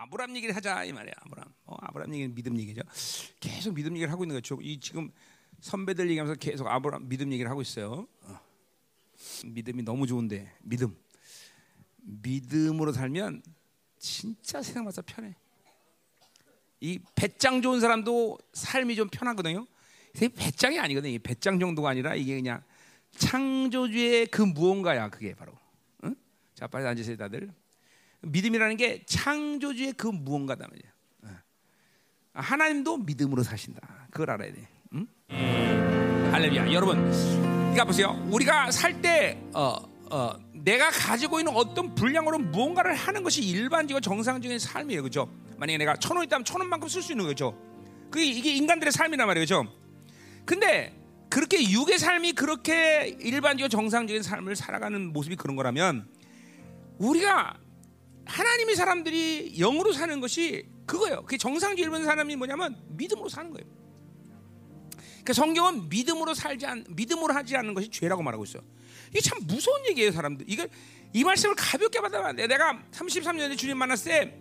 [0.00, 1.12] 아브람 얘기를 하자 이 말이야.
[1.18, 1.44] 아브람.
[1.66, 2.80] 어, 아브람 얘기는 믿음 얘기죠.
[3.38, 4.58] 계속 믿음 얘기를 하고 있는 거죠.
[4.62, 5.10] 이 지금
[5.60, 8.06] 선배들 얘기하면서 계속 아브람 믿음 얘기를 하고 있어요.
[8.22, 8.40] 어.
[9.44, 10.96] 믿음이 너무 좋은데 믿음.
[11.98, 13.42] 믿음으로 살면
[13.98, 15.36] 진짜 세상마다 편해.
[16.80, 19.66] 이 배짱 좋은 사람도 삶이 좀 편하거든요.
[20.14, 21.18] 배짱이 아니거든요.
[21.22, 22.62] 배짱 정도가 아니라 이게 그냥
[23.18, 25.10] 창조주의 그 무언가야.
[25.10, 25.52] 그게 바로.
[26.04, 26.16] 응?
[26.54, 27.52] 자 빨리 앉으세요 다들.
[28.22, 30.90] 믿음이라는 게 창조주의 그 무언가다 말이야.
[32.32, 33.80] 하나님도 믿음으로 사신다.
[34.10, 34.68] 그걸 알아야 돼.
[34.94, 35.06] 응?
[36.32, 36.72] 할렐루야.
[36.72, 38.10] 여러분, 그러니까 보세요.
[38.30, 39.74] 우리가 살 때 어,
[40.10, 45.28] 어, 내가 가지고 있는 어떤 분량으로 무언가를 하는 것이 일반적이고 정상적인 삶이에요, 그렇죠?
[45.58, 47.58] 만약에 내가 천 원 있다면 천 원만큼 쓸 수 있는 거죠.
[48.10, 49.72] 그게 이게 인간들의 삶이란 말이에요, 그렇죠?
[50.44, 50.96] 근데
[51.30, 56.08] 그렇게 육의 삶이 그렇게 일반적이고 정상적인 삶을 살아가는 모습이 그런 거라면
[56.98, 57.56] 우리가
[58.30, 61.24] 하나님의 사람들이 영으로 사는 것이 그거예요.
[61.26, 63.68] 그 정상적인 일반 사람이 뭐냐면 믿음으로 사는 거예요.
[65.24, 68.62] 그 성경은 믿음으로 살지 않, 믿음으로 하지 않는 것이 죄라고 말하고 있어요.
[69.10, 70.46] 이게 참 무서운 얘기예요, 사람들.
[70.48, 70.66] 이거
[71.12, 72.46] 이 말씀을 가볍게 받아면 안 돼.
[72.46, 74.32] 내가 33년에 주님 만났을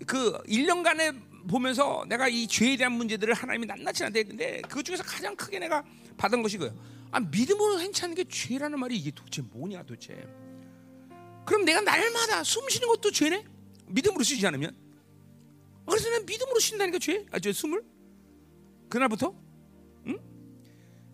[0.00, 5.34] 때그 1년간에 보면서 내가 이 죄에 대한 문제들을 하나님이 낱낱이 나한테 했는데 그 중에서 가장
[5.36, 5.84] 크게 내가
[6.16, 6.76] 받은 것이 그거예요.
[7.12, 10.26] 아, 믿음으로 행치하는 게 죄라는 말이 이게 도대체 뭐냐, 도대체.
[11.44, 13.44] 그럼 내가 날마다 숨 쉬는 것도 죄네?
[13.86, 14.76] 믿음으로 쉬지 않으면?
[15.86, 17.26] 그래서 난 믿음으로 쉰다니까 죄?
[17.32, 17.82] 아, 저 숨을?
[18.88, 19.34] 그날부터?
[20.06, 20.18] 응?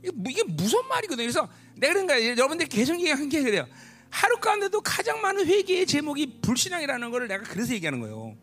[0.03, 1.25] 이게, 무슨 말이거든요.
[1.25, 3.67] 그래서 내가 그런가 여러분들 계속 얘기한 게 그래요.
[4.11, 8.37] 하루 가운데도 가장 많은 회개의 제목이 불신앙이라는 걸 내가 그래서 얘기하는 거예요.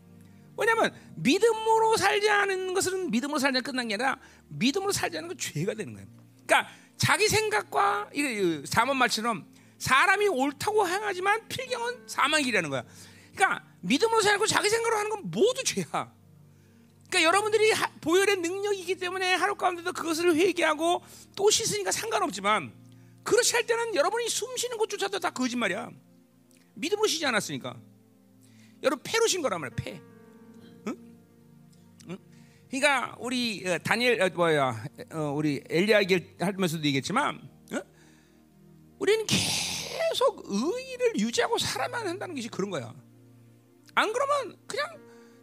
[0.56, 5.74] 왜냐하면 믿음으로 살지 않은 것은 믿음으로 살지 끝난 게 아니라 믿음으로 살지 않은 건 죄가
[5.74, 6.08] 되는 거예요.
[6.46, 9.46] 그러니까 자기 생각과 이 사문 말처럼
[9.78, 12.84] 사람이 옳다고 행하지만 필경은 사망이라는 거야.
[13.34, 16.12] 그러니까 믿음으로 살고 자기 생각으로 하는 건 모두 죄야.
[17.08, 21.02] 그러니까 여러분들이 보혈의 능력이기 때문에 하루 가운데도 그것을 회개하고
[21.36, 22.72] 또 씻으니까 상관없지만
[23.22, 25.90] 그렇지 할 때는 여러분이 숨 쉬는 것조차도 다 거짓말이야.
[26.74, 27.76] 믿음으로 쉬지 않았으니까.
[28.82, 29.76] 여러분 패로 쉰 거란 말이야.
[29.76, 30.00] 패.
[32.70, 37.55] 그러니까 우리 다니엘 어, 뭐야 어, 우리 엘리야 얘기하면서도 얘기했지만 어?
[38.98, 42.94] 우리는 계속 의의를 유지하고 살아만 한다는 것이 그런 거야.
[43.94, 44.86] 안 그러면 그냥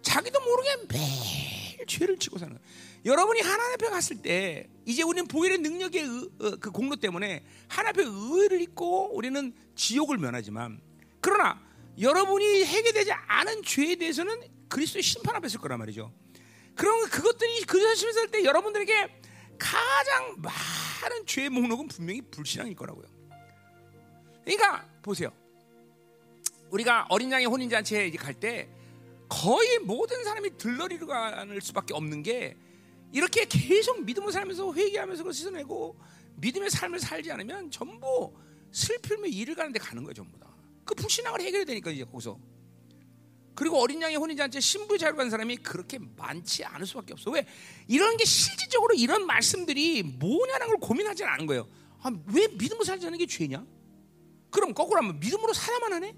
[0.01, 2.63] 자기도 모르게 매일 죄를 지고 사는 거야.
[3.05, 7.89] 여러분이 하나님 앞에 갔을 때 이제 우리는 보혈의 능력의 의, 어, 그 공로 때문에 하나님
[7.89, 10.79] 앞에 의를 잊고 우리는 지옥을 면하지만
[11.19, 11.61] 그러나
[11.99, 16.11] 여러분이 해결되지 않은 죄에 대해서는 그리스도의 심판 앞에 있을 거란 말이죠.
[16.75, 19.21] 그런 그것들이 그것을 심했을 때 여러분들에게
[19.59, 23.12] 가장 많은 죄의 목록은 분명히 불신앙일 거라고요.
[24.43, 25.31] 그러니까 보세요.
[26.71, 28.69] 우리가 어린 양의 혼인 잔치에 갈 때
[29.29, 32.55] 거의 모든 사람이 들러리로 가는 수밖에 없는 게
[33.11, 35.97] 이렇게 계속 믿음을 살면서 회개하면서 그걸 씻어내고
[36.35, 38.33] 믿음의 삶을 살지 않으면 전부
[38.71, 40.47] 슬픔의 일을 가는데 가는 거예요, 전부 다.
[40.83, 42.37] 그 불신앙을 해결해야 되니까 이제 거기서.
[43.55, 47.29] 그리고 어린 양의 혼인잔치에 신부 자로 간 사람이 그렇게 많지 않을 수밖에 없어.
[47.31, 47.45] 왜?
[47.87, 51.67] 이런 게 실질적으로 이런 말씀들이 뭐냐는 걸 고민하지 않은 거예요.
[52.01, 53.63] 아, 왜 믿음으로 살지 않는 게 죄냐?
[54.53, 56.15] 그럼 거꾸로 하면 믿음으로 살아만 하네?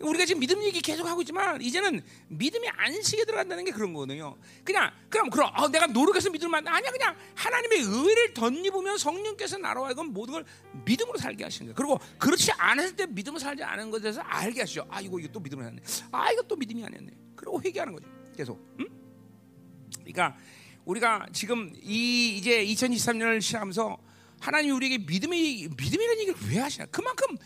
[0.00, 4.36] 우리가 지금 믿음 얘기 계속 하고 있지만 이제는 믿음이 안식에 들어간다는 게 그런 거거든요.
[4.62, 10.12] 그냥 그럼 그럼 어, 내가 노력해서 믿음만 아니야 그냥 하나님의 의를 덧입으면 성령께서 나로 하여금
[10.12, 10.44] 모든 걸
[10.84, 11.74] 믿음으로 살게 하시는 거예요.
[11.74, 14.86] 그리고 그렇지 않을 때 믿음을 살지 않은 것에 대해서 알게 하시죠.
[14.90, 15.82] 아 이거 이거 또 믿음을 했네.
[16.12, 17.10] 아 이거 또 믿음이 아니었네.
[17.34, 18.06] 그리고 회개하는 거죠.
[18.36, 18.76] 계속.
[18.80, 18.86] 응?
[20.00, 20.36] 그러니까
[20.84, 23.96] 우리가 지금 이 이제 2023년을 시작하면서
[24.40, 26.86] 하나님 우리에게 믿음의 믿음이라는 얘기를 왜 하시나?
[26.86, 27.36] 그만큼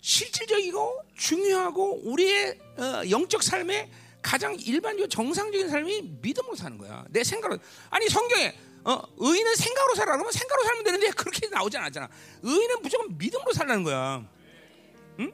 [0.00, 3.90] 실질적이고 중요하고 우리의 어, 영적 삶의
[4.20, 7.04] 가장 일반적이고 정상적인 삶이 믿음으로 사는 거야.
[7.10, 7.58] 내 생각으로
[7.90, 12.08] 아니 성경에 어, 의인은 생각으로 살아 그러면 생각으로 살면 되는데 그렇게 나오지 않았잖아.
[12.42, 14.28] 의인은 무조건 믿음으로 살라는 거야.
[15.20, 15.32] 응?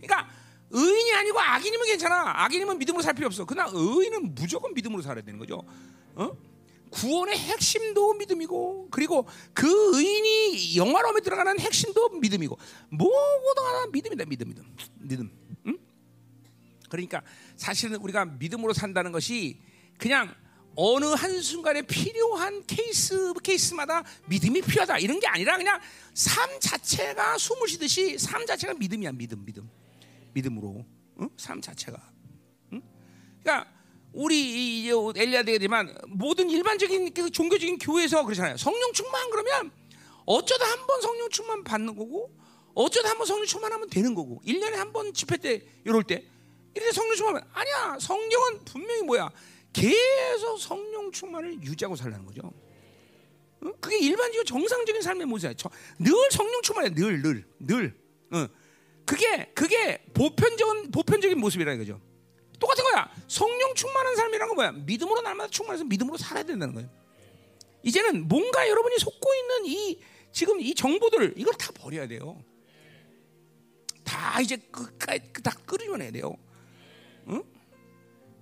[0.00, 0.30] 그러니까
[0.70, 2.44] 의인이 아니고 악인이면 괜찮아.
[2.44, 3.44] 악인이면 믿음으로 살 필요 없어.
[3.44, 5.62] 그러나 의인은 무조건 믿음으로 살아야 되는 거죠.
[6.14, 6.36] 어?
[6.94, 9.66] 구원의 핵심도 믿음이고 그리고 그
[9.98, 12.56] 의인이 영화로움에 들어가는 핵심도 믿음이고
[12.90, 15.30] 모두 하나 믿음이다 믿음 믿음 믿음
[15.66, 15.78] 응?
[16.88, 17.22] 그러니까
[17.56, 19.60] 사실은 우리가 믿음으로 산다는 것이
[19.98, 20.32] 그냥
[20.76, 25.80] 어느 한 순간에 필요한 케이스 케이스마다 믿음이 필요하다 이런 게 아니라 그냥
[26.14, 29.68] 삶 자체가 숨을 쉬듯이 삶 자체가 믿음이야 믿음 믿음
[30.32, 30.84] 믿음으로
[31.20, 31.28] 응?
[31.36, 32.00] 삶 자체가
[32.72, 32.82] 응?
[33.42, 33.73] 그러니까
[34.14, 38.56] 우리 이제 엘리야 되지만 모든 일반적인 그 종교적인 교회에서 그렇잖아요.
[38.56, 39.70] 성령 충만 그러면
[40.24, 42.30] 어쩌다 한 번 성령 충만 받는 거고
[42.74, 46.24] 어쩌다 한 번 성령 충만하면 되는 거고 1년에 한 번 집회 때 이럴 때
[46.74, 47.98] 이래 성령 충만 아니야.
[48.00, 49.30] 성경은 분명히 뭐야?
[49.72, 52.52] 계속 성령 충만을 유지하고 살라는 거죠.
[53.62, 53.70] 어?
[53.80, 55.54] 그게 일반적인 정상적인 삶의 모습이야.
[55.98, 56.94] 늘 성령 충만해.
[56.94, 57.96] 늘, 늘, 늘.
[58.32, 58.46] 어.
[59.06, 62.00] 그게 그게 보편적인 보편적인 모습이라는 거죠.
[62.58, 63.10] 똑같은 거야.
[63.28, 64.72] 성령 충만한 삶이란 건 뭐야?
[64.72, 66.88] 믿음으로 날마다 충만해서 믿음으로 살아야 된다는 거예요.
[67.82, 70.00] 이제는 뭔가 여러분이 속고 있는 이
[70.32, 72.42] 지금 이 정보들 이걸 다 버려야 돼요.
[74.02, 76.36] 다 이제 끝까지 다 끌어내야 돼요.
[77.28, 77.42] 응?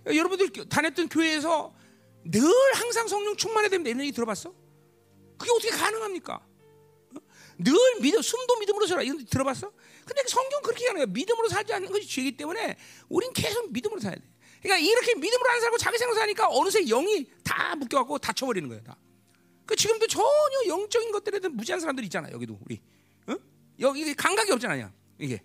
[0.07, 1.75] 여러분들 다녔던 교회에서
[2.25, 2.43] 늘
[2.75, 4.55] 항상 성령 충만해야 된다 이런 얘기 들어봤어?
[5.37, 6.41] 그게 어떻게 가능합니까?
[7.59, 9.03] 늘 믿음, 숨도 믿음으로 살아.
[9.03, 9.73] 이런 들어봤어?
[10.05, 11.07] 근데 성경 그렇게 하는 거야.
[11.07, 12.77] 믿음으로 살지 않는 것이 죄이기 때문에
[13.09, 14.23] 우린 계속 믿음으로 살야 돼.
[14.63, 18.81] 그러니까 이렇게 믿음으로 안 살고 자기 생각 사니까 어느새 영이 다 묶여갖고 다쳐버리는 거야.
[18.83, 18.97] 다.
[19.67, 22.31] 그 지금도 전혀 영적인 것들에 대한 무지한 사람들 있잖아.
[22.31, 22.81] 여기도 우리.
[23.27, 23.37] 어?
[23.81, 24.93] 여기 감각이 없잖아요.
[25.19, 25.43] 이게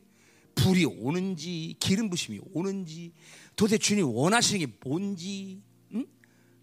[0.55, 3.13] 불이 오는지 기름 부심이 오는지
[3.55, 5.61] 도대체 주님이 원하시는 게 뭔지
[5.93, 6.05] 응?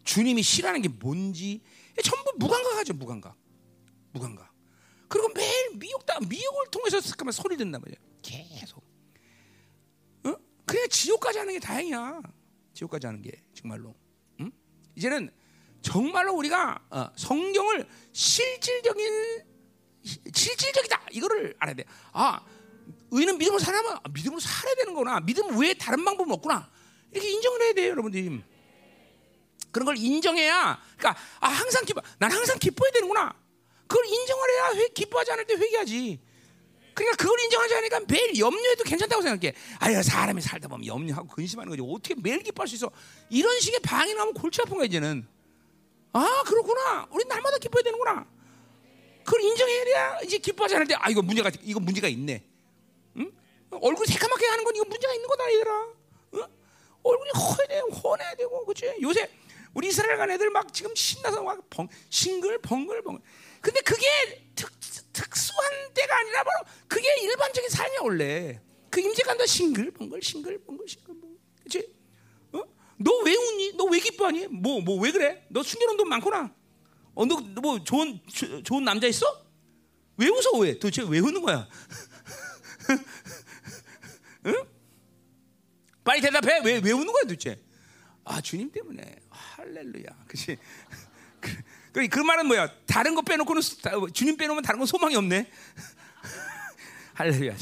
[0.05, 1.61] 주님이 싫어하는 게 뭔지
[2.03, 2.95] 전부 무감각하죠.
[2.95, 3.37] 무감각.
[4.13, 4.54] 무감각.
[5.15, 7.97] 그리고 매일 미혹다 미혹을 통해서 잠깐만 소리 듣나 말이야.
[8.21, 8.83] 계속.
[10.25, 10.35] 어?
[10.67, 12.21] 그냥 지옥까지 하는 게 다행이야.
[12.73, 13.95] 지옥까지 하는 게 정말로.
[14.41, 14.51] 응?
[14.97, 15.31] 이제는
[15.83, 19.45] 정말로 우리가 어, 성경을 실질적인
[20.03, 21.85] 실질적이다 이거를 알아야 돼.
[22.13, 22.45] 아
[23.13, 25.21] 의는 믿음으로 살아면 아, 믿음으로 살아야 되는구나.
[25.21, 26.69] 믿음 외에 다른 방법은 없구나.
[27.13, 28.43] 이렇게 인정을 해야 돼요, 여러분들.
[29.71, 30.83] 그런 걸 인정해야.
[30.99, 32.03] 그러니까 아, 항상 기뻐.
[32.19, 33.44] 난 항상 기뻐야 되는구나.
[33.87, 36.21] 그걸 인정을 해야 회, 기뻐하지 않을 때 회개하지.
[36.95, 39.53] 그러니까 그걸 인정하지 않으니까 매일 염려해도 괜찮다고 생각해.
[39.81, 41.83] 아야 사람이 살다 보면 염려하고 근심하는 거지.
[41.85, 42.91] 어떻게 매일 기뻐할 수 있어?
[43.31, 45.27] 이런 식의 방이 나면 골치 아픈 거야 이제는.
[46.13, 47.09] 아 그렇구나.
[47.11, 48.27] 우리 날마다 기뻐야 되는구나.
[49.25, 49.85] 그걸 인정해야
[50.21, 52.45] 돼 이제 기뻐하지 않을 때 아 이거 문제가 이거 문제가 있네.
[53.17, 53.33] 응?
[53.73, 55.87] 얼굴 새까맣게 하는 건 이거 문제가 있는 거다 얘들아.
[56.35, 56.43] 응?
[57.03, 57.31] 얼굴이
[57.69, 58.95] 되고 헌해야 되고 그렇지.
[59.03, 59.29] 요새
[59.75, 63.21] 우리 이스라엘 간 애들 막 지금 신나서 막 벙, 싱글 벙글 벙글.
[63.65, 64.07] 근데 그게
[64.55, 64.71] 특,
[65.15, 68.61] 특수한 때가 아니라 바로 그게 일반적인 삶이야 원래.
[68.91, 71.39] 그 임재간다 싱글벙글 싱글벙글 싱글벙글.
[71.61, 71.91] 그렇지?
[72.53, 72.63] 어?
[72.99, 73.73] 너왜 웃니?
[73.77, 74.49] 너 왜 기뻐하니?
[74.49, 75.47] 뭐 뭐 왜 그래?
[75.49, 76.55] 너 숨겨놓은 돈 많구나.
[77.15, 79.25] 어, 너 뭐 좋은 조, 좋은 남자 있어?
[80.19, 80.79] 왜 웃어 왜?
[80.79, 81.67] 도대체 왜 웃는 거야?
[84.47, 84.55] 응?
[86.05, 86.61] 빨리 대답해.
[86.63, 87.63] 왜왜 웃는 거야 도대체?
[88.25, 90.25] 아 주님 때문에 할렐루야.
[90.29, 90.59] 그렇지?
[91.95, 92.69] 그, 그 말은 뭐야?
[92.87, 93.63] 다른 거 빼놓고는
[94.13, 95.49] 주님 빼놓으면 다른 건 소망이 없네.
[97.15, 97.55] 할렐루야.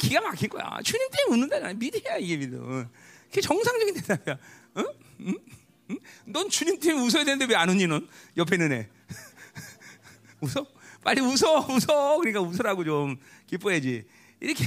[0.00, 0.80] 기가 막힌 거야.
[0.82, 1.72] 주님 때문에 웃는다.
[1.74, 2.88] 믿어야 이게 믿음.
[3.28, 4.38] 그게 정상적인 대답이야.
[4.78, 4.84] 응?
[5.20, 5.34] 응?
[5.90, 5.98] 응?
[6.26, 8.08] 넌 주님 때문에 웃어야 되는데 왜 안 웃니 넌?
[8.36, 8.88] 옆에 있는 애.
[10.42, 10.66] 웃어?
[11.04, 12.18] 빨리 웃어, 웃어.
[12.18, 13.16] 그러니까 웃으라고 좀
[13.46, 14.04] 기뻐야지.
[14.40, 14.64] 이렇게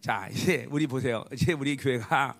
[0.00, 1.24] 자 이제 우리 보세요.
[1.32, 2.34] 이제 우리 교회가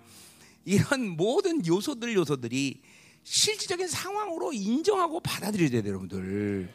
[0.64, 2.82] 이런 모든 요소들 요소들이
[3.30, 6.72] 실질적인 상황으로 인정하고 받아들여야 돼요, 여러분들.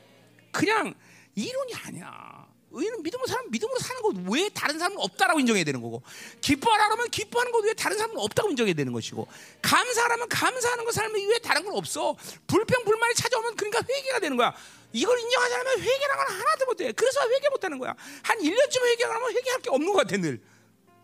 [0.51, 0.93] 그냥
[1.33, 2.43] 이론이 아니야.
[2.75, 6.01] 의는 믿음으로 사람 믿음으로 사는 것 왜 다른 사람은 없다라고 인정해야 되는 거고
[6.41, 9.27] 기뻐하라 그러면 기뻐하는 것 왜 다른 사람은 없다고 인정해야 되는 것이고
[9.61, 12.15] 감사하라면 감사하는 것 삶을 왜 다른 건 없어
[12.47, 14.55] 불평 불만이 찾아오면 그러니까 회개가 되는 거야
[14.91, 19.61] 이걸 인정하지 않으면 회개란 건 하나도 못해 그래서 회개 못하는 거야 한 1년쯤 회개하면 회개할
[19.61, 20.41] 게 없는 것 같아 늘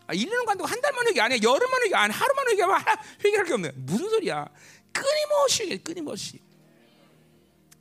[0.08, 1.38] 아, 1년 간다고 한 달만 회개 안 해.
[1.40, 2.16] 열흘만 회개 안 해.
[2.18, 2.82] 하루만 회개하면
[3.24, 3.72] 회개할 게 없네.
[3.76, 4.48] 무슨 소리야?
[4.92, 6.40] 끊임없이 끊임없이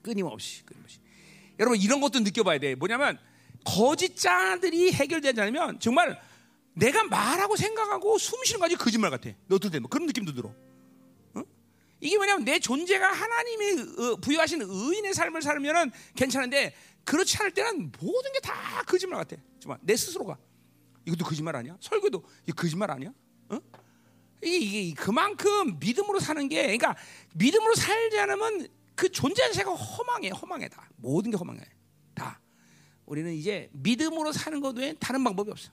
[0.02, 0.98] 끊임없이 끊임없이.
[1.58, 2.74] 여러분 이런 것도 느껴봐야 돼.
[2.74, 3.18] 뭐냐면
[3.64, 6.20] 거짓자들이 해결되지 않으면 정말
[6.74, 9.30] 내가 말하고 생각하고 숨 쉬는 거지 거짓말 같아.
[9.46, 9.78] 너도 돼.
[9.80, 10.54] 뭐 그런 느낌도 들어.
[11.34, 11.42] 어?
[12.00, 16.74] 이게 뭐냐면 내 존재가 하나님이 어, 부여하신 의인의 삶을 살면은 괜찮은데
[17.04, 19.40] 그렇지 않을 때는 모든 게 다 거짓말 같아.
[19.60, 20.38] 정말 내 스스로가.
[21.06, 21.76] 이것도 거짓말 아니야?
[21.80, 23.10] 설교도 이 거짓말 아니야?
[23.48, 23.58] 어?
[24.42, 26.96] 이게, 그만큼 믿음으로 사는 게 그러니까
[27.34, 30.88] 믿음으로 살지 않으면 그 존재 자체가 허망해, 허망해 다.
[30.96, 31.60] 모든 게 허망해.
[32.14, 32.40] 다.
[33.06, 35.70] 우리는 이제 믿음으로 사는 것 외에 다른 방법이 없어.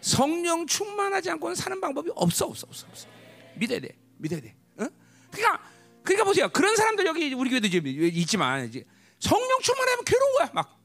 [0.00, 3.08] 성령 충만하지 않고는 사는 방법이 없어, 없어, 없어, 없어.
[3.56, 4.56] 믿어야 돼, 믿어야 돼.
[4.76, 4.86] 어?
[5.30, 5.70] 그러니까,
[6.02, 6.48] 그러니까 보세요.
[6.50, 8.84] 그런 사람들 여기 우리 교회도 있지만 이제
[9.18, 10.78] 성령 충만하면 괴로운 거야, 막.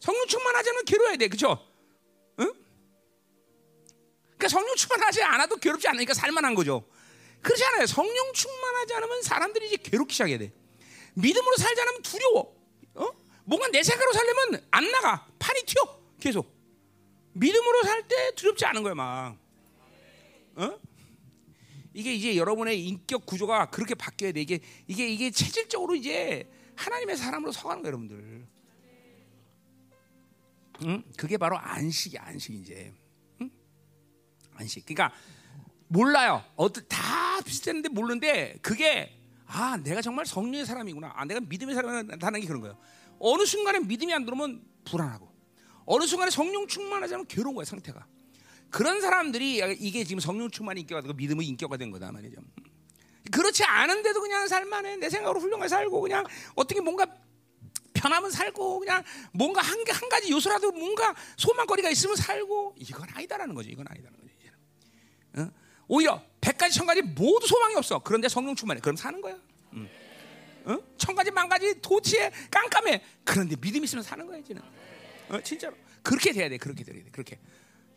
[0.00, 1.58] 성령 충만하지 않으면 괴로워야 돼, 그렇죠?
[4.36, 6.86] 그러니까 성령 충만하지 않아도 괴롭지 않으니까 살만한 거죠.
[7.42, 7.86] 그렇지 않아요.
[7.86, 10.52] 성령 충만하지 않으면 사람들이 이제 괴롭기 시작해야 돼.
[11.14, 12.54] 믿음으로 살지 않으면 두려워.
[12.94, 13.08] 어?
[13.44, 15.26] 뭔가 내 생각으로 살려면 안 나가.
[15.38, 16.00] 판이 튀어.
[16.20, 16.54] 계속.
[17.32, 19.36] 믿음으로 살 때 두렵지 않은 거야, 막.
[20.56, 20.78] 어?
[21.94, 24.40] 이게 이제 여러분의 인격 구조가 그렇게 바뀌어야 돼.
[24.40, 28.46] 이게 이게 이게 체질적으로 이제 하나님의 사람으로 서가는 거예요, 여러분들.
[30.84, 31.02] 응?
[31.16, 32.92] 그게 바로 안식이 안식 이제.
[34.56, 34.86] 안식.
[34.86, 35.16] 그러니까
[35.88, 36.44] 몰라요.
[36.56, 41.12] 어떤 다 비슷했는데 모르는데 그게 아 내가 정말 성령의 사람이구나.
[41.14, 42.78] 아 내가 믿음의 사람이라는 게 그런 거예요.
[43.18, 45.32] 어느 순간에 믿음이 안 들어오면 불안하고
[45.86, 48.06] 어느 순간에 성령 충만하지 않으면 괴로운 거야 상태가.
[48.70, 52.40] 그런 사람들이 이게 지금 성령 충만이 인격화 되고 믿음의 인격화 된 거다 말이죠.
[53.30, 54.96] 그렇지 않은데도 그냥 살만해.
[54.96, 57.06] 내 생각으로 훌륭하게 살고 그냥 어떻게 뭔가
[57.94, 63.70] 편하면 살고 그냥 뭔가 한, 한 가지 요소라도 뭔가 소망거리가 있으면 살고 이건 아니다라는 거죠.
[63.70, 64.15] 이건 거죠.
[65.36, 65.50] 어?
[65.88, 67.98] 오히려 백 가지 천 가지 모두 소망이 없어.
[68.00, 68.80] 그런데 성령 충만해.
[68.80, 69.36] 그럼 사는 거야.
[69.74, 69.88] 응.
[70.64, 70.78] 어?
[70.96, 73.02] 천 가지 만 가지 도치에 깜깜해.
[73.24, 74.62] 그런데 믿음 있으면 사는 거야 이제는.
[75.28, 76.56] 어, 진짜로 그렇게 돼야 돼.
[76.56, 77.10] 그렇게 돼야 돼.
[77.10, 77.38] 그렇게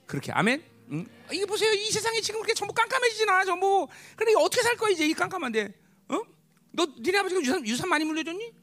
[0.06, 0.64] 그렇게 아멘.
[0.92, 1.06] 응?
[1.32, 1.72] 이게 보세요.
[1.74, 3.46] 이 세상이 지금 그렇게 전부 깜깜해지진 않아.
[3.46, 3.88] 전부.
[4.16, 5.74] 근데 어떻게 살 거야 이제 이 깜깜한데?
[6.10, 6.22] 어?
[6.72, 8.54] 너 니네 아버지가 유산, 유산 많이 물려줬니?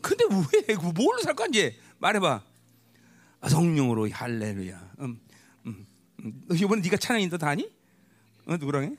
[0.00, 0.24] 근데
[0.68, 1.76] 왜 뭘로 살 거야 이제?
[1.98, 2.42] 말해봐.
[3.40, 4.92] 아, 성령으로 할렐루야.
[5.00, 5.20] 음,
[5.66, 5.86] 음,
[6.20, 6.46] 음.
[6.52, 7.70] 이번에 네가 찬양인도 다 하니?
[8.46, 8.96] 어, 누구랑 해?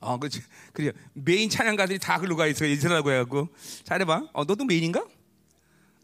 [0.00, 0.42] 어, 그렇지.
[0.72, 0.92] 그래.
[1.14, 2.66] 메인 찬양가들이 다 글로 가 있어.
[2.66, 3.48] 이스라고 해갖고.
[3.84, 4.28] 잘해봐.
[4.32, 5.04] 어, 너도 main인가?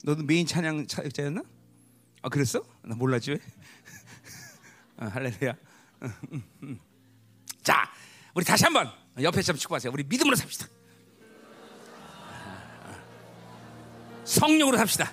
[0.02, 1.42] 너도 메인 찬양 자였나?
[2.22, 2.64] 아, 그랬어?
[2.82, 3.38] 나 몰랐지 왜?
[4.96, 5.54] 어, 할렐루야.
[6.02, 6.80] 음, 음, 음.
[7.62, 7.90] 자,
[8.34, 8.90] 우리 다시 한번
[9.20, 9.92] 옆에 좀 축구하세요.
[9.92, 10.66] 우리 믿음으로 삽시다.
[14.24, 15.12] 성령으로 삽시다.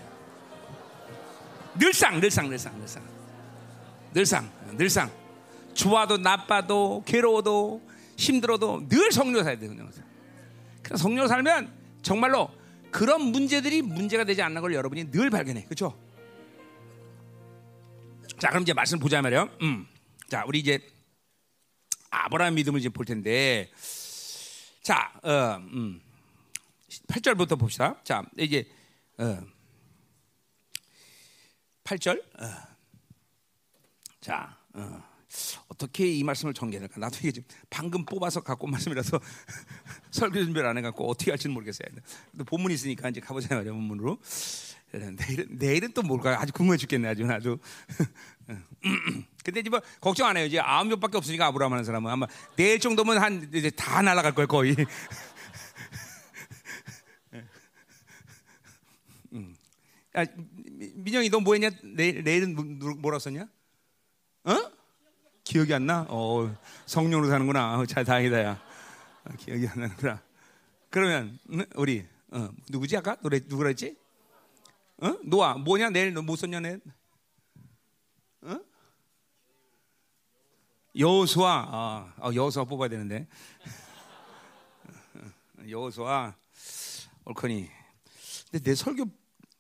[1.78, 3.04] 늘상, 늘상, 늘상, 늘상,
[4.14, 5.17] 늘상, 늘상.
[5.78, 9.70] 좋아도 나빠도 괴로워도 힘들어도 늘 성령 살야 돼요.
[9.70, 10.04] 성령 살.
[10.82, 12.50] 그래서 성령 살면 정말로
[12.90, 15.64] 그런 문제들이 문제가 되지 않는 걸 여러분이 늘 발견해.
[15.66, 15.96] 그렇죠?
[18.40, 19.50] 자, 그럼 이제 말씀 보자 말이요.
[19.62, 19.88] 음.
[20.28, 20.80] 자, 우리 이제
[22.10, 23.70] 아브라함 믿음을 이제 볼 텐데,
[24.82, 26.02] 자, 어, 음.
[27.08, 28.02] 8절부터 봅시다.
[28.04, 28.68] 자, 이제
[29.20, 29.40] 어.
[31.84, 32.20] 8절.
[32.42, 32.46] 어.
[34.22, 35.17] 자, 어.
[35.68, 37.00] 어떻게 이 말씀을 전개할까?
[37.00, 39.20] 나도 이게 지금 방금 뽑아서 갖고 온 말씀이라서
[40.12, 41.88] 설교 준비를 안 해갖고 어떻게 할지는 모르겠어요.
[42.32, 44.18] 근데 본문 있으니까 이제 가보자 말이야 본문으로.
[44.92, 46.40] 내일은 내일은 또 뭘까?
[46.40, 47.60] 아주 궁금해 죽겠네 아주 아주.
[49.44, 50.46] 근데 이제 뭐 걱정 안 해요.
[50.46, 52.26] 이제 아홉 명밖에 없으니까 아브라함 하는 사람은 아마
[52.56, 54.76] 내일 정도면 한 이제 다 날아갈 거예요 거의.
[60.18, 60.26] 야,
[60.96, 61.70] 민영이 너 뭐했냐?
[61.84, 62.66] 내일, 내일은 뭐,
[62.98, 63.48] 뭐라 썼냐?
[65.48, 65.48] 어?
[65.48, 66.06] 기억이 안 나?
[66.10, 66.54] 어,
[66.86, 67.80] 성령으로 사는구나.
[67.80, 68.62] 어, 잘 다행이다, 야.
[69.24, 70.22] 어, 기억이 안 나는구나.
[70.90, 71.40] 그러면,
[71.76, 72.98] 우리, 어, 누구지?
[72.98, 73.16] 아까?
[73.22, 73.96] 노래, 누구라 했지?
[74.98, 75.16] 어?
[75.24, 75.90] 노아, 뭐냐?
[75.90, 76.60] 내일 너못 썼냐?
[76.60, 76.80] 내
[78.42, 78.60] 어?
[80.98, 83.28] 여호수아, 아, 어, 여호수아 뽑아야 되는데.
[85.70, 86.36] 여호수아,
[87.26, 87.70] 옳거니.
[88.52, 89.06] 근데 내 설교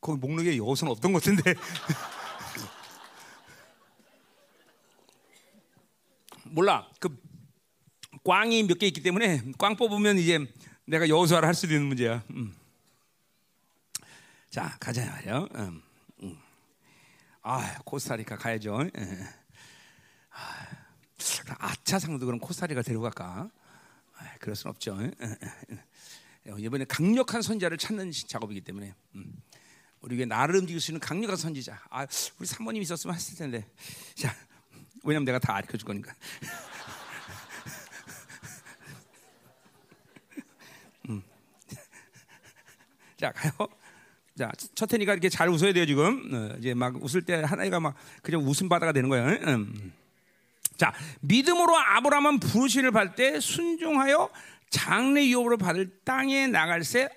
[0.01, 1.53] 거기 목록에 여호수는 없던 것 같은데.
[6.51, 6.89] 몰라.
[7.00, 7.16] 그
[8.24, 10.39] 꽝이 몇 개 있기 때문에 꽝 뽑으면 이제
[10.86, 12.24] 내가 여호수아를 할 수도 있는 문제야.
[12.32, 12.56] 음.
[14.50, 15.48] 자 가자 말이요.
[15.56, 15.82] 음.
[16.24, 16.38] 음.
[17.42, 18.89] 아 코스타리카 가야죠.
[18.98, 19.01] 예.
[20.32, 20.68] 아,
[21.60, 23.50] 아차상도 그럼 코스타리카 데려갈까?
[24.18, 24.98] 아, 그럴 순 없죠.
[25.01, 25.12] 예,
[26.48, 28.94] 예, 이번에 강력한 선자를 찾는 작업이기 때문에.
[29.16, 29.42] 음.
[30.01, 31.82] 우리 에게 나를 움직일 수 있는 강력한 선지자.
[31.89, 32.06] 아,
[32.38, 33.68] 우리 사모님 있었으면 했을 텐데.
[34.16, 34.34] 자,
[35.04, 36.13] 왜냐면 내가 다 가르쳐 줄 거니까.
[41.10, 41.24] 음.
[43.18, 43.51] 자, 가요.
[44.38, 46.34] 자, 첫 해니까 이렇게 잘 웃어야 돼요, 지금.
[46.34, 49.25] 어, 이제 막 웃을 때 하나가 막 그냥 웃음 바다가 되는 거예요.
[49.48, 49.94] 음.
[50.77, 54.30] 자, 믿음으로 아브라함은 부르시를 받을 때 순종하여
[54.70, 57.10] 장래 유업으로 받을 땅에 나갈새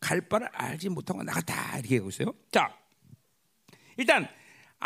[0.00, 2.32] 갈 바를 알지 못하고 나갔다 이렇게 하고 있어요.
[2.52, 2.72] 자,
[3.96, 4.28] 일단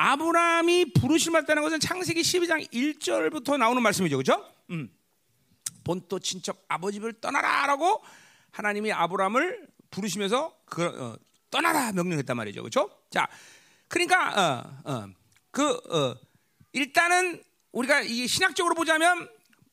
[0.00, 4.48] 아브라함이 부르심 받다는 것은 창세기 12장 1절부터 나오는 말씀이죠, 그렇죠?
[4.70, 4.88] 음.
[5.82, 8.04] 본토 친척 아버지를 떠나라라고
[8.52, 11.16] 하나님이 아브라함을 부르시면서 그, 어,
[11.50, 12.88] 떠나라 명령했단 말이죠, 그렇죠?
[13.10, 13.26] 자,
[13.88, 15.08] 그러니까 어, 어,
[15.50, 16.14] 그 어,
[16.72, 19.28] 일단은 우리가 이 신학적으로 보자면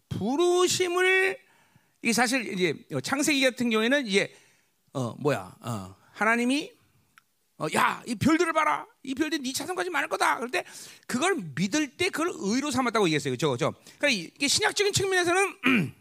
[0.09, 1.37] 부르심을
[2.01, 4.33] 이 사실 이제 창세기 같은 경우에는 이제
[4.93, 6.74] 어 뭐야 어 하나님이
[7.57, 8.85] 어, 야, 이 별들을 봐라.
[9.03, 10.45] 이 별들이 네 자손까지 많을 거다.
[10.51, 10.65] 때
[11.07, 13.33] 그걸 믿을 때 그걸 의로 삼았다고 얘기했어요.
[13.33, 13.51] 그죠?
[13.51, 13.73] 그죠?
[13.97, 15.55] 그러니까 이게 신학적인 측면에서는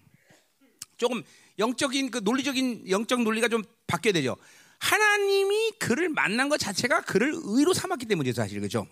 [0.97, 1.23] 조금
[1.59, 4.37] 영적인 그 논리적인 영적 논리가 좀 바뀌어야 되죠.
[4.81, 8.61] 하나님이 그를 만난 것 자체가 그를 의로 삼았기 때문이죠, 사실.
[8.61, 8.87] 그죠?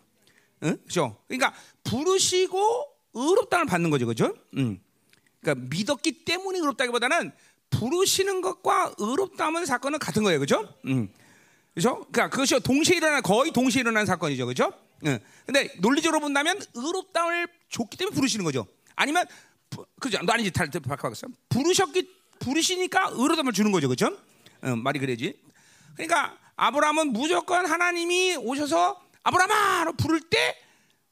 [0.62, 0.76] 응?
[0.86, 1.18] 그죠?
[1.26, 1.52] 그러니까
[1.82, 4.06] 부르시고 의롭다를 받는 거죠.
[4.06, 4.34] 그죠?
[4.56, 4.80] 응.
[5.40, 7.32] 그러니까 믿었기 때문에 의롭다기보다는
[7.70, 10.72] 부르시는 것과 의롭다면 사건은 같은 거예요, 그렇죠?
[10.86, 11.12] 음.
[11.74, 11.96] 그렇죠?
[12.12, 14.72] 그러니까 그것이 동시에 일어난 거의 동시에 일어난 사건이죠, 그렇죠?
[15.06, 15.20] 예.
[15.46, 18.66] 근데 논리적으로 본다면 의롭다을 줬기 때문에 부르시는 거죠.
[18.94, 19.26] 아니면
[19.70, 20.18] 부- 그죠?
[20.22, 21.26] 너 아니지 달 바꿔봤어.
[21.48, 22.08] 부르셨기
[22.40, 24.16] 부르시니까 의로움을 주는 거죠, 그죠?
[24.62, 25.40] 어, 말이 그래지.
[25.94, 30.58] 그러니까 아브라함은 무조건 하나님이 오셔서 아브라함아로 부를 때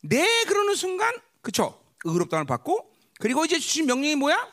[0.03, 1.79] 네 그러는 순간 그쵸?
[2.05, 4.51] 의롭다를 받고 그리고 이제 주신 명령이 뭐야?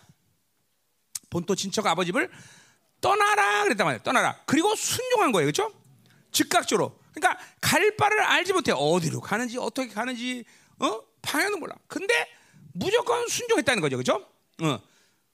[1.29, 2.29] 본토 친척 아버집을
[2.99, 4.03] 떠나라 그랬단 말이에요.
[4.03, 4.35] 떠나라.
[4.45, 5.45] 그리고 순종한 거예요.
[5.45, 5.71] 그렇죠?
[6.31, 6.99] 즉각적으로.
[7.13, 8.71] 그러니까 갈 바를 알지 못해.
[8.75, 10.43] 어디로 가는지 어떻게 가는지
[10.79, 11.01] 어?
[11.21, 11.75] 방향도 몰라.
[11.87, 12.13] 근데
[12.73, 13.97] 무조건 순종했다는 거죠.
[13.97, 14.27] 그렇죠?
[14.61, 14.79] 어.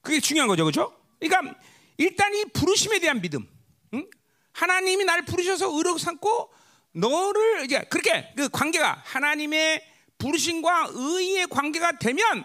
[0.01, 0.63] 그게 중요한 거죠.
[0.63, 0.95] 그렇죠?
[1.19, 1.57] 그러니까
[1.97, 3.47] 일단 이 부르심에 대한 믿음.
[3.93, 4.07] 응?
[4.53, 6.53] 하나님이 나를 부르셔서 의로 삼고
[6.93, 9.83] 너를 이제 그렇게 그 관계가 하나님의
[10.17, 12.43] 부르심과 의의 관계가 되면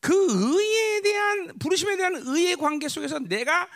[0.00, 3.68] 그 의에 대한 부르심에 대한 의의 관계 속에서 내가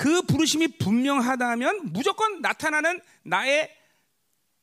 [0.00, 3.70] 그 부르심이 분명하다면 무조건 나타나는 나의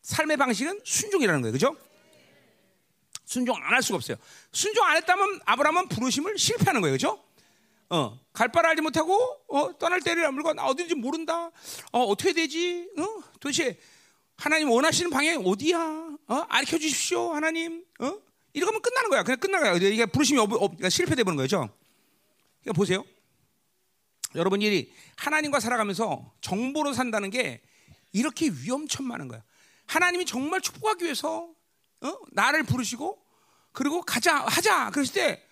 [0.01, 1.51] 삶의 방식은 순종이라는 거예요.
[1.53, 1.77] 그죠?
[3.23, 4.17] 순종 안 할 수가 없어요.
[4.51, 6.95] 순종 안 했다면 아브라함은 부르심을 실패하는 거예요.
[6.95, 7.23] 그죠?
[7.89, 9.13] 어, 갈 바를 알지 못하고
[9.47, 11.51] 어, 떠날 때를 물고 나 어딘지 모른다.
[11.91, 12.89] 어, 어떻게 되지?
[12.97, 13.21] 어?
[13.39, 13.77] 도대체
[14.37, 15.77] 하나님 원하시는 방향이 어디야?
[16.29, 16.35] 어?
[16.49, 17.85] 알려 주십시오, 하나님.
[17.99, 18.17] 어?
[18.53, 19.21] 이러면 끝나는 거야.
[19.21, 19.89] 그냥 끝나는 거야.
[19.91, 21.69] 이게 부르심이 없, 없, 그러니까 실패돼 버는 거죠.
[22.63, 23.05] 그러니까 보세요.
[24.35, 27.61] 여러분이 하나님과 살아가면서 정보로 산다는 게
[28.11, 29.43] 이렇게 위험천만한 거야.
[29.85, 31.49] 하나님이 정말 축복하기 위해서
[32.01, 32.19] 어?
[32.31, 33.17] 나를 부르시고
[33.71, 35.43] 그리고 가자 하자 그랬을 때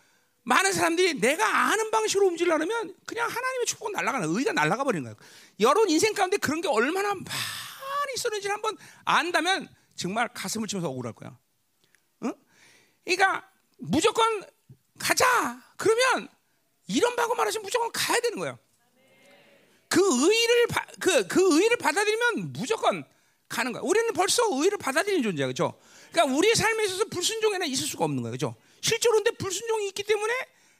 [0.43, 5.15] 많은 사람들이 내가 아는 방식으로 움직이려면 그냥 하나님의 축복은 날아가는 의가 날아가 버리는 거예요.
[5.59, 11.37] 여러분 인생 가운데 그런 게 얼마나 많이 있었는지 한번 안다면 정말 가슴을 치면서 억울할 거야.
[12.23, 12.33] 응?
[13.03, 14.43] 그러니까 무조건
[14.99, 15.61] 가자.
[15.77, 16.27] 그러면
[16.87, 18.59] 이런 방법 말하시면 무조건 가야 되는 거예요.
[19.95, 20.67] 그 의를
[20.99, 23.05] 그그 그 의를 받아들이면 무조건
[23.47, 23.81] 가는 거야.
[23.81, 25.79] 우리는 벌써 의를 받아들이는 존재야, 그렇죠?
[26.11, 28.55] 그러니까 우리의 삶에 있어서 불순종에는 있을 수가 없는 거예요, 그렇죠?
[28.81, 30.33] 실제로 근데 불순종이 있기 때문에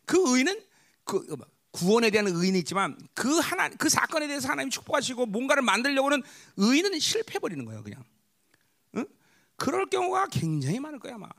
[0.04, 0.62] 그 의는
[1.06, 1.38] 그
[1.72, 6.22] 구원에 대한 의는 있지만 그 하나 그 사건에 대해서 하나님 축복하시고 뭔가를 만들려고는
[6.58, 8.04] 의는 실패해 버리는 거예요, 그냥.
[8.98, 9.06] 응?
[9.56, 11.30] 그럴 경우가 굉장히 많을 거야, 아마.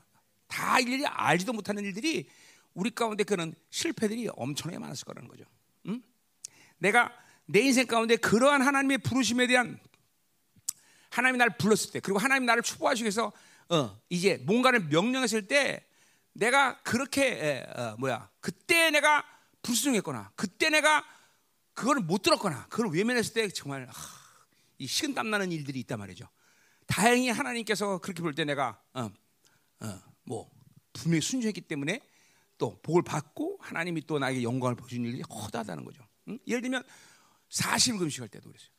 [0.47, 2.27] 다 일일이 알지도 못하는 일들이
[2.73, 5.43] 우리 가운데 그런 실패들이 엄청나게 많았을 거라는 거죠.
[5.85, 6.01] 응?
[6.79, 7.11] 내가
[7.47, 9.79] 내 인생 가운데 그러한 하나님의 부르심에 대한
[11.09, 13.31] 하나님이 나를 불렀을 때 그리고 하나님 나를 축복하시기 위해서
[13.69, 15.83] 어, 이제 뭔가를 명령했을 때
[16.33, 19.25] 내가 그렇게 에, 어, 뭐야 그때 내가
[19.63, 21.03] 불순종했거나 그때 내가
[21.73, 23.93] 그거를 못 들었거나 그걸 외면했을 때 정말 하,
[24.77, 26.27] 이 식은 땀 나는 일들이 있단 말이죠.
[26.85, 29.09] 다행히 하나님께서 그렇게 볼 때 내가 어,
[29.79, 30.49] 어, 뭐
[30.93, 32.01] 분명히 순종했기 때문에
[32.57, 36.03] 또 복을 받고 하나님이 또 나에게 영광을 보여준 일이 허다하다는 거죠.
[36.27, 36.39] 응?
[36.47, 36.83] 예를 들면
[37.49, 38.69] 40일 금식할 때도 그랬어요.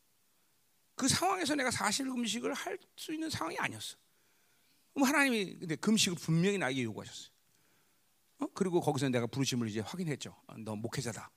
[0.95, 3.97] 그 상황에서 내가 40일 금식을 할 수 있는 상황이 아니었어.
[4.93, 7.29] 그럼 하나님이 근데 금식을 분명히 나에게 요구하셨어요.
[8.41, 8.47] 어?
[8.55, 10.35] 그리고 거기서 내가 부르심을 이제 확인했죠.
[10.47, 11.31] 어, 너 목회자다.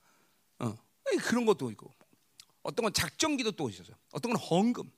[0.59, 0.77] 어.
[1.23, 1.93] 그런 것도 있고
[2.63, 3.95] 어떤 건 작정기도 또 있었어요.
[4.11, 4.91] 어떤 건 헌금.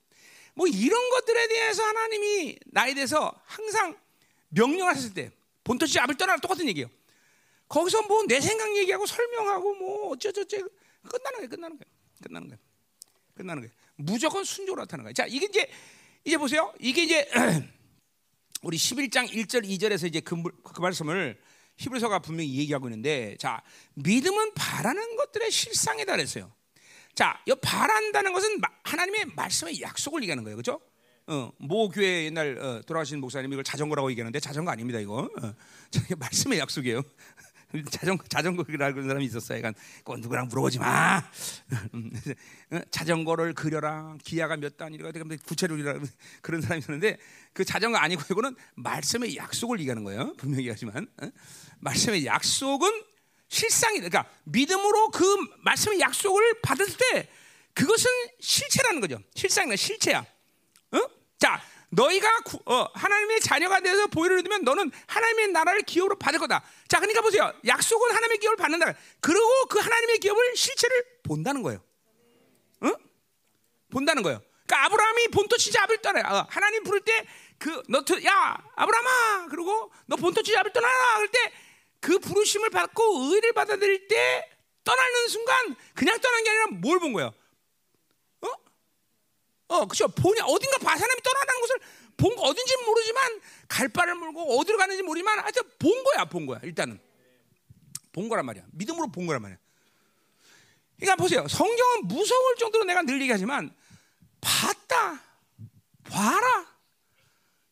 [0.54, 3.98] 뭐 이런 것들에 대해서 하나님이 나에 대해서 항상
[4.50, 5.30] 명령하셨을 때
[5.64, 6.88] 본토씨 앞을 떠나라 똑같은 얘기예요.
[7.68, 10.58] 거기서 뭐 내 생각 얘기하고 설명하고 뭐 어쩌저쩌
[11.08, 11.48] 끝나는 거예요.
[11.48, 11.94] 끝나는 거예요.
[12.24, 12.58] 끝나는 거예요.
[13.34, 13.72] 끝나는 거예요.
[13.96, 15.14] 무조건 순종으로 나타나는 거예요.
[15.14, 15.70] 자, 이게 이제
[16.24, 16.72] 이제 보세요.
[16.80, 17.28] 이게 이제
[18.62, 21.38] 우리 11장 1절 2절에서 이제 그, 그 말씀을
[21.76, 23.62] 히브리서가 분명히 얘기하고 있는데 자,
[23.94, 26.52] 믿음은 바라는 것들의 실상이다 그랬어요.
[27.14, 30.56] 자, 이 바란다는 것은 하나님의 말씀의 약속을 얘기하는 거예요.
[30.56, 30.80] 그렇죠?
[31.26, 35.28] 어, 모 교회 옛날 어, 돌아가신 목사님이 이걸 자전거라고 얘기하는데 자전거 아닙니다 이거.
[35.40, 35.54] 어,
[36.18, 37.02] 말씀의 약속이에요.
[37.90, 39.58] 자전거 자전거라고 하는 사람이 있었어요.
[39.60, 41.22] 그러니까 꼭 누구랑 물어보지 마.
[42.90, 44.16] 자전거를 그려라.
[44.22, 45.10] 기아가 몇 단이라
[45.44, 45.98] 구체적이라
[46.42, 47.18] 그런 사람이 있었는데
[47.52, 50.34] 그 자전거 아니고 이거는 말씀의 약속을 얘기하는 거예요.
[50.36, 51.28] 분명히 하지만 어?
[51.80, 52.88] 말씀의 약속은
[53.48, 55.24] 실상이 그러니까 믿음으로 그
[55.64, 57.28] 말씀의 약속을 받을 때
[57.72, 58.10] 그것은
[58.40, 59.18] 실체라는 거죠.
[59.34, 60.20] 실상이나 실체야.
[60.92, 60.98] 어?
[61.38, 61.60] 자,
[61.94, 66.62] 너희가 구, 어, 하나님의 자녀가 돼서 보혈을 얻으면 너는 하나님의 나라를 기업으로 받을 거다.
[66.88, 67.52] 자, 그러니까 보세요.
[67.66, 68.94] 약속은 하나님의 기업을 받는다.
[69.20, 71.82] 그리고 그 하나님의 기업을 실체를 본다는 거예요.
[72.80, 72.90] 어?
[73.90, 74.40] 본다는 거예요.
[74.66, 76.24] 그러니까 아브라함이 본토 치자 아벨 떠나요.
[76.26, 77.26] 어, 하나님 부를 때
[77.58, 81.64] 그너야 아브라함아 그리고 너 본토 치자 아벨 떠나라 그럴 때
[82.04, 84.50] 그 부르심을 받고 의를 받아들일 때
[84.84, 87.32] 떠나는 순간 그냥 떠난 게 아니라 뭘 본 거예요?
[89.74, 89.78] 어?
[89.82, 90.06] 어, 그죠.
[90.08, 91.76] 보니 어딘가 봐 사람이 떠나는 것을
[92.16, 96.60] 본거 어딘지 모르지만 갈 바를 물고 어디로 가는지 모르지만 하여튼 본 거야, 본 거야.
[96.62, 97.00] 일단은
[98.12, 98.64] 본 거란 말이야.
[98.72, 99.58] 믿음으로 본 거란 말이야.
[101.00, 101.46] 그러니까 보세요.
[101.48, 103.74] 성경은 무서울 정도로 내가 늘 얘기하지만
[104.40, 105.20] 봤다,
[106.04, 106.66] 봐라.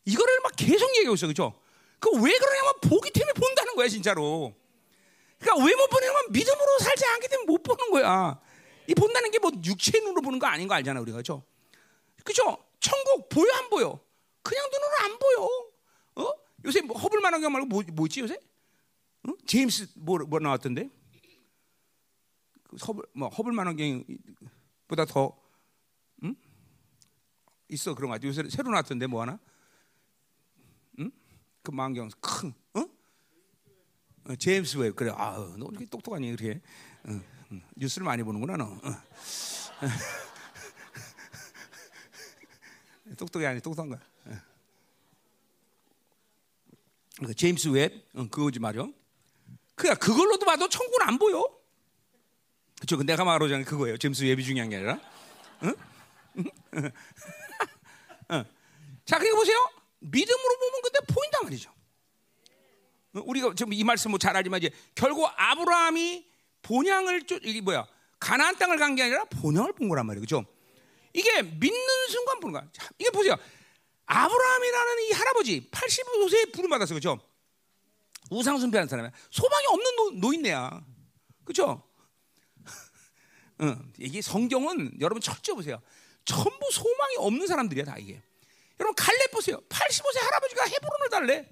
[0.05, 1.57] 이거를 막 계속 얘기하고 있어, 그죠?
[1.99, 4.53] 그 왜 그러냐면 보기 때문에 본다는 거야, 진짜로.
[5.39, 8.39] 그러니까 왜못건 믿음으로 살지 않기 때문에 못 보는 거야.
[8.87, 11.43] 이 본다는 게 뭐 육체 눈으로 보는 거 아닌 거 알잖아 우리가 그죠?
[12.23, 12.57] 그죠?
[12.79, 13.99] 천국 보여 안 보여?
[14.41, 16.27] 그냥 눈으로 안 보여.
[16.27, 16.33] 어?
[16.65, 18.39] 요새 뭐 허블만한 경 말고 뭐, 뭐 있지 요새?
[19.27, 19.37] 응?
[19.45, 20.89] 제임스 뭐, 뭐 나왔던데?
[22.63, 25.37] 그 허블 뭐 허블만한 경보다 더
[26.23, 26.35] 응?
[27.69, 28.27] 있어 그런 거 같아.
[28.27, 29.39] 요새 새로 나왔던데 뭐 하나?
[30.99, 31.11] 응?
[31.61, 32.85] 그 망경 큰 어?
[34.25, 35.11] 어, 제임스 웹 그래.
[35.11, 36.61] 아너 이렇게 똑똑하니 그렇게.
[37.07, 37.61] 응, 응.
[37.75, 38.79] 뉴스를 많이 보는구나 너.
[43.05, 43.15] 어.
[43.15, 43.99] 똑똑이 아니 똑똑한 거야.
[47.23, 48.91] 그 제임스 웹 어, 그거지 말이요.
[49.75, 51.43] 그야 그걸로도 봐도 천국은 안 보여.
[52.79, 53.01] 그렇죠.
[53.03, 53.97] 내가 말하자면 그거예요.
[53.97, 54.99] 제임스 웹이 중요한 게 아니라.
[55.63, 55.75] 응?
[58.29, 58.45] 어.
[59.05, 59.57] 자, 그리고 보세요.
[59.99, 61.71] 믿음으로 보면 근데 보인단 말이죠.
[63.13, 66.27] 우리가 지금 이 말씀 뭐잘 알지만 이제 결국 아브라함이
[66.63, 67.85] 본향을 이게 뭐야
[68.19, 70.45] 가나안 땅을 간 게 아니라 본향을 본 거란 말이에요, 그렇죠?
[71.13, 72.69] 이게 믿는 순간 보는 거야.
[72.73, 73.35] 자, 이게 보세요.
[74.05, 77.19] 아브라함이라는 이 할아버지 85세에 부름 받았어, 그렇죠?
[78.29, 79.11] 우상 숭배하는 사람이야.
[79.29, 80.83] 소망이 없는 노, 노인네야,
[81.45, 81.83] 그렇죠?
[83.61, 83.93] 응.
[83.99, 85.81] 이게 성경은 여러분 철저 보세요.
[86.25, 88.21] 전부 소망이 없는 사람들이야 다 이게.
[88.79, 89.61] 여러분 갈렙 보세요.
[89.69, 91.49] 85세 할아버지가 헤브론을 달래.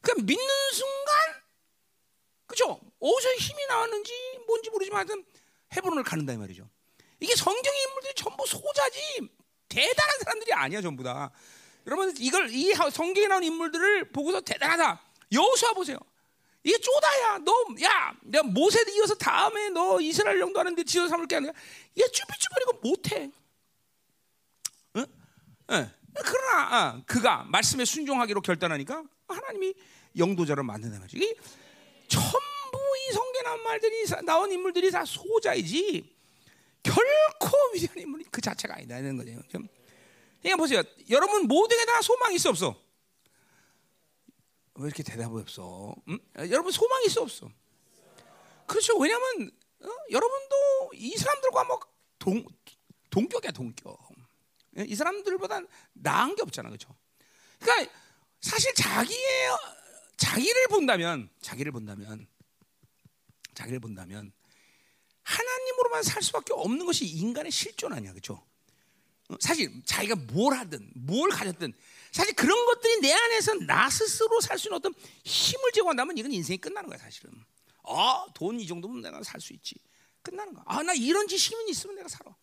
[0.00, 1.14] 그러니까 믿는 순간,
[2.46, 2.80] 그죠?
[2.98, 4.12] 어디서 힘이 나왔는지
[4.46, 5.24] 뭔지 모르지만 하여튼
[5.76, 6.68] 헤브론을 가는다 이 말이죠.
[7.20, 9.28] 이게 성경의 인물들이 전부 소자지
[9.68, 11.30] 대단한 사람들이 아니야 전부 다.
[11.86, 15.00] 여러분 이걸 이 성경에 나온 인물들을 보고서 대단하다.
[15.32, 15.98] 여호수아 보세요.
[16.62, 17.38] 이게 쪼다야.
[17.38, 17.52] 너,
[17.82, 21.52] 야, 내가 모세 이어서 다음에 너 이스라엘 영도 하는데 지어 삼을 게 아니라
[21.98, 23.30] 얘 쭈삣쭈삣이고 못해.
[24.96, 25.06] 응?
[25.70, 25.90] 응.
[26.14, 29.74] 그러나 어, 그가 말씀에 순종하기로 결단하니까 하나님이
[30.16, 31.18] 영도자로 만든다 말이지.
[31.18, 31.34] 이
[32.08, 32.78] 전부
[33.08, 36.17] 이 성경 나온 말들이 나온 인물들이 다 소자이지
[36.88, 39.32] 결코 위대한 인물이 그 자체가 아니다는 거죠.
[39.48, 40.82] 그러니까 보세요.
[41.10, 42.80] 여러분 모두에게 다 소망이 있어 없어?
[44.74, 45.94] 왜 이렇게 대답이 없어?
[46.08, 46.18] 응?
[46.50, 47.50] 여러분 소망이 있어 없어?
[48.66, 48.96] 그렇죠.
[48.98, 49.50] 왜냐하면
[49.82, 49.88] 어?
[50.10, 51.80] 여러분도 이 사람들과 뭐
[52.18, 52.44] 동,
[53.10, 53.98] 동격이야 동격.
[54.76, 55.60] 이 사람들보다
[55.94, 56.94] 나은 게 없잖아, 그렇죠?
[57.58, 57.92] 그러니까
[58.40, 59.56] 사실 자기의
[60.16, 62.28] 자기를 본다면, 자기를 본다면,
[63.54, 64.32] 자기를 본다면
[65.28, 68.42] 하나님으로만 살 수밖에 없는 것이 인간의 실존 아니야, 그렇죠?
[69.40, 71.74] 사실 자기가 뭘 하든 뭘 가졌든
[72.12, 76.56] 사실 그런 것들이 내 안에서 나 스스로 살 수 있는 어떤 힘을 제공한다면 이건 인생이
[76.58, 77.32] 끝나는 거야 사실은.
[77.84, 79.74] 아 돈 이 정도면 내가 살 수 있지.
[80.22, 80.64] 끝나는 거야.
[80.66, 82.34] 아 나 이런 지심은 있으면 내가 살아.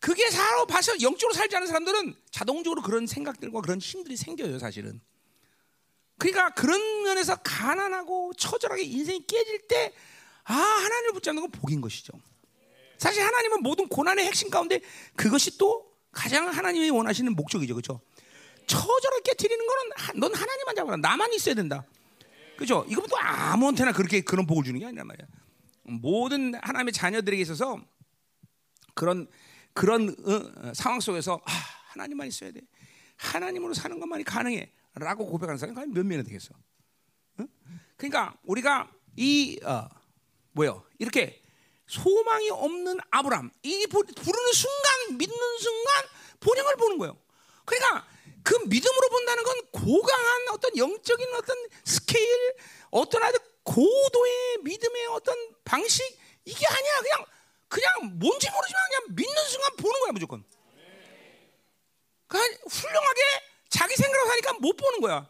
[0.00, 5.00] 그게 살아 봐서 영적으로 살지 않은 사람들은 자동적으로 그런 생각들과 그런 힘들이 생겨요 사실은.
[6.18, 9.92] 그러니까 그런 면에서 가난하고 처절하게 인생이 깨질 때
[10.46, 12.12] 아 하나님을 붙잡는 건 복인 것이죠.
[12.98, 14.80] 사실 하나님은 모든 고난의 핵심 가운데
[15.14, 18.00] 그것이 또 가장 하나님이 원하시는 목적이죠, 그렇죠?
[18.66, 21.84] 처절하게 깨뜨리는 거는 넌 하나님만 잡아라, 나만 있어야 된다,
[22.56, 22.86] 그렇죠?
[22.88, 25.26] 이것도 아무한테나 그렇게 그런 복을 주는 게 아니란 말이야.
[25.84, 27.80] 모든 하나님의 자녀들에게 있어서
[28.94, 29.28] 그런
[29.74, 31.52] 그런 어, 상황 속에서 아,
[31.90, 32.62] 하나님만 있어야 돼,
[33.16, 36.54] 하나님으로 사는 것만이 가능해라고 고백하는 사람이 몇 명이나 되겠어?
[37.38, 37.44] 어?
[37.98, 39.86] 그러니까 우리가 이 어,
[40.56, 40.82] 뭐요?
[40.98, 41.42] 이렇게
[41.86, 46.04] 소망이 없는 아브람 이 부르는 순간 믿는 순간
[46.40, 47.16] 본향을 보는 거예요.
[47.66, 48.06] 그러니까
[48.42, 52.54] 그 믿음으로 본다는 건 고강한 어떤 영적인 어떤 스케일,
[52.90, 56.02] 어떤 아주 고도의 믿음의 어떤 방식
[56.44, 57.00] 이게 아니야.
[57.00, 57.26] 그냥
[57.68, 60.44] 그냥 뭔지 모르지만 그냥 믿는 순간 보는 거야 무조건.
[62.28, 63.20] 그러니까 훌륭하게
[63.68, 65.28] 자기 생각으로 하니까 못 보는 거야.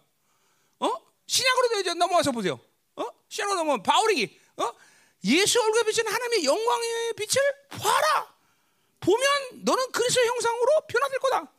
[0.79, 0.93] 어?
[1.27, 2.61] 신약으로 이제 넘어와서 보세요.
[2.95, 3.05] 어?
[3.29, 4.73] 신약으로 넘어면 바울이 어?
[5.27, 8.35] 예수 얼굴에 비치는 하나님의 영광의 빛을 봐라.
[9.01, 9.25] 보면
[9.65, 11.53] 너는 그리스도 형상으로 변화될 거다.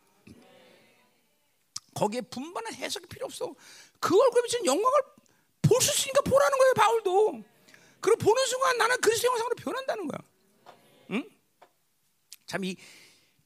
[1.96, 3.54] 거기에 분반한 해석이 필요 없어.
[4.00, 5.02] 그 얼굴에 비치는 영광을
[5.62, 7.44] 볼 수 있으니까 보라는 거예요, 바울도.
[8.00, 10.20] 그리고 보는 순간 나는 그리스도 형상으로 변한다는 거야.
[11.12, 11.30] 응?
[12.46, 12.78] 참 이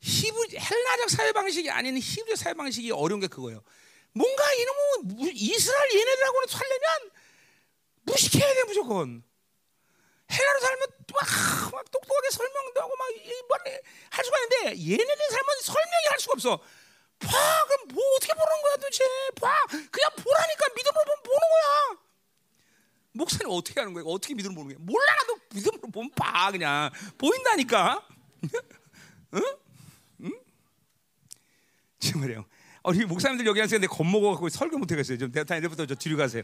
[0.03, 3.63] 히브 헬라적 사회 방식이 아닌 히브리 사회 방식이 어려운 게 그거예요.
[4.13, 7.11] 뭔가 이놈은 이스라엘 얘네들하고는 살려면
[8.03, 9.23] 무식해야 돼 무조건.
[10.31, 16.33] 헬라로 살면 막, 막 똑똑하게 설명도 하고 막할 수가 있는데 얘네들 살면 설명이 할 수가
[16.33, 16.57] 없어.
[16.57, 19.03] 봐, 그럼 뭐 어떻게 보는 거야 도대체?
[19.39, 22.01] 봐, 그냥 보라니까 믿음으로 보면 보는 거야.
[23.13, 24.03] 목사님 어떻게 하는 거야?
[24.07, 24.85] 어떻게 믿음으로 보는 거야?
[24.85, 28.07] 몰라 나도 믿음으로 보면 봐 그냥 보인다니까.
[29.35, 29.41] 응?
[30.23, 30.31] 응?
[31.99, 32.45] 지금 그래요.
[32.83, 35.17] 우리 목사님들 여기 앉으는데 겁먹어갖고 설교 못해겠어요.
[35.17, 36.43] 좀 대타 이제부터 저 뒤로 가세요.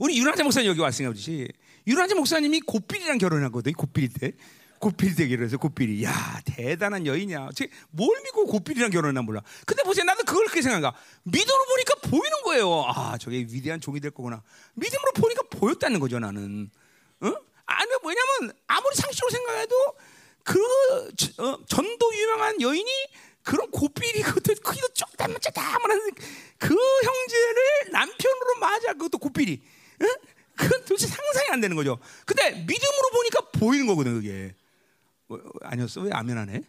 [0.00, 1.46] 우리 윤한재 목사님 여기 왔으니까 그렇지.
[1.86, 3.74] 윤한재 목사님이 고필이랑 결혼하거든.
[3.74, 4.32] 고필 때.
[4.78, 6.02] 고필 때 결혼해서 고필이.
[6.04, 7.50] 야 대단한 여인이야.
[7.90, 9.42] 뭘 믿고 고필이랑 결혼했나 몰라.
[9.66, 10.04] 근데 보세요.
[10.06, 10.96] 나도 그걸 그렇게 생각하.
[11.24, 12.84] 믿음으로 보니까 보이는 거예요.
[12.88, 14.42] 아 저게 위대한 종이 될 거구나.
[14.72, 16.70] 믿음으로 보니까 보였다는 거죠 나는.
[17.20, 17.34] 어?
[17.66, 19.76] 아니 뭐냐면 아무리 상식으로 생각해도
[20.44, 20.58] 그
[21.42, 22.90] 어, 전도 유명한 여인이
[23.42, 26.10] 그런 고삐리 그것도 크기도 쪼다만 쪼다만한
[26.56, 29.79] 그 형제를 남편으로 맞아 그것도 고삐리 응?
[30.56, 31.98] 그건 도대체 상상이 안 되는 거죠.
[32.26, 34.54] 근데 믿음으로 보니까 보이는 거거든 그게.
[35.28, 36.02] 어, 아니었어?
[36.02, 36.62] 왜 아멘 안 해?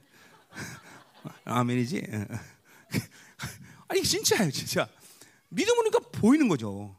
[1.45, 2.01] 아멘이지?
[3.89, 4.87] 아니 진짜예요 진짜.
[5.49, 6.95] 믿음으로 보니까 보이는 거죠.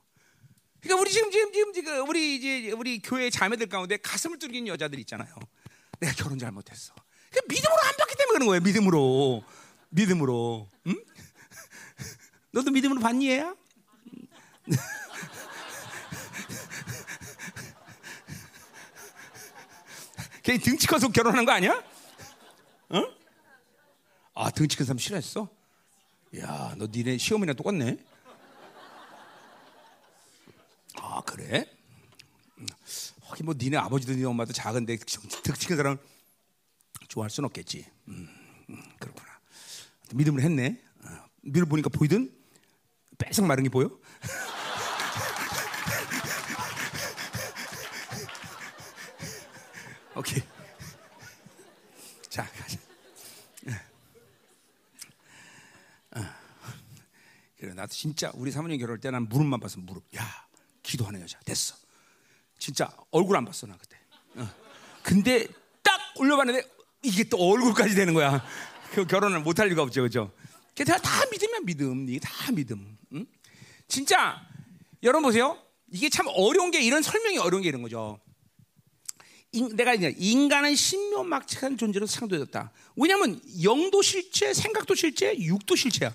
[0.81, 4.99] 그러니까 우리 지금 지금 지금 지금 우리 이제 우리 교회 자매들 가운데 가슴을 뚫린 여자들
[5.01, 5.35] 있잖아요.
[6.01, 6.93] 내가 결혼 잘못했어.
[7.31, 8.61] 그러니까 믿음으로 안 받기 때문에 그런 거예요.
[8.61, 9.45] 믿음으로,
[9.91, 10.69] 믿음으로.
[10.89, 11.05] 응?
[12.53, 13.55] 너도 믿음으로 받니 얘야?
[20.43, 21.83] 걔 등치 커서 결혼한 거 아니야?
[22.89, 23.03] 어?
[24.35, 25.49] 아 등치 큰 사람 싫어했어?
[26.39, 27.99] 야, 너 니네 시어머니랑 똑같네.
[31.01, 31.67] 아 그래?
[33.23, 35.99] 하긴 뭐 니네 아버지도 니네 엄마도 작은데 등치 큰 사람
[37.09, 37.87] 좋아할 순 없겠지.
[38.09, 38.29] 음,
[38.71, 39.29] 음, 그렇구나.
[40.15, 40.81] 믿음을 했네.
[41.05, 41.09] 어,
[41.43, 42.35] 믿을 보니까 보이든
[43.19, 43.91] 뺏석 마른 게 보여?
[50.15, 50.43] 오케이.
[52.29, 52.79] 자, 가자.
[56.15, 56.21] 어.
[57.59, 60.05] 그래, 나도 진짜 우리 사모님 결혼할 때 난 무릎만 봤어, 무릎.
[60.17, 60.47] 야,
[60.83, 61.39] 기도하는 여자.
[61.41, 61.75] 됐어.
[62.59, 63.97] 진짜 얼굴 안 봤어, 나 그때.
[64.37, 64.49] 어.
[65.03, 65.47] 근데
[65.83, 66.69] 딱 올려봤는데
[67.03, 68.45] 이게 또 얼굴까지 되는 거야.
[68.93, 70.33] 그 결혼을 못할 리가 없죠, 그죠?
[70.77, 70.97] 그다
[71.31, 72.09] 믿음이야, 믿음.
[72.09, 72.97] 이게 다 믿음.
[73.15, 73.27] 응?
[73.89, 74.41] 진짜
[75.03, 75.61] 여러분 보세요.
[75.91, 78.21] 이게 참 어려운 게 이런 설명이 어려운 게 이런 거죠.
[79.53, 82.73] 인, 내가 이제 인간은 신묘막측한 존재로 상도되었다.
[82.97, 86.13] 왜냐하면 영도 실체, 생각도 실체, 육도 실체야.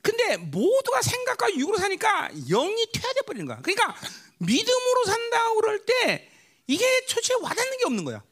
[0.00, 3.60] 근데 모두가 생각과 육으로 사니까 영이 퇴화돼 버리는 거야.
[3.60, 3.96] 그러니까
[4.38, 6.30] 믿음으로 산다고 그럴 때
[6.66, 8.22] 이게 초치에 와닿는 게 없는 거야.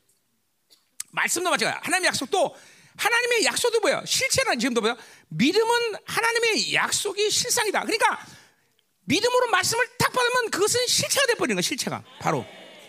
[1.11, 1.81] 말씀도 마찬가지야.
[1.83, 2.57] 하나님의 약속도
[2.97, 4.05] 하나님의 약속도 뭐야?
[4.05, 4.97] 실체는 지금도 뭐야?
[5.29, 7.83] 믿음은 하나님의 약속이 실상이다.
[7.83, 8.27] 그러니까
[9.05, 11.63] 믿음으로 말씀을 딱 받으면 그것은 실체가 돼버리는 거야.
[11.63, 12.45] 실체가 바로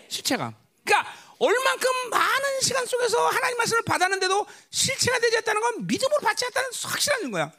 [0.10, 0.54] 실체가.
[0.84, 6.70] 그러니까 얼만큼 많은 시간 속에서 하나님 말씀을 받았는데도 실체가 되지 않다는 건 믿음으로 받지 않다는
[6.84, 7.52] 확실한 거야.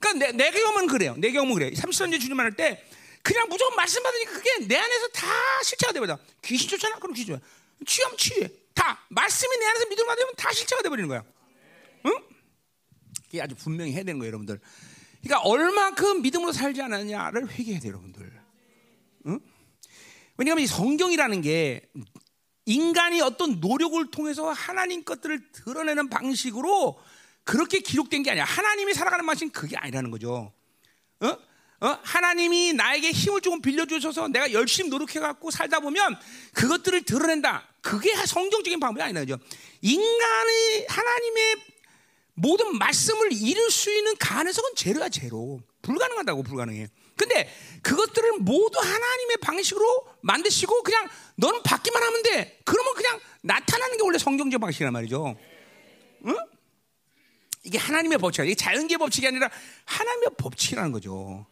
[0.00, 1.14] 그러니까 내, 내 경험은 그래요.
[1.16, 1.70] 내 경험은 그래.
[1.70, 2.84] 30년 주님 만날 때
[3.22, 5.28] 그냥 무조건 말씀 받으니까 그게 내 안에서 다
[5.62, 6.18] 실체가 돼버려.
[6.42, 6.96] 귀신 쫓아나?
[6.98, 7.44] 그럼 귀신 쫓아.
[7.86, 8.48] 취하면 취해.
[8.74, 11.22] 다 말씀이 내 안에서 믿음을 받으면 다 실체가 돼버리는 거야.
[12.06, 12.18] 응?
[13.28, 14.58] 이게 아주 분명히 해야 되는 거예요, 여러분들.
[15.22, 18.32] 그러니까 얼마큼 믿음으로 살지 않았냐를 회개해야 돼요, 여러분들.
[19.26, 19.40] 응?
[20.36, 21.88] 왜냐하면 이 성경이라는 게
[22.68, 27.00] 인간이 어떤 노력을 통해서 하나님 것들을 드러내는 방식으로
[27.42, 28.44] 그렇게 기록된 게 아니야.
[28.44, 30.52] 하나님이 살아가는 맛은 그게 아니라는 거죠.
[31.20, 31.26] 어?
[31.80, 31.98] 어?
[32.02, 36.18] 하나님이 나에게 힘을 조금 빌려주셔서 내가 열심히 노력해갖고 살다 보면
[36.52, 37.66] 그것들을 드러낸다.
[37.80, 39.38] 그게 성경적인 방법이 아니라죠.
[39.80, 41.56] 인간의 하나님의
[42.34, 45.62] 모든 말씀을 이룰 수 있는 가능성은 제로야 제로.
[45.80, 46.88] 불가능하다고 불가능해.
[47.18, 47.52] 근데
[47.82, 52.58] 그것들을 모두 하나님의 방식으로 만드시고 그냥 너는 받기만 하면 돼.
[52.64, 55.36] 그러면 그냥 나타나는 게 원래 성경적 방식이란 말이죠.
[56.26, 56.36] 응?
[57.64, 58.46] 이게 하나님의 법칙이야.
[58.46, 59.50] 이게 자연계 법칙이 아니라
[59.84, 61.46] 하나님의 법칙이라는 거죠.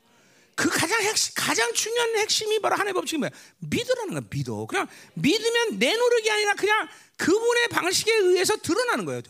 [0.54, 3.30] 그 가장 핵심, 가장 중요한 핵심이 바로 하나님의 법칙이 뭐야?
[3.58, 4.66] 믿으라는 거야, 믿어.
[4.66, 9.20] 그냥 믿으면 내 노력이 아니라 그냥 그분의 방식에 의해서 드러나는 거예요.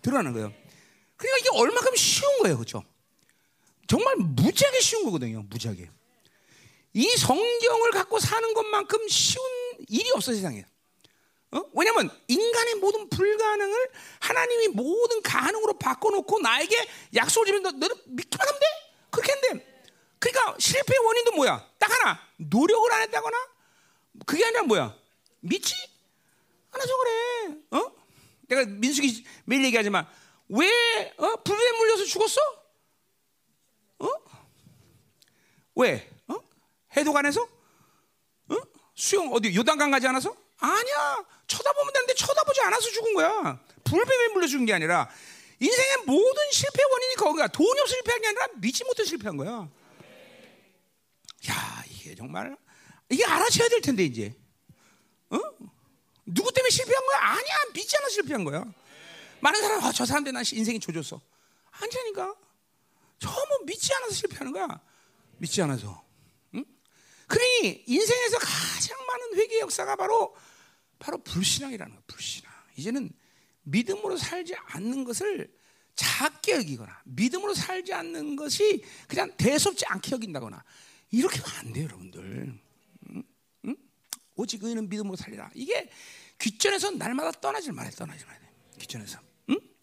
[0.00, 0.52] 드러나는 거예요.
[1.16, 2.84] 그러니까 이게 얼마큼 쉬운 거예요, 그렇죠?
[3.86, 5.90] 정말 무지하게 쉬운 거거든요, 무지하게.
[6.94, 9.44] 이 성경을 갖고 사는 것만큼 쉬운
[9.88, 10.64] 일이 없어 세상에.
[11.52, 11.62] 어?
[11.74, 16.74] 왜냐하면 인간의 모든 불가능을 하나님이 모든 가능으로 바꿔놓고 나에게
[17.14, 18.66] 약속을 주면 너는 믿기만 하면 돼.
[19.10, 19.66] 그렇게 한대.
[20.18, 21.70] 그러니까 실패의 원인도 뭐야?
[21.78, 22.20] 딱 하나.
[22.36, 23.36] 노력을 안 했다거나
[24.24, 24.96] 그게 아니라 뭐야?
[25.40, 25.74] 믿지
[26.72, 27.56] 않아서 그래.
[27.72, 27.92] 어?
[28.48, 30.06] 내가 민숙이 매일 얘기하지만
[30.48, 31.36] 왜 어?
[31.36, 32.40] 불에 물려서 죽었어?
[33.98, 34.08] 어?
[35.76, 36.10] 왜?
[36.28, 36.34] 어?
[36.96, 37.42] 해도관에서?
[37.42, 38.54] 어?
[38.94, 40.34] 수영 어디 요단강 가지 않아서?
[40.58, 41.24] 아니야.
[41.46, 43.60] 쳐다보면 되는데 쳐다보지 않아서 죽은 거야.
[43.84, 45.08] 불뱀에 물려 죽은 게 아니라
[45.60, 47.46] 인생의 모든 실패 원인이 거기야.
[47.48, 49.68] 돈이 없어 실패한 게 아니라 믿지 못해 실패한 거야.
[51.50, 52.56] 야, 이게 정말
[53.08, 54.34] 이게 알아채야 될 텐데 이제.
[55.30, 55.38] 어?
[56.24, 57.18] 누구 때문에 실패한 거야?
[57.32, 58.64] 아니야, 믿지 않아 실패한 거야.
[59.40, 61.20] 많은 사람, 아, 저 사람들 난 인생이 조졌어.
[61.70, 62.34] 아니라니까.
[63.18, 64.80] 전부 믿지 않아서 실패하는 거야.
[65.38, 66.04] 믿지 않아서.
[66.54, 66.64] 응?
[67.26, 70.34] 그러니 인생에서 가장 많은 회개 역사가 바로
[70.98, 72.04] 바로 불신앙이라는 거예요.
[72.06, 72.52] 불신앙.
[72.76, 73.10] 이제는
[73.62, 75.52] 믿음으로 살지 않는 것을
[75.94, 80.62] 작게 여기거나 믿음으로 살지 않는 것이 그냥 대수롭지 않게 여긴다거나
[81.10, 82.60] 이렇게 하면 안 돼요, 여러분들.
[83.10, 83.22] 응?
[83.64, 83.76] 응?
[84.34, 85.50] 오직 의는 믿음으로 살리라.
[85.54, 85.90] 이게
[86.38, 87.92] 귀전에서 날마다 떠나질 말아요.
[87.92, 88.46] 떠나질 말아요.
[88.78, 89.25] 귀전에서.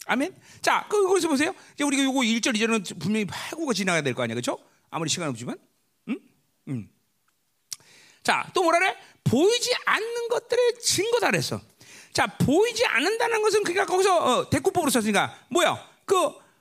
[0.08, 0.12] 응?
[0.12, 0.34] 아멘.
[0.62, 1.54] 자, 그 거기서 보세요.
[1.74, 4.34] 이제 우리가 요거 1절 2절은 분명히 하고가 지나가야 될 거 아니야.
[4.34, 4.58] 그렇죠?
[4.90, 5.56] 아무리 시간 없지만.
[6.08, 6.18] 응?
[6.68, 6.88] 응.
[8.22, 8.96] 자, 또 뭐라 그래?
[9.24, 11.60] 보이지 않는 것들의 증거다 그랬어.
[12.12, 15.90] 자, 보이지 않는다는 것은 그러니까 거기서 어, 대꾸법으로 썼으니까 뭐야?
[16.04, 16.16] 그,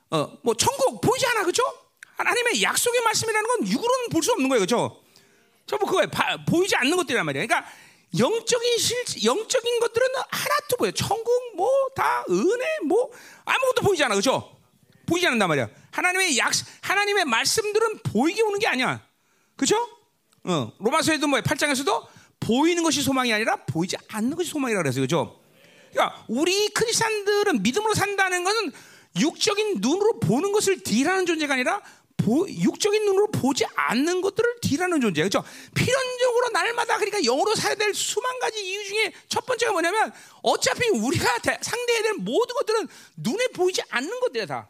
[0.10, 1.44] 어, 뭐 천국 보이지 않아.
[1.44, 1.64] 그죠?
[2.16, 4.62] 하나님의 약속의 말씀이라는 건 육으로는 볼 수 없는 거예요.
[4.62, 5.02] 그죠?
[5.66, 6.10] 전부 그거예요.
[6.10, 7.46] 바, 보이지 않는 것들이란 말이야.
[7.46, 7.70] 그러니까
[8.18, 10.92] 영적인 실, 영적인 것들은 하나도 보여.
[10.92, 13.12] 천국, 뭐, 다, 은혜, 뭐,
[13.46, 14.16] 아무것도 보이지 않아.
[14.16, 14.56] 그죠?
[15.06, 15.70] 보이지 않는단 말이야.
[15.92, 19.06] 하나님의 약, 하나님의 말씀들은 보이게 오는 게 아니야.
[19.56, 19.78] 그죠?
[20.44, 22.08] 어, 로마서에도 뭐, 8장에서도
[22.40, 25.04] 보이는 것이 소망이 아니라 보이지 않는 것이 소망이라고 그랬어요.
[25.04, 25.40] 그죠?
[25.92, 28.72] 그러니까 우리 크리스찬들은 믿음으로 산다는 것은
[29.20, 31.82] 육적인 눈으로 보는 것을 딜하는 존재가 아니라
[32.24, 35.30] 보, 육적인 눈으로 보지 않는 것들을 딜하는 존재예요.
[35.30, 35.48] 그렇죠?
[35.76, 41.40] 필연적으로 날마다 그러니까 영으로 살아야 될 수만 가지 이유 중에 첫 번째가 뭐냐면 어차피 우리가
[41.40, 44.70] 대, 상대해야 될 모든 것들은 눈에 보이지 않는 것들이야 다.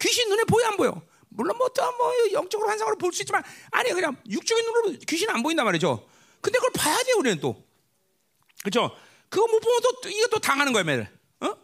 [0.00, 1.00] 귀신 눈에 보여 안 보여?
[1.28, 5.42] 물론 뭐, 또 뭐 영적으로 환상으로 볼 수 있지만 아니 그냥 육적인 눈으로 귀신 안
[5.42, 6.06] 보인단 말이죠.
[6.40, 7.64] 근데 그걸 봐야 돼 우리는 또.
[8.62, 8.90] 그렇죠?
[9.28, 11.08] 그거 못 보면 또 이것도 당하는 거야 매일.
[11.40, 11.56] 어?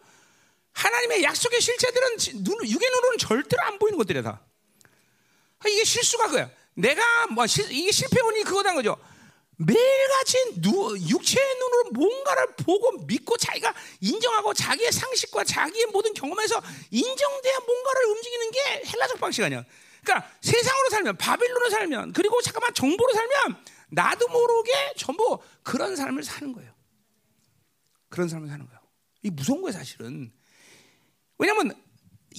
[0.73, 4.41] 하나님의 약속의 실체들은 눈, 육의 눈으로는 절대로 안 보이는 것들이야 다.
[5.59, 6.49] 아, 이게 실수가 그야.
[6.73, 8.97] 내가 뭐 실, 이게 실패원이 그거다 거죠.
[9.57, 17.59] 매일같이 누, 육체의 눈으로 뭔가를 보고 믿고 자기가 인정하고 자기의 상식과 자기의 모든 경험에서 인정돼야
[17.59, 19.65] 뭔가를 움직이는 게 헬라적 방식 아니야.
[20.01, 26.53] 그러니까 세상으로 살면 바빌론으로 살면 그리고 잠깐만 정보로 살면 나도 모르게 전부 그런 삶을 사는
[26.53, 26.73] 거예요.
[28.07, 28.79] 그런 삶을 사는 거예요.
[29.23, 30.31] 이 무서운 거예요, 사실은.
[31.37, 31.73] 왜냐하면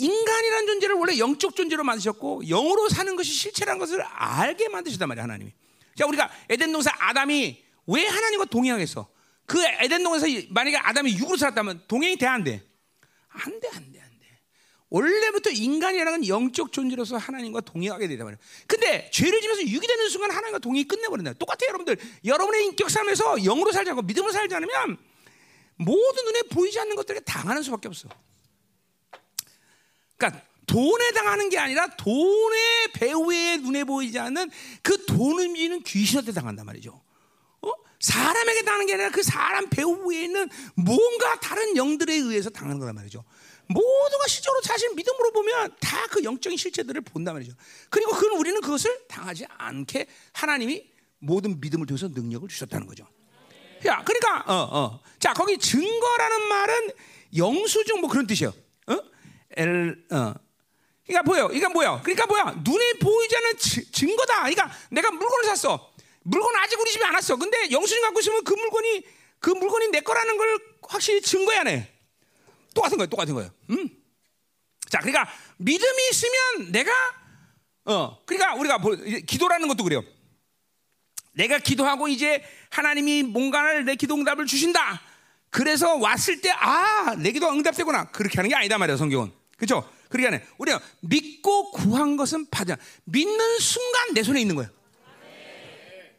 [0.01, 5.53] 인간이라는 존재를 원래 영적 존재로 만드셨고 영으로 사는 것이 실체라는 것을 알게 만드셨단 말이야 하나님이.
[5.97, 9.09] 자 우리가 에덴 동산 아담이 왜 하나님과 동행하겠어?
[9.47, 12.63] 그 에덴 동산에서 만약에 아담이 육으로 살았다면 동행이 돼 안 돼?
[13.29, 14.39] 안 돼, 안 돼, 안 돼.
[14.89, 18.39] 원래부터 인간이라는 영적 존재로서 하나님과 동행하게 되단 말이야.
[18.67, 21.35] 근데 죄를 지면서 육이 되는 순간 하나님과 동행이 끝내버린다.
[21.35, 21.97] 똑같아요, 여러분들.
[22.25, 24.99] 여러분의 인격 삶에서 영으로 살지 않고 믿음으로 살지 않으면
[25.77, 28.09] 모든 눈에 보이지 않는 것들에 당하는 수밖에 없어.
[30.21, 34.51] 그러니까 돈에 당하는 게 아니라 돈의 배후에 눈에 보이지 않는
[34.83, 37.03] 그돈 움직이는 귀신한테 당한단 말이죠.
[37.63, 37.73] 어?
[37.99, 43.25] 사람에게 당하는 게 아니라 그 사람 배후에 있는 뭔가 다른 영들에 의해서 당하는 거란 말이죠.
[43.67, 47.53] 모두가 실제로 자신 믿음으로 보면 다 그 영적인 실체들을 본단 말이죠.
[47.89, 53.07] 그리고 그건 우리는 그것을 당하지 않게 하나님이 모든 믿음을 통해서 능력을 주셨다는 거죠.
[53.87, 55.01] 야, 그러니까 어, 어.
[55.21, 56.89] 자, 거기 증거라는 말은
[57.37, 58.53] 영수증 뭐 그런 뜻이에요.
[59.57, 59.61] 어?
[59.61, 60.35] 엘, 어.
[61.07, 61.49] 그러니까 뭐요?
[61.49, 62.01] 그러니까 뭐야?
[62.03, 62.63] 그러니까 뭐야?
[62.65, 64.39] 눈에 보이지 않는 지, 증거다.
[64.41, 65.93] 그러니까 내가 물건을 샀어.
[66.23, 67.37] 물건 아직 우리 집에 안 왔어.
[67.37, 69.05] 근데 영수증 갖고 있으면 그 물건이
[69.41, 71.93] 그 물건이 내 거라는 걸 확실히 증거야 내.
[72.75, 73.09] 똑같은 거예요.
[73.09, 73.51] 똑같은 거예요.
[73.71, 73.89] 음?
[74.89, 76.93] 자, 그러니까 믿음이 있으면 내가
[77.87, 78.95] 어, 그러니까 우리가 뭐,
[79.27, 80.05] 기도라는 것도 그래요.
[81.33, 85.01] 내가 기도하고 이제 하나님이 뭔가를 내 기도 응답을 주신다.
[85.49, 88.11] 그래서 왔을 때, 아, 내 기도 응답되구나.
[88.11, 89.40] 그렇게 하는 게 아니다 말이야, 성경은.
[90.09, 90.47] 그렇게 하네.
[90.59, 92.77] 우리가 믿고 구한 것은 받아.
[93.05, 94.71] 믿는 순간 내 손에 있는 거야.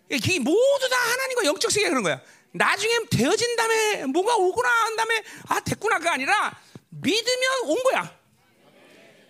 [0.09, 2.21] 이게 모두 다 하나님과 영적 세계가 그런 거야.
[2.53, 8.19] 나중에 되어진 다음에 뭔가 오구나 한 다음에 아 됐구나가 아니라 믿으면 온 거야.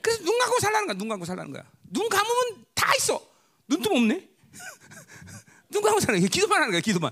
[0.02, 0.98] 그래서 눈 감고 살라는 거야.
[0.98, 1.64] 눈 감고 살라는 거야.
[1.84, 3.24] 눈 감으면 다 있어.
[3.68, 4.28] 눈도 없네.
[5.70, 6.28] 눈 감고 살라는.
[6.28, 6.82] 기도만 하는 거야.
[6.82, 7.12] 기도만.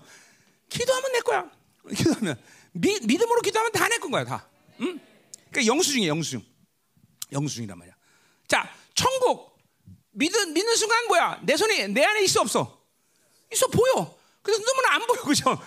[0.70, 1.52] 기도하면 내 거야.
[1.96, 4.24] 기도하면 미, 믿음으로 기도하면 다 내 건 거야.
[4.26, 4.48] 다.
[4.82, 5.00] 응?
[5.52, 6.10] 그러니까 영수증이야.
[6.10, 6.44] 영수증.
[7.32, 7.96] 영수증이란 말이야.
[8.48, 9.58] 자, 천국
[10.12, 11.40] 믿은 믿는 순간 뭐야?
[11.44, 12.82] 내 손에 내 안에 있어 없어?
[13.52, 14.18] 있어 보여.
[14.42, 15.62] 그래서 눈은 안 보여 그죠?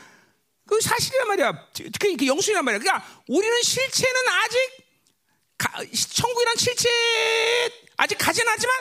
[0.66, 1.68] 그 사실이란 말이야.
[1.76, 2.78] 그, 그 영수증이란 말이야.
[2.78, 4.58] 그러니까 우리는 실체는 아직
[5.58, 5.84] 가,
[6.14, 6.88] 천국이란 실체
[7.96, 8.74] 아직 가진 않지만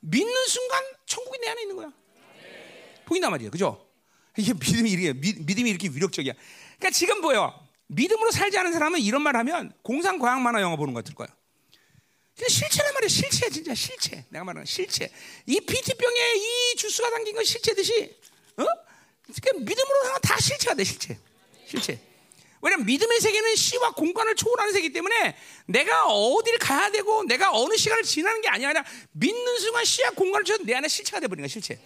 [0.00, 1.92] 믿는 순간 천국이 내 안에 있는 거야.
[3.06, 3.50] 보인단 말이야.
[3.50, 3.86] 그죠?
[4.36, 6.32] 이게 믿음이 이렇게 믿음이 이렇게 위력적이야.
[6.78, 7.62] 그러니까 지금 보여.
[7.86, 11.28] 믿음으로 살지 않은 사람은 이런 말 하면 공상 과학 만화 영화 보는 것 같을 거야.
[12.36, 13.08] 실체란 말이야.
[13.08, 14.24] 실체 진짜 실체.
[14.28, 15.10] 내가 말하는 실체.
[15.46, 18.16] 이 피티병에 이 주스가 담긴 건 실체듯이
[18.56, 18.64] 어?
[19.22, 21.18] 그러니까 믿음으로 하면 다 실체가 돼 실체.
[21.66, 22.00] 실체.
[22.60, 28.02] 왜냐면 믿음의 세계는 시와 공간을 초월하는 세계이기 때문에 내가 어디를 가야 되고 내가 어느 시간을
[28.02, 28.82] 지나는 게 아니라
[29.12, 31.78] 믿는 순간 시와 공간을 초월내 안에 실체가 돼버리는 거야 실체.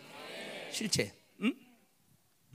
[0.73, 1.13] 실체.
[1.43, 1.53] 응?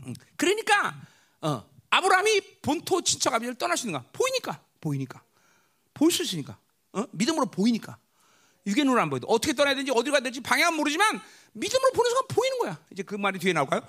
[0.06, 0.96] 음, 그러니까
[1.42, 4.10] 어, 아브라함이 본토 친척 아비를 떠날 수 있는 거야.
[4.14, 5.22] 보이니까, 보이니까,
[5.94, 6.58] 보일 수 있으니까,
[6.94, 7.06] 어?
[7.12, 7.98] 믿음으로 보이니까.
[8.66, 11.20] 육의 눈으로 안 보여도 어떻게 떠나야 되는지 어디로 가야 될지 방향은 모르지만
[11.54, 12.80] 믿음으로 보는 순간 보이는 거야.
[12.92, 13.82] 이제 그 말이 뒤에 나올까요?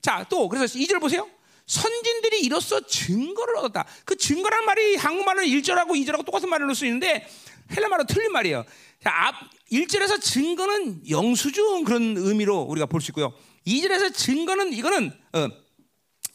[0.00, 1.28] 자, 또 그래서 이 절 보세요.
[1.66, 3.84] 선진들이 이로써 증거를 얻었다.
[4.04, 7.28] 그 증거란 말이 한국말은 1절하고 2절하고 똑같은 말을 넣을 수 있는데
[7.76, 8.64] 헬라말로 틀린 말이에요.
[9.02, 9.34] 자, 앞
[9.70, 13.32] 1절에서 증거는 영수증 그런 의미로 우리가 볼 수 있고요.
[13.66, 15.48] 2절에서 증거는 이거는 어,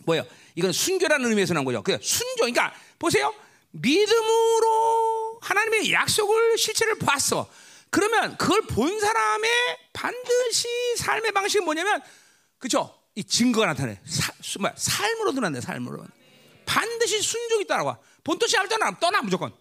[0.06, 0.24] 뭐예요?
[0.56, 1.84] 이건 순교라는 의미에서 나온 거죠.
[1.84, 2.52] 그 순종.
[2.52, 3.34] 그러니까 보세요.
[3.72, 5.17] 믿음으로
[5.48, 7.50] 하나님의 약속을 실체를 봤어.
[7.90, 9.50] 그러면 그걸 본 사람의
[9.94, 10.68] 반드시
[10.98, 12.02] 삶의 방식이 뭐냐면
[12.58, 12.94] 그죠?
[13.16, 14.00] 이 증거가 나타내.
[14.06, 15.62] 사, 뭐, 삶으로 드러난다.
[15.62, 16.06] 삶으로.
[16.66, 17.98] 반드시 순종이 따라와.
[18.24, 19.54] 본토시 할 떠나 떠나 무조건.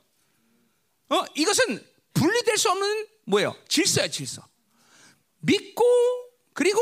[1.08, 3.56] 어 이것은 분리될 수 없는 뭐예요?
[3.68, 4.42] 질서야 질서.
[5.38, 5.84] 믿고
[6.52, 6.80] 그리고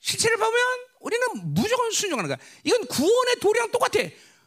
[0.00, 0.60] 실체를 보면
[1.00, 2.38] 우리는 무조건 순종하는 거야.
[2.64, 4.00] 이건 구원의 도리랑 똑같아.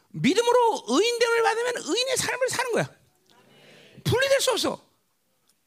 [0.09, 3.03] 믿음으로 의인됨을 받으면 의인의 삶을 사는 거야.
[4.04, 4.82] 분리될 수 없어.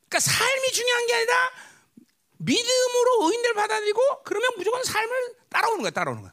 [0.09, 1.53] 그러니까 삶이 중요한 게 아니라
[2.39, 6.32] 믿음으로 의인들 받아들이고 그러면 무조건 삶을 따라오는 거야, 따라오는 거야.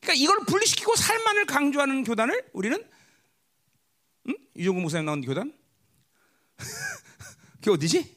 [0.00, 2.84] 그러니까 이걸 분리시키고 삶만을 강조하는 교단을 우리는
[4.28, 4.34] 응?
[4.56, 5.52] 이종구 목사님 나온 교단?
[7.62, 8.16] 그 어디지?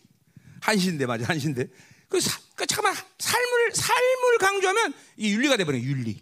[0.62, 1.68] 한신대 맞아, 한신대.
[2.10, 6.20] 그 사, 그러니까 잠깐만 삶을 삶을 강조하면 이 윤리가 돼버려 윤리.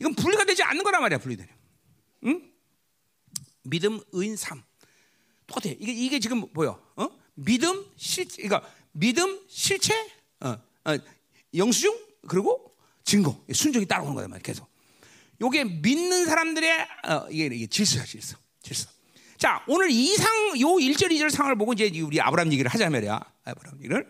[0.00, 1.52] 이건 분리가 되지 않는 거란 말이야, 분리되는.
[2.26, 2.52] 응?
[3.62, 4.62] 믿음, 의인, 삶.
[5.48, 5.70] 똑같아.
[5.80, 6.80] 이게 이게 지금 보여.
[6.96, 7.08] 어?
[7.34, 9.94] 믿음 실체, 그러니까 믿음 실체,
[10.40, 10.98] 어, 어,
[11.54, 11.96] 영수증
[12.28, 12.72] 그리고
[13.04, 14.42] 증거, 순종이 따라오는 거야 말이야.
[14.42, 14.68] 계속.
[15.40, 18.88] 요게 믿는 사람들의 어, 이게, 이게 질서야 질서, 질서.
[19.38, 20.26] 자 오늘 이상
[20.60, 23.20] 요 1절 2절 상을 보고 이제 우리 아브라함 얘기를 하자 말이야.
[23.44, 24.06] 아브라함 얘기를.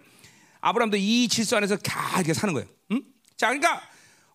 [0.61, 2.67] 아브라함도 이 질서 안에서 다 이렇게 사는 거예요.
[2.93, 3.03] 응?
[3.37, 3.81] 자 그러니까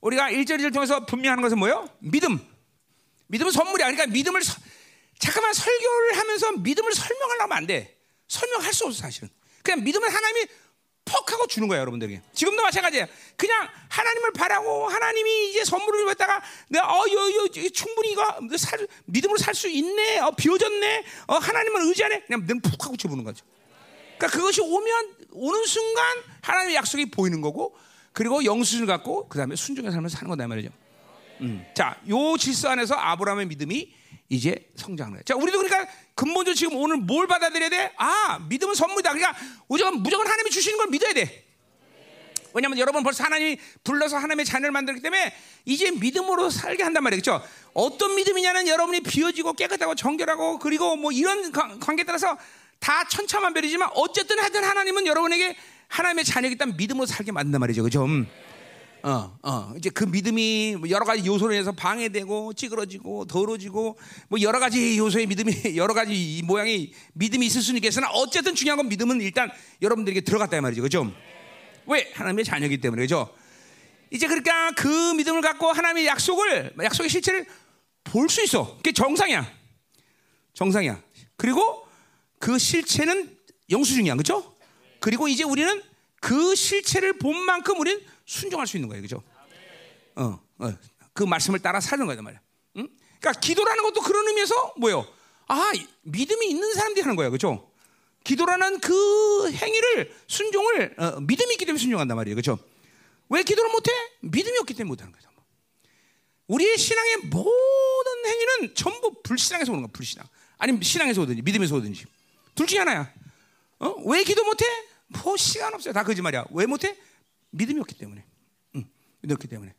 [0.02, 1.90] 우리가 1절 2절 통해서 분명한 것은 뭐예요?
[2.00, 2.40] 믿음.
[3.28, 3.90] 믿음은 선물이야.
[3.92, 4.54] 그러니까 믿음을 서,
[5.24, 7.98] 잠깐만 설교를 하면서 믿음을 설명하려면 안 돼.
[8.28, 9.30] 설명할 수 없어 사실은.
[9.64, 10.48] 그냥 믿음을 하나님이
[11.06, 12.22] 퍽 하고 주는 거예요, 여러분들에게.
[12.34, 13.06] 지금도 마찬가지예요.
[13.38, 18.26] 그냥 하나님을 바라고 하나님이 이제 선물을 받다가 내가 어, 여, 여, 충분히 이거
[18.58, 22.24] 살, 믿음으로 살 수 있네, 어, 비워졌네, 어, 하나님을 의지하네.
[22.26, 23.46] 그냥 넌푹 하고 쳐보는 거죠.
[24.18, 26.06] 그러니까 그것이 오면 오는 순간
[26.42, 27.78] 하나님의 약속이 보이는 거고,
[28.12, 30.70] 그리고 영수증을 갖고 그 다음에 순종의 삶을 사는 거다 말이죠.
[31.42, 31.66] 음.
[31.74, 34.03] 자, 요 질서 안에서 아브라함의 믿음이
[34.34, 35.24] 이제 성장을 해.
[35.24, 37.94] 자, 우리도 그러니까 근본적으로 지금 오늘 뭘 받아들여야 돼?
[37.98, 39.14] 아, 믿음은 선물이다.
[39.14, 41.46] 그러니까 무조건, 하나님이 주시는 걸 믿어야 돼.
[42.54, 45.34] 왜냐하면 여러분 벌써 하나님이 불러서 하나님의 자녀를 만들기 때문에
[45.66, 47.44] 이제 믿음으로 살게 한단 말이죠.
[47.74, 52.38] 어떤 믿음이냐는 여러분이 비워지고 깨끗하고 정결하고 그리고 뭐 이런 관계에 따라서
[52.80, 55.56] 다 천차만별이지만 어쨌든 하여튼 하나님은 여러분에게
[55.88, 57.82] 하나님의 자녀이기 때문에 믿음으로 살게 만든단 말이죠.
[57.84, 58.06] 그죠?
[59.06, 64.00] 어, 어, 이제 그 믿음이 뭐 여러 가지 요소로 해서 방해되고 찌그러지고 더러지고
[64.30, 68.88] 뭐 여러 가지 요소의 믿음이 여러 가지 모양이 믿음이 있을 수는 있겠으나 어쨌든 중요한 건
[68.88, 69.52] 믿음은 일단
[69.82, 71.14] 여러분들에게 들어갔다 말이죠, 그죠?
[71.86, 73.30] 왜 하나님의 자녀이기 때문에 그죠?
[74.10, 77.46] 이제 그러니까 그 믿음을 갖고 하나님의 약속을 약속의 실체를
[78.06, 78.78] 볼 수 있어.
[78.78, 79.52] 그게 정상이야,
[80.54, 81.02] 정상이야.
[81.36, 81.86] 그리고
[82.40, 83.36] 그 실체는
[83.70, 84.56] 영수증이야, 그죠?
[85.00, 85.82] 그리고 이제 우리는
[86.22, 89.24] 그 실체를 본 만큼 우리는 순종할 수 있는 거예요, 그죠?
[90.16, 90.74] 어, 어,
[91.14, 92.42] 그 말씀을 따라 사는 거단 말이야.
[92.78, 92.88] 응?
[93.20, 95.08] 그러니까 기도라는 것도 그런 의미에서 뭐요?
[95.48, 95.72] 아,
[96.04, 97.70] 믿음이 있는 사람들이 하는 거예요, 그죠?
[98.24, 102.58] 기도라는 그 행위를 순종을 어, 믿음이 있기 때문에 순종한단 말이에요, 그죠?
[103.30, 103.92] 왜 기도를 못해?
[104.22, 105.30] 믿음이 없기 때문에 못하는 거죠.
[106.48, 110.28] 우리의 신앙의 모든 행위는 전부 불신앙에서 오는 거야, 불신앙.
[110.58, 112.06] 아니면 신앙에서 오든지 믿음에서 오든지
[112.56, 113.12] 둘 중에 하나야.
[113.80, 113.96] 어?
[114.06, 114.66] 왜 기도 못해?
[115.08, 115.94] 뭐 시간 없어요.
[115.94, 116.46] 다 거짓말이야.
[116.52, 116.96] 왜 못해?
[117.54, 118.26] 믿음이 없기 때문에.
[118.76, 118.90] 응,
[119.22, 119.74] 믿음이 없기 때문에.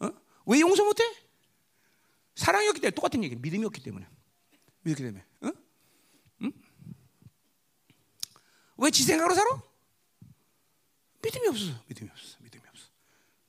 [0.00, 0.10] 어?
[0.46, 1.02] 왜 용서 못해?
[2.34, 3.36] 사랑이 없기 때문에 똑같은 얘기.
[3.36, 4.06] 믿음이 없기 때문에.
[4.82, 5.24] 믿기 때문에.
[5.42, 5.52] 어?
[6.42, 6.52] 응?
[8.76, 9.62] 왜지 생각으로 살아?
[11.22, 11.84] 믿음이 없어.
[11.88, 12.36] 믿음이 없어.
[12.40, 12.86] 믿음이 없어.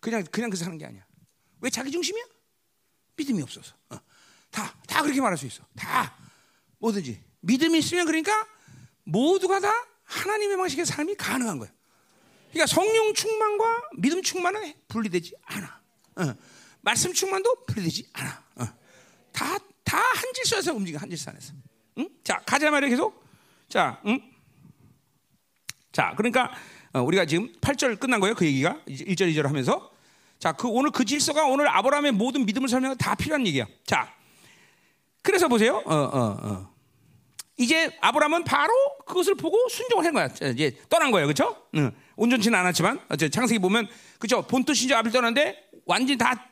[0.01, 1.05] 그냥 그냥 그 사는 게 아니야.
[1.61, 2.25] 왜 자기 중심이야?
[3.15, 3.75] 믿음이 없어서.
[3.89, 3.99] 어.
[4.49, 5.63] 다, 다 그렇게 말할 수 있어.
[5.75, 6.17] 다.
[6.79, 7.23] 뭐든지.
[7.41, 8.47] 믿음이 있으면 그러니까
[9.03, 9.71] 모두가 다
[10.03, 11.71] 하나님의 방식의 삶이 가능한 거야.
[12.49, 15.81] 그러니까 성령 충만과 믿음 충만은 분리되지 않아.
[16.17, 16.35] 어.
[16.81, 18.43] 말씀 충만도 분리되지 않아.
[18.55, 18.67] 어.
[19.31, 21.53] 다, 다 한 질서에서 움직여, 한 질서 안에서.
[21.97, 22.09] 응?
[22.23, 23.23] 자, 가자 말이야, 계속.
[23.67, 24.19] 자, 응?
[25.91, 26.51] 자, 그러니까
[26.93, 28.79] 어, 우리가 지금 8절 끝난 거예요, 그 얘기가.
[28.87, 29.91] 1절, 2절 하면서.
[30.39, 33.65] 자, 그 오늘 그 질서가 오늘 아브라함의 모든 믿음을 설명하 다 필요한 얘기야.
[33.85, 34.13] 자,
[35.21, 35.83] 그래서 보세요.
[35.85, 36.73] 어, 어, 어.
[37.57, 38.73] 이제 아브라함은 바로
[39.05, 40.27] 그것을 보고 순종을 한 거야.
[40.51, 41.67] 이제 떠난 거예요, 그렇죠?
[41.75, 41.91] 응.
[42.19, 43.87] 온전치는 않았지만 어째 창세기 보면
[44.19, 44.41] 그죠?
[44.45, 46.51] 본토 신조 아벨 떠났는데 완전히 다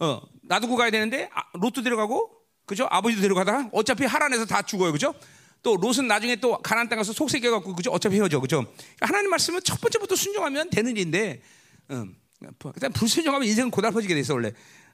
[0.00, 2.32] 어, 놔두고 가야 되는데 아, 롯도 데려가고
[2.64, 2.86] 그죠?
[2.90, 5.14] 아버지도 데려가다가 어차피 하란에서 다 죽어요 그죠?
[5.62, 7.90] 또 롯은 나중에 또 가나안 땅 가서 속세겨 갖고 그죠?
[7.90, 8.64] 어차피 헤어져 그죠?
[8.64, 11.42] 그러니까 하나님 말씀은 첫 번째부터 순종하면 되는 일인데
[11.90, 12.16] 음,
[12.58, 14.52] 그다음 불순종하면 인생은 고달퍼지게 돼 있어 원래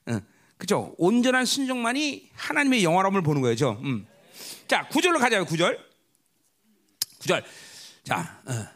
[0.08, 0.20] 음,
[0.58, 0.94] 그죠?
[0.98, 4.06] 온전한 순종만이 하나님의 영화로움을 보는 거예요 음.
[4.66, 5.78] 자 구절로 가자요 구절.
[7.20, 7.44] 구절.
[8.02, 8.73] 자 어, 어.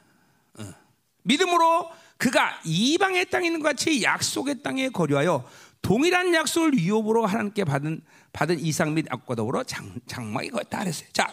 [1.29, 5.49] 믿음으로 그가 이방의 땅에 있는 것 같이 약속의 땅에 거류하여
[5.83, 8.03] 동일한 약속을 위협으로 하나님께 받은
[8.33, 11.09] 받은 이상 및 악과 더불어 장, 장막이 거했다 그랬어요.
[11.13, 11.29] 자,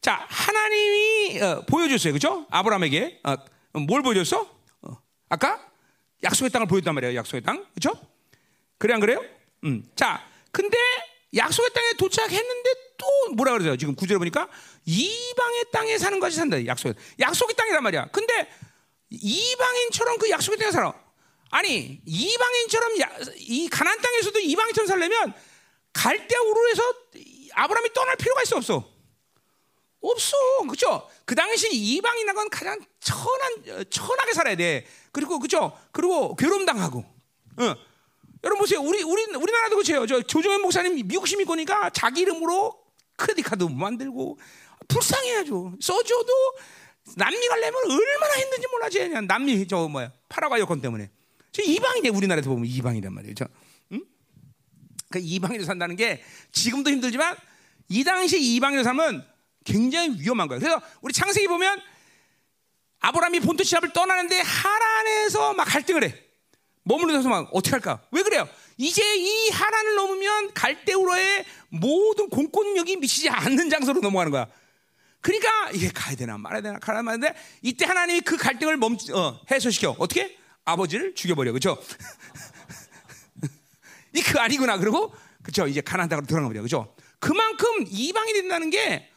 [0.00, 2.46] 자 하나님이 어, 보여줬어요, 그렇죠?
[2.50, 3.36] 아브라함에게 어,
[3.78, 4.46] 뭘 보여줬어?
[4.82, 5.66] 어, 아까
[6.22, 7.98] 약속의 땅을 보였단 말이에요, 약속의 땅, 그렇죠?
[8.78, 9.22] 그래 안 그래요?
[9.64, 10.76] 음, 자, 근데
[11.34, 13.76] 약속의 땅에 도착했는데 또 뭐라 그러죠?
[13.76, 14.48] 지금 구절에 보니까
[14.84, 16.64] 이방의 땅에 사는 것이 산다.
[16.66, 18.06] 약속, 약속의 땅이란 말이야.
[18.12, 18.48] 근데
[19.10, 20.94] 이방인처럼 그 약속의 땅에 살아.
[21.50, 25.34] 아니 이방인처럼 야, 이 가난 땅에서도 이방인처럼 살려면
[25.92, 26.82] 갈대 우르에서
[27.52, 28.88] 아브라함이 떠날 필요가 있어 없어?
[30.00, 31.10] 없어, 그렇죠?
[31.26, 34.86] 그 당시 이방인이라는 건 가장 천한 천하게 살아야 돼.
[35.12, 35.76] 그리고 그렇죠?
[35.92, 37.00] 그리고 괴로움 당하고.
[37.00, 37.76] 어.
[38.42, 40.06] 여러분 보세요, 우리 우리 우리나라도 그렇죠.
[40.06, 42.80] 저 조정현 목사님 미국 시민권이니까 자기 이름으로
[43.16, 44.38] 크레딧 카드 만들고
[44.88, 45.74] 불쌍해야죠.
[45.80, 46.32] 써줘도
[47.16, 51.10] 남미 가려면 얼마나 힘든지 몰라지 그냥 남미 저 뭐야 파라과이 여건 때문에.
[51.52, 53.34] 저 이방이네 우리나라에서 보면 이방이란.
[53.36, 53.46] 저,
[53.92, 54.04] 응?
[55.10, 57.36] 그 이방인으로 산다는 게 지금도 힘들지만
[57.88, 59.26] 이 당시 이방인으로 살면
[59.64, 60.60] 굉장히 위험한 거예요.
[60.60, 61.80] 그래서 우리 창세기 보면
[63.00, 66.14] 아브라함이 본토 시합을 떠나는데 하란에서 막 갈등을 해.
[66.84, 68.00] 머무르면서 막 어떻게 할까?
[68.10, 68.48] 왜 그래요?
[68.76, 74.46] 이제 이 하란을 넘으면 갈대우로의 모든 공권력이 미치지 않는 장소로 넘어가는 거야.
[75.20, 79.96] 그러니까 이게 가야 되나 말아야 되나 가야 되나 이때 하나님이 그 갈등을 멈 어, 해소시켜
[79.98, 81.80] 어떻게 아버지를 죽여버려 그죠?
[84.12, 86.94] 이 그 아니구나 그러고 그죠 이제 가나안 땅으로 들어가 버려 그죠?
[87.18, 89.08] 그만큼 이방이 된다는 게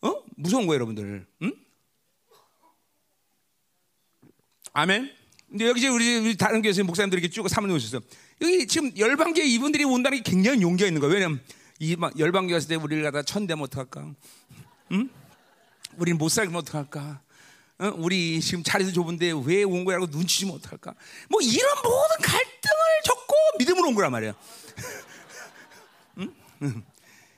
[0.00, 0.22] 어?
[0.36, 1.26] 무서운 거예요 여러분들.
[1.42, 1.52] 응?
[4.72, 5.12] 아멘.
[5.48, 8.00] 근데 여기 이제 우리, 우리 다른 교회에서 목사님들이 이렇게 쭉 사모님 오셨어요.
[8.42, 11.14] 여기 지금 열방계 이분들이 온다는 게 굉장히 용기가 있는 거예요.
[11.14, 11.40] 왜냐면
[11.80, 14.14] 이 열방계 왔을 때 우리를 갖다 천대면 어떡할까?
[14.92, 15.10] 응?
[15.98, 17.20] 우리는 못 살면 어떡할까?
[17.80, 17.92] 어?
[17.96, 20.94] 우리 지금 자리도 좁은데 왜 온 거라고 눈치 주면 어떡할까?
[21.28, 24.34] 뭐 이런 모든 갈등을 겪고 믿음으로 온 거란 말이에요.
[26.18, 26.34] 응?
[26.62, 26.84] 응.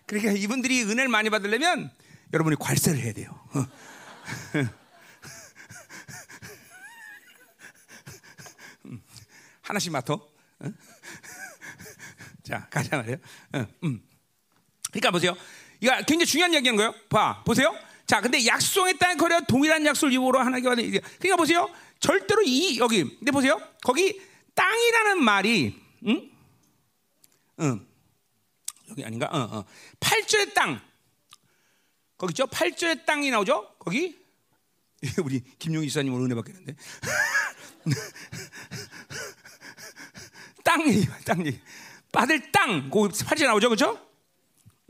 [0.06, 1.90] 그러니까 이분들이 은혜를 많이 받으려면
[2.32, 3.30] 여러분이 괄세를 해야 돼요.
[9.62, 10.16] 하나씩 맡아.
[12.42, 13.18] 자, 가자 말이에요.
[13.84, 14.02] 음.
[14.90, 15.36] 그러니까 보세요.
[15.80, 16.94] 이거 굉장히 중요한 얘기하는 거예요.
[17.08, 17.72] 봐, 보세요.
[18.10, 21.70] 자, 근데 약속의 땅에 거려 동일한 약속을 입으로 하나님께 받는 그러니까 보세요.
[22.00, 23.62] 절대로 이 여기 근데 보세요.
[23.84, 24.20] 거기
[24.56, 26.28] 땅이라는 말이 응?
[27.60, 27.86] 응.
[28.88, 29.28] 여기 아닌가?
[29.30, 29.64] 어, 어.
[30.00, 30.80] 8절의 땅.
[32.18, 32.48] 거기 있죠?
[32.48, 33.76] 8절의 땅이 나오죠?
[33.78, 34.18] 거기
[35.22, 36.74] 우리 김용희 지사님 오늘 은혜 받겠는데.
[40.64, 41.60] 땅 얘기, 땅 얘기.
[42.10, 43.70] 받을 땅, 거기 8절 나오죠?
[43.70, 44.09] 그죠?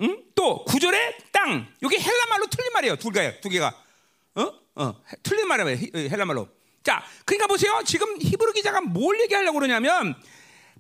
[0.03, 0.23] 응?
[0.35, 1.67] 또 구절에 땅.
[1.83, 2.97] 여기 헬라 말로 틀린 말이에요.
[2.97, 3.75] 두 개가 두 개가.
[4.37, 4.53] 어?
[4.77, 5.03] 어.
[5.23, 5.91] 틀린 말이에요.
[6.09, 6.49] 헬라 말로.
[6.83, 7.83] 자, 그러니까 보세요.
[7.85, 10.15] 지금 히브리 기자가 뭘 얘기하려고 그러냐면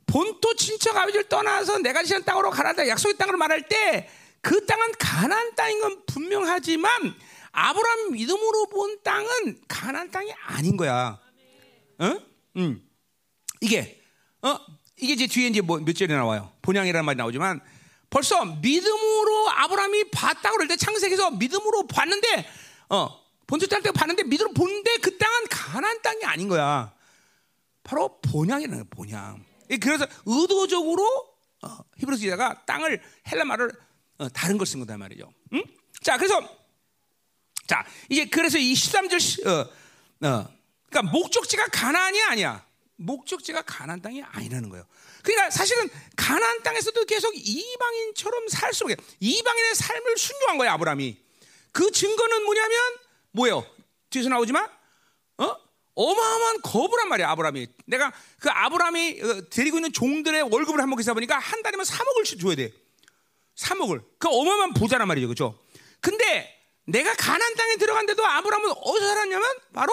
[0.06, 4.08] 본토 친척 아버지를 떠나서 내가 지는 땅으로 가라다 약속의 땅으로 말할 때
[4.42, 7.14] 그 땅은 가나안 땅인 건 분명하지만
[7.52, 11.20] 아브라함 믿음으로 본 땅은 가나안 땅이 아닌 거야.
[11.98, 12.18] 어?
[12.56, 12.82] 음.
[13.60, 14.00] 이게
[14.40, 14.58] 어
[14.96, 16.50] 이게 이제 뒤에 이제 뭐 몇 절에 나와요.
[16.62, 17.60] 본향이라는 말이 나오지만
[18.10, 22.48] 벌써 믿음으로 아브라함이 봤다고 그럴 때 창세기에서 믿음으로 봤는데
[22.88, 26.92] 어 본토 땅때 봤는데 믿음으로 보는데 그 땅은 가나안 땅이 아닌 거야.
[27.82, 29.44] 바로 본향이라는 거야, 본향.
[29.80, 31.04] 그래서 의도적으로
[31.62, 33.00] 어, 히브리서 기자가 땅을
[33.30, 33.70] 헬라 말을
[34.18, 35.32] 어, 다른 걸 쓴 거다 말이죠.
[35.54, 35.62] 응?
[36.02, 36.40] 자, 그래서
[37.66, 39.60] 자 이제 그래서 이 13절 어,
[40.28, 40.48] 어,
[40.88, 42.64] 그러니까 목적지가 가나안이 아니야.
[42.96, 44.84] 목적지가 가나안 땅이 아니라는 거예요.
[45.22, 51.16] 그러니까 사실은 가나안 땅에서도 계속 이방인처럼 살 수밖에 이방인의 삶을 순종한 거예요 아브라함이.
[51.72, 52.78] 그 증거는 뭐냐면
[53.32, 53.66] 뭐예요?
[54.10, 54.68] 뒤에서 나오지만
[55.38, 55.56] 어?
[55.94, 57.66] 어마어마한 거부란 말이야 아브라함이.
[57.86, 62.54] 내가 그 아브라함이 어, 데리고 있는 종들의 월급을 한번 계산 보니까 한 달이면 3억을 줘야
[62.56, 62.72] 돼.
[63.56, 64.02] 3억을.
[64.18, 65.58] 그 어마어마한 부자란 말이죠, 그렇죠?
[66.00, 66.56] 근데
[66.86, 69.92] 내가 가나안 땅에 들어간데도 아브라함은 어디서 살았냐면 바로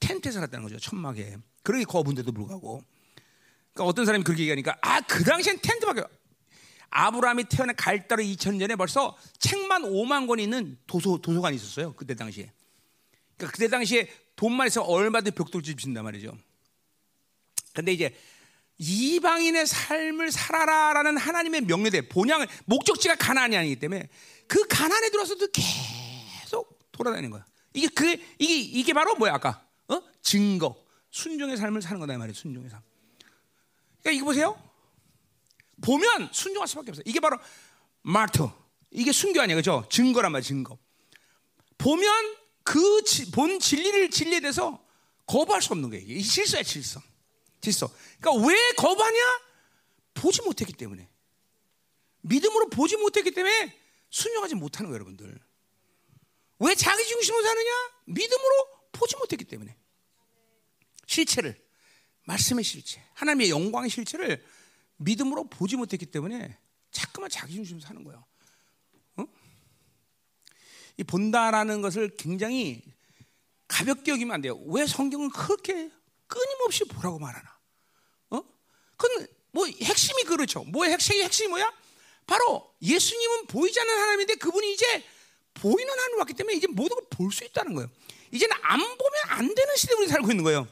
[0.00, 1.36] 텐트에 살았다는 거죠, 천막에.
[1.62, 2.82] 그러게 거부인데도 불구하고.
[3.72, 6.02] 그러니까 어떤 사람이 그렇게 얘기하니까 아 그 당시엔 텐트밖에
[6.90, 11.94] 아브라함이 태어난 갈대로 2000년 전에 벌써 책만 5만 권이 있는 도서 도서관이 있었어요.
[11.94, 12.52] 그때 당시에.
[13.36, 16.36] 그러니까 그때 당시에 돈만 있어 얼마든지 벽돌집 짓는단 말이죠.
[17.72, 18.14] 근데 이제
[18.78, 24.08] 이방인의 삶을 살아라라는 하나님의 명령대 본향 목적지가 가나안이 아니기 때문에
[24.46, 27.46] 그 가난에 들어서도 계속 돌아다니는 거야.
[27.72, 28.04] 이게 그
[28.38, 30.76] 이게 이게 바로 뭐야 아까 어 증거
[31.10, 32.80] 순종의 삶을 사는 거다 말이야 순종의 삶.
[34.02, 34.72] 그러니까 이거 보세요.
[35.82, 37.02] 보면 순종할 수밖에 없어요.
[37.06, 37.38] 이게 바로
[38.02, 38.52] 마르토.
[38.90, 39.86] 이게 순교 아니야, 그죠?
[39.90, 40.78] 증거란 말이야, 증거.
[41.78, 44.84] 보면 그 본 진리를 진리에 대해서
[45.26, 46.04] 거부할 수 없는 거예요.
[46.06, 47.00] 이게 실수야, 실수.
[47.60, 47.90] 질서.
[48.20, 49.18] 그러니까 왜 거부하냐?
[50.14, 51.08] 보지 못했기 때문에.
[52.22, 53.76] 믿음으로 보지 못했기 때문에
[54.10, 55.40] 순종하지 못하는 거예요, 여러분들.
[56.60, 57.70] 왜 자기 중심으로 사느냐?
[58.06, 59.76] 믿음으로 보지 못했기 때문에.
[61.06, 61.60] 실체를,
[62.24, 64.44] 말씀의 실체, 하나님의 영광의 실체를
[64.96, 66.56] 믿음으로 보지 못했기 때문에
[66.90, 68.24] 자꾸만 자기 중심으로 사는 거예요.
[69.16, 69.24] 어?
[70.98, 72.82] 이 본다라는 것을 굉장히
[73.66, 74.56] 가볍게 여기면 안 돼요.
[74.66, 75.90] 왜 성경은 그렇게
[76.26, 77.58] 끊임없이 보라고 말하나?
[78.30, 78.42] 어?
[78.96, 80.64] 그건 뭐 핵심이 그렇죠.
[80.64, 81.72] 뭐의 핵심이 핵심이 뭐야?
[82.26, 85.04] 바로 예수님은 보이지 않는 하나님인데 그분이 이제
[85.54, 87.90] 보이는 하나님 왔기 때문에 이제 모든 걸 볼 수 있다는 거예요.
[88.30, 88.98] 이제는 안 보면
[89.28, 90.66] 안 되는 시대에 우리 살고 있는 거예요.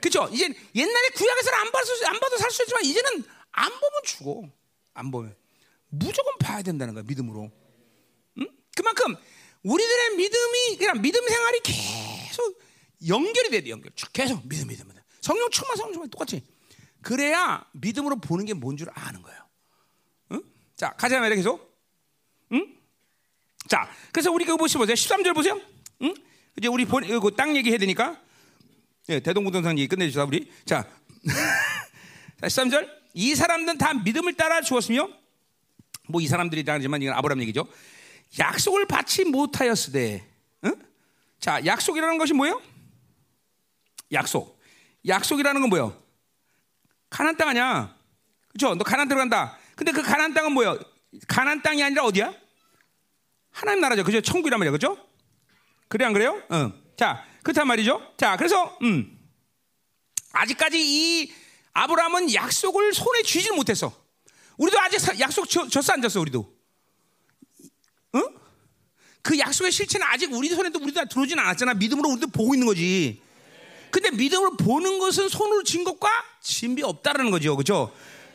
[0.00, 0.28] 그렇죠?
[0.32, 0.44] 이제
[0.74, 4.42] 옛날에 구약에서는 안 봐도 안 봐도 살 수 있지만 이제는 안 보면 죽어.
[4.94, 5.36] 안 보면
[5.88, 7.50] 무조건 봐야 된다는 거야 믿음으로.
[8.38, 8.48] 응?
[8.76, 9.16] 그만큼
[9.62, 12.60] 우리들의 믿음이 그냥 믿음 생활이 계속
[13.08, 13.92] 연결이 돼야 돼 연결.
[14.12, 15.02] 계속 믿음 믿음 믿음.
[15.20, 16.42] 성령 충만 성령 충만 똑같이.
[17.02, 19.40] 그래야 믿음으로 보는 게 뭔 줄 아는 거예요.
[20.32, 20.42] 응?
[20.76, 21.78] 자 가자 말이야 계속.
[22.52, 22.76] 응?
[23.68, 24.78] 자 그래서 우리 그거 보시죠.
[24.80, 25.60] 13절 보세요.
[26.02, 26.14] 응?
[26.58, 28.20] 이제 우리 본, 이거 땅 얘기해야 되니까.
[29.10, 30.50] 예, 대동부동산 얘기 끝내주자 우리.
[30.64, 30.86] 자,
[32.40, 32.88] 자 13절.
[33.12, 35.08] 이 사람들은 다 믿음을 따라 주었으며
[36.08, 37.66] 뭐 이 사람들이라지만 이건 아브라함 얘기죠.
[38.38, 40.24] 약속을 받지 못하였으되,
[40.64, 40.76] 응?
[41.40, 42.62] 자 약속이라는 것이 뭐예요?
[44.12, 44.60] 약속.
[45.06, 46.00] 약속이라는 건 뭐예요?
[47.08, 47.96] 가난 땅 아니야.
[48.52, 48.76] 그렇죠?
[48.76, 49.58] 너 가난 들어간다.
[49.74, 50.78] 근데 그 가난 땅은 뭐예요?
[51.26, 52.32] 가난 땅이 아니라 어디야?
[53.50, 54.04] 하나님 나라죠.
[54.04, 54.20] 그죠?
[54.20, 54.70] 천국이란 말이야.
[54.70, 54.96] 그죠?
[55.88, 56.40] 그래 안 그래요?
[56.52, 56.72] 응.
[56.96, 58.14] 자, 그렇단 말이죠.
[58.16, 59.18] 자, 그래서 음.
[60.32, 61.32] 아직까지 이
[61.72, 63.92] 아브라함은 약속을 손에 쥐지 못했어.
[64.56, 66.52] 우리도 아직 약속 졌어 안 졌어 우리도.
[68.16, 68.28] 응?
[69.22, 71.74] 그 약속의 실체는 아직 우리 손에도 우리도 들어오진 않았잖아.
[71.74, 73.22] 믿음으로 우리도 보고 있는 거지.
[73.90, 76.08] 근데 믿음으로 보는 것은 손으로 진 것과
[76.42, 77.56] 진비 없다라는 거죠.
[77.56, 77.92] 그죠?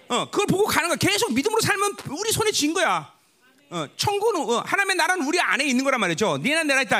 [0.08, 0.97] 어, 그걸 보고 가는 거야.
[0.97, 3.14] 계속 믿음으로 살면 우리 손에 진 거야.
[3.70, 6.38] 어, 천국은 어, 하나님의 나라는 우리 안에 있는 거란 말이죠.
[6.38, 6.99] 니나 내가 있다.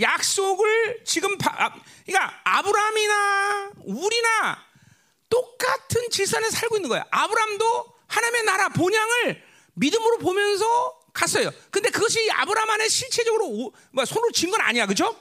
[0.00, 1.74] 약속을 지금 바, 아,
[2.04, 4.64] 그러니까 아브라함이나 우리나
[5.28, 7.04] 똑같은 질산에 살고 있는 거야.
[7.10, 9.42] 아브람도 하나님의 나라 본향을
[9.74, 11.50] 믿음으로 보면서 갔어요.
[11.70, 15.16] 근데 그것이 아브라함 안에 실체적으로 오, 뭐 손으로 쥔건 아니야, 그죠?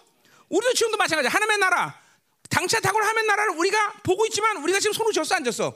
[0.49, 1.31] 우리도 지금도 마찬가지야.
[1.31, 1.99] 하나님의 나라,
[2.49, 5.75] 당차 탁월 하나님의 나라를 우리가 보고 있지만 우리가 지금 졌어, 안 졌어?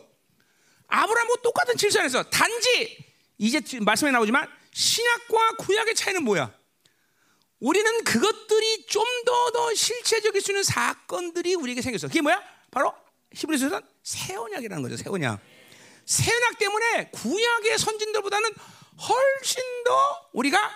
[0.87, 2.97] 아브라함과 똑같은 질산에서 단지
[3.37, 6.56] 이제 말씀에 나오지만 신약과 구약의 차이는 뭐야?
[7.59, 12.07] 우리는 그것들이 좀더더 실체적일 수 있는 사건들이 우리에게 생겼어.
[12.07, 12.41] 그게 뭐야?
[12.71, 12.93] 바로
[13.33, 14.97] 히브리서는 새 언약이라는 거죠.
[14.97, 15.39] 새 언약.
[16.05, 18.49] 새 언약 때문에 구약의 선진들보다는
[18.99, 20.71] 훨씬 더 우리가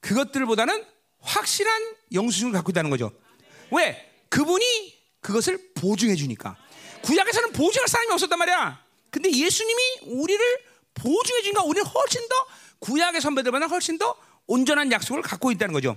[0.00, 0.84] 그것들보다는
[1.20, 3.12] 확실한 영수증을 갖고 있다는 거죠.
[3.70, 4.10] 왜?
[4.28, 6.56] 그분이 그것을 보증해 주니까.
[7.02, 8.84] 구약에서는 보증할 사람이 없었단 말이야.
[9.10, 10.44] 근데 예수님이 우리를
[10.94, 12.34] 보증해 주니까 우리는 훨씬 더
[12.80, 14.16] 구약의 선배들보다 훨씬 더
[14.46, 15.96] 온전한 약속을 갖고 있다는 거죠.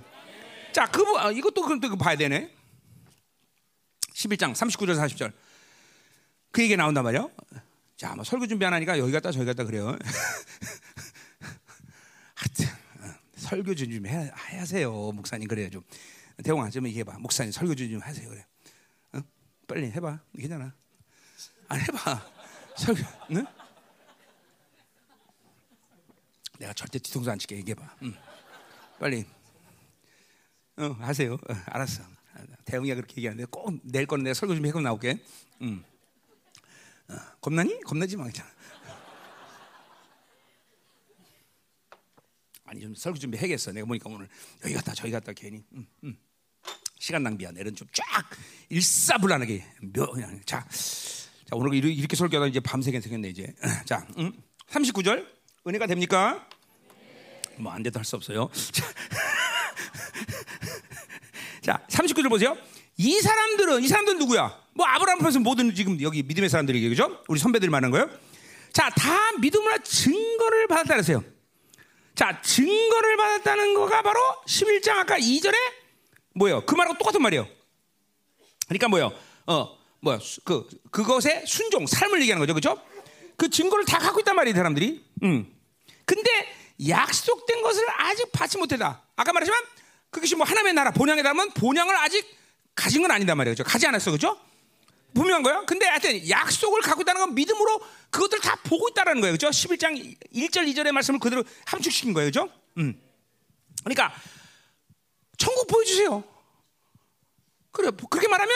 [0.72, 2.54] 자, 그 아, 이것도 그럼 또 봐야 되네.
[4.12, 5.32] 11장 39절 40절.
[6.50, 7.30] 그 얘기 나온단 말이요.
[7.96, 9.96] 자, 뭐 설교 준비 안 하니까 여기 갔다 저기 갔다 그래요.
[12.34, 12.66] 하여튼
[13.00, 15.82] 어, 설교 좀 해, 하세요, 목사님 그래요 좀.
[16.42, 17.18] 대웅아 좀 얘기해봐.
[17.18, 18.46] 목사님 설교 좀 하세요 그래.
[19.14, 19.20] 어?
[19.66, 20.20] 빨리 해봐.
[20.36, 20.72] 괜찮아.
[21.68, 22.26] 안 해봐.
[22.76, 23.02] 설교.
[23.32, 23.44] 응?
[26.58, 27.96] 내가 절대 뒤통수 안 치게 얘기해봐.
[28.02, 28.14] 응.
[28.98, 29.26] 빨리.
[30.78, 31.34] 어, 하세요.
[31.34, 32.02] 어, 알았어.
[32.64, 35.18] 대웅이가 그렇게 얘기하는데 꼭 내일 거는 내가 설교 좀 해고 나올게.
[35.62, 35.82] 응.
[37.08, 37.80] 어, 겁나니?
[37.82, 38.46] 겁나지 마 그냥.
[42.64, 43.72] 아니 좀 설교 준비 해야겠어.
[43.72, 44.28] 내가 보니까 오늘
[44.62, 46.16] 여기 갔다 저기 갔다 괜히 음, 음.
[46.98, 47.52] 시간 낭비야.
[47.52, 48.04] 내일은 좀 쫙
[48.68, 49.64] 일사불란하게
[49.94, 53.54] 몇 그냥 자, 자 오늘 이렇게 설교하다 이제 밤새게 생겼네 이제.
[53.86, 54.32] 자, 음,
[54.68, 55.26] 39절
[55.66, 56.46] 은혜가 됩니까?
[57.56, 58.50] 뭐 안 돼도 할 수 없어요.
[58.72, 58.84] 자,
[61.88, 62.56] 39절 보세요.
[62.96, 64.58] 이 사람들은 이 사람들은 누구야?
[64.74, 67.22] 뭐 아브라함 플러스 모든 지금 여기 믿음의 사람들이 그죠?
[67.28, 68.08] 우리 선배들 말하는 거예요.
[68.72, 71.22] 자, 다 믿음으로 증거를 받았다 그랬어요.
[72.14, 75.54] 자, 증거를 받았다는 거가 바로 11장 아까 2절에
[76.34, 76.64] 뭐예요?
[76.66, 77.46] 그 말하고 똑같은 말이에요.
[78.66, 79.12] 그러니까 뭐요?
[79.46, 80.18] 어, 뭐야?
[80.20, 82.82] 수- 그 그것의 순종, 삶을 얘기하는 거죠, 그렇죠?
[83.36, 85.04] 그 증거를 다 갖고 있단 말이에요, 사람들이.
[85.22, 85.52] 음.
[86.04, 86.30] 근데
[86.88, 89.02] 약속된 것을 아직 받지 못했다.
[89.18, 89.60] 아까 말했지만
[90.10, 92.24] 그것이 뭐 하나님의 나라 본향이라면 본향을 아직
[92.74, 93.56] 가진 건 아니다 말이에요?
[93.64, 94.40] 가지 않았어, 그렇죠?
[95.14, 95.66] 분명한 거예요.
[95.66, 99.32] 근데 하여튼 약속을 갖고 있다는 건 믿음으로 그것들 다 보고 있다는 거예요.
[99.34, 99.48] 그죠?
[99.48, 102.28] 11장 1절 2절의 말씀을 그대로 함축시킨 거예요.
[102.28, 102.48] 그죠?
[102.78, 103.00] 음.
[103.82, 104.14] 그러니까
[105.36, 106.22] 천국 보여주세요.
[107.72, 108.54] 그래 그렇게 말하면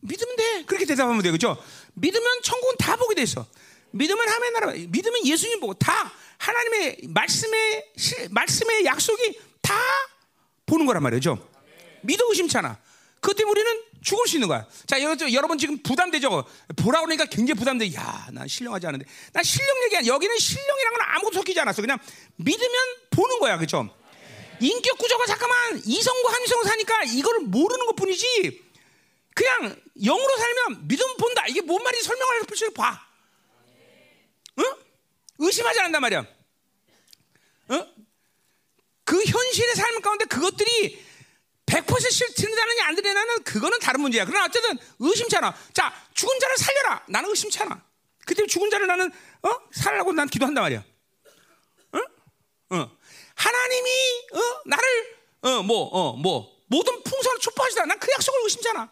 [0.00, 0.64] 믿으면 돼.
[0.66, 1.32] 그렇게 대답하면 돼요.
[1.32, 1.56] 그죠?
[1.94, 3.46] 믿으면 천국은 다 보게 돼 있어.
[3.92, 9.74] 믿으면 하나님의 나라, 믿으면 예수님 보고 다 하나님의 말씀의 시- 말씀의 약속이 다
[10.66, 11.50] 보는 거란 말이죠.
[12.02, 12.78] 믿어 의심치 않아.
[13.20, 14.66] 그것 때문에 우리는 죽을 수 있는 거야.
[14.86, 16.44] 자, 여러분, 지금 부담되죠?
[16.76, 17.94] 보라 그러니까 굉장히 부담돼.
[17.94, 19.06] 야, 난 신령하지 않은데.
[19.32, 20.12] 난 신령 얘기 아니야.
[20.12, 21.80] 여기는 신령이란 건 아무것도 섞이지 않았어.
[21.80, 21.98] 그냥
[22.36, 22.72] 믿으면
[23.10, 23.56] 보는 거야.
[23.56, 23.88] 그죠?
[24.60, 28.62] 인격 구조가 잠깐만 이성과 한성을 사니까 이거를 모르는 것 뿐이지.
[29.34, 31.46] 그냥 영으로 살면 믿으면 본다.
[31.48, 33.06] 이게 뭔 말인지 설명할 필요 없이 봐.
[34.58, 34.64] 응?
[35.38, 36.26] 의심하지 않는단 말이야.
[37.70, 37.94] 응?
[39.04, 41.04] 그 현실의 삶 가운데 그것들이
[41.66, 44.24] 100% 드러나느냐 안 드러나는 그거는 다른 문제야.
[44.24, 45.54] 그러나 어쨌든 의심치 않아.
[45.72, 47.04] 자, 죽은 자를 살려라.
[47.08, 47.82] 나는 의심치 않아.
[48.26, 49.10] 그때 죽은 자를 나는
[49.42, 49.50] 어?
[49.72, 50.84] 살라고 난 기도한단 말이야.
[51.94, 52.00] 응?
[52.70, 52.90] 어.
[53.34, 53.90] 하나님이
[54.32, 54.38] 어?
[54.66, 57.84] 나를 어, 뭐, 어, 뭐 모든 풍성을 축복하시다.
[57.86, 58.90] 난 그 약속을 의심치 않아.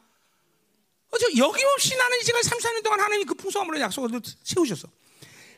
[1.10, 4.88] 어저 여김없이 나는 지금 34년 동안 하나님이 그 풍성함으로 약속을 세우셨어.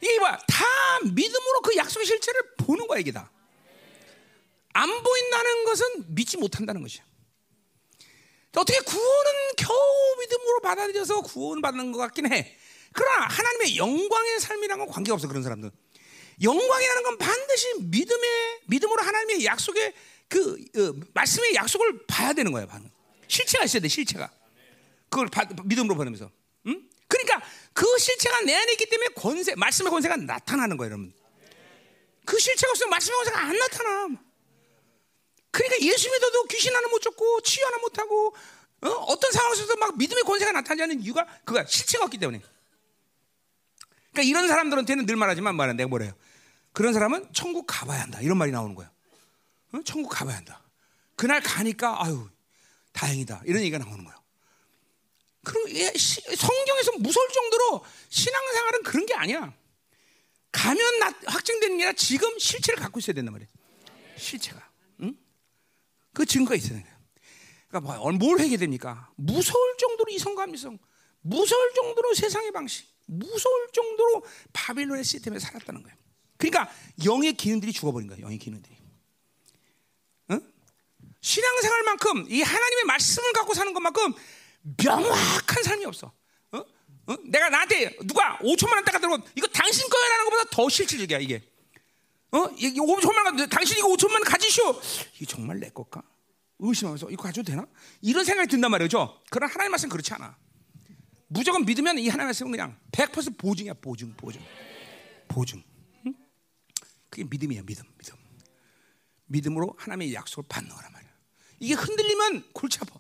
[0.01, 0.37] 이게 뭐야?
[0.49, 0.65] 다
[1.05, 3.31] 믿음으로 그 약속의 실체를 보는 거야 이게 다.
[4.75, 7.03] 안 보인다는 것은 믿지 못한다는 것이야.
[8.57, 12.57] 어떻게 구원은 겨우 믿음으로 받아들여서 구원받는 것 같긴 해.
[12.93, 15.73] 그러나 하나님의 영광의 삶이랑은 관계가 없어 그런 사람들은.
[16.43, 19.95] 영광이라는 건 반드시 믿음의 믿음으로 하나님의 약속의
[20.29, 22.67] 그 어, 말씀의 약속을 봐야 되는 거야.
[22.67, 22.91] 방금.
[23.29, 23.89] 실체가 있어야 돼.
[23.89, 24.31] 실체가.
[25.09, 26.31] 그걸 바- 믿음으로 보내면서.
[26.67, 26.89] 응?
[27.09, 31.13] 그러니까 그 실체가 내 안에 있기 때문에 권세, 말씀의 권세가 나타나는 거예요, 여러분.
[32.25, 34.09] 그 실체가 없으면 말씀의 권세가 안 나타나.
[35.55, 38.35] 그러니까 예수 믿어도 귀신 하나 못 쫓고 치유 하나 못 하고
[38.81, 39.19] 어?
[39.19, 42.43] 떤 상황에서도 막 믿음의 권세가 나타나지 않는 이유가 그가 실체가 없기 때문에.
[44.13, 46.13] 그러니까 이런 사람들한테는 늘 말하지만 말은 내가 뭐래요?
[46.73, 48.21] 그런 사람은 천국 가봐야 한다.
[48.21, 48.91] 이런 말이 나오는 거야.
[49.73, 49.81] 어?
[49.85, 50.61] 천국 가봐야 한다.
[51.15, 52.29] 그날 가니까 아유
[52.93, 53.43] 다행이다.
[53.47, 54.15] 이런 얘기가 나오는 거야.
[55.45, 59.55] 그럼 예, 시- 성경에서 무서울 정도로 신앙생활은 그런 게 아니야.
[60.51, 63.49] 가면 나, 확증되는 게 아니라 지금 실체를 갖고 있어야 된단 말이야.
[64.17, 64.64] 실체가.
[66.15, 66.25] 응?
[66.25, 66.95] 그 증거가 있어야 돼요.
[67.69, 69.11] 그러니까 뭐, 뭘 하게 됩니까?
[69.17, 70.79] 무서울 정도로 이 성과 미성,
[71.21, 75.97] 무서울 정도로 세상의 방식, 무서울 정도로 바빌론의 시스템에 살았다는 거예요.
[76.37, 76.73] 그러니까
[77.05, 78.23] 영의 기능들이 죽어버린 거예요.
[78.25, 78.77] 영의 기능들이.
[80.31, 80.53] 응?
[81.21, 84.15] 신앙생활만큼 이 하나님의 말씀을 갖고 사는 것만큼
[84.83, 86.13] 명확한 삶이 없어.
[86.53, 86.59] 어?
[86.59, 87.17] 어?
[87.25, 91.43] 내가 나한테 누가 5천만 원딱 들고 이거 당신 거야라는 것보다 더 실질적이야 이게.
[92.35, 92.51] 어?
[92.57, 94.81] 이게 5천만 원, 당신이 이거 5천만 원 가지시오.
[95.15, 96.03] 이게 정말 내 것까?
[96.59, 97.65] 의심하면서 이거 가져도 되나?
[98.01, 99.23] 이런 생각이 든단 말이죠.
[99.31, 100.37] 그러나 하나님 말씀 은 그렇지 않아.
[101.29, 104.41] 무조건 믿으면 이 하나님 말씀은 그냥 100% 보증이야, 보증, 보증,
[105.29, 105.63] 보증.
[106.07, 106.15] 응?
[107.09, 108.17] 그게 믿음이야, 믿음, 믿음.
[109.27, 111.11] 믿음으로 하나님의 약속을 받는 거란 말이야.
[111.61, 112.99] 이게 흔들리면 골치 아파.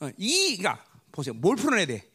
[0.00, 2.10] 어, 이, 그러니까 보세요, 뭘 풀어내야 돼?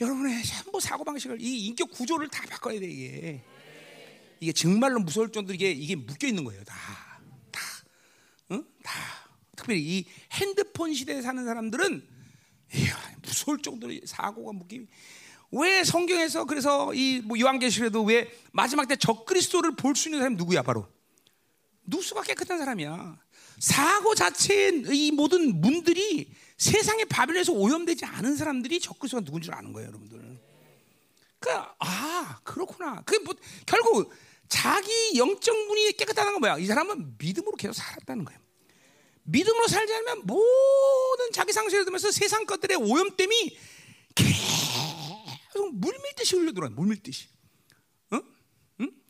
[0.00, 3.44] 여러분의 전부 사고 방식을 이 인격 구조를 다 바꿔야 돼 이게.
[4.40, 6.64] 이게 정말로 무서울 정도로 이게 이게 묶여 있는 거예요.
[6.64, 6.74] 다,
[7.52, 7.60] 다,
[8.52, 8.64] 응?
[8.82, 8.92] 다.
[9.54, 12.08] 특별히 이 핸드폰 시대에 사는 사람들은
[12.74, 14.86] 이야, 무서울 정도로 사고가 묶이.
[15.52, 20.62] 왜 성경에서 그래서 이뭐 요한계시록에도 왜 마지막 때 적그리스도를 볼 수 있는 사람이 누구야?
[20.62, 20.88] 바로
[21.86, 23.18] 누수가 깨끗한 사람이야.
[23.58, 29.88] 사고 자체의 이 모든 문들이 세상의 바벨에서 오염되지 않은 사람들이 적그리스도가 누군 줄 아는 거예요,
[29.88, 30.40] 여러분들.
[31.40, 33.02] 그러니까 아 그렇구나.
[33.02, 33.34] 그게 뭐
[33.66, 34.12] 결국
[34.50, 36.58] 자기 영적 문이 깨끗하다는 건 뭐야?
[36.58, 38.38] 이 사람은 믿음으로 계속 살았다는 거예요.
[39.22, 43.58] 믿음으로 살지 않으면 모든 자기 상식을 들면서 세상 것들의 오염됨이
[44.14, 46.70] 계속 물밀듯이 흘러들어요.
[46.70, 47.28] 물밀듯이.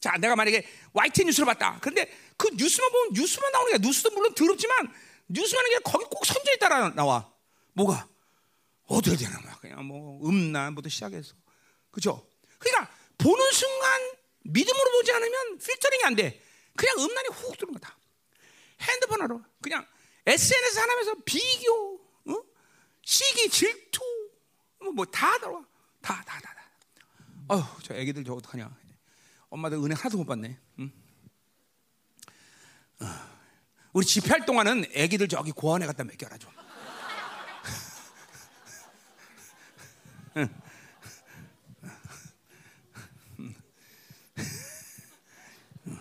[0.01, 1.79] 자, 내가 만약에 YTN 뉴스를 봤다.
[1.81, 4.93] 그런데 그 뉴스만 보면 뉴스만 나오는 게 뉴스도 물론 더럽지만
[5.29, 7.31] 뉴스만 하는 게 거기 꼭 선전에 따라 나와.
[7.75, 8.09] 뭐가?
[8.87, 11.35] 어디에 되나 막 그냥 뭐 음란부터 시작해서
[11.91, 12.27] 그죠?
[12.59, 14.01] 그러니까 보는 순간
[14.53, 16.43] 믿음으로 보지 않으면 필터링이 안 돼.
[16.77, 17.97] 그냥 음란이 훅 들어온 거다.
[18.81, 19.87] 핸드폰으로 그냥
[20.27, 22.43] SNS 하나면서 비교, 어?
[23.03, 24.01] 시기, 질투,
[24.95, 25.65] 뭐다 들어와.
[26.01, 26.71] 다, 다, 다, 다.
[27.49, 28.71] 어휴, 저 애기들 저 어떡하냐.
[29.49, 30.59] 엄마들 은혜 하나도 못 받네.
[30.79, 30.93] 응?
[33.01, 33.07] 어.
[33.93, 36.51] 우리 집회할 동안은 애기들 저기 고아원에 갖다 맡겨라 좀.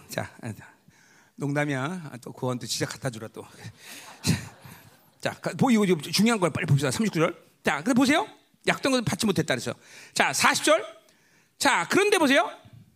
[0.10, 0.30] 자,
[1.36, 2.10] 농담이야.
[2.12, 3.46] 아, 또 구원도 진짜 갖다 주라 또.
[5.22, 6.90] 자, 보이고 중요한 걸 빨리 봅시다.
[6.90, 7.36] 39절.
[7.64, 8.28] 자, 근데 보세요.
[8.68, 9.74] 약던 것을 받지 못했다 그래서.
[10.14, 10.84] 자, 40절.
[11.58, 12.50] 자, 그런데 보세요.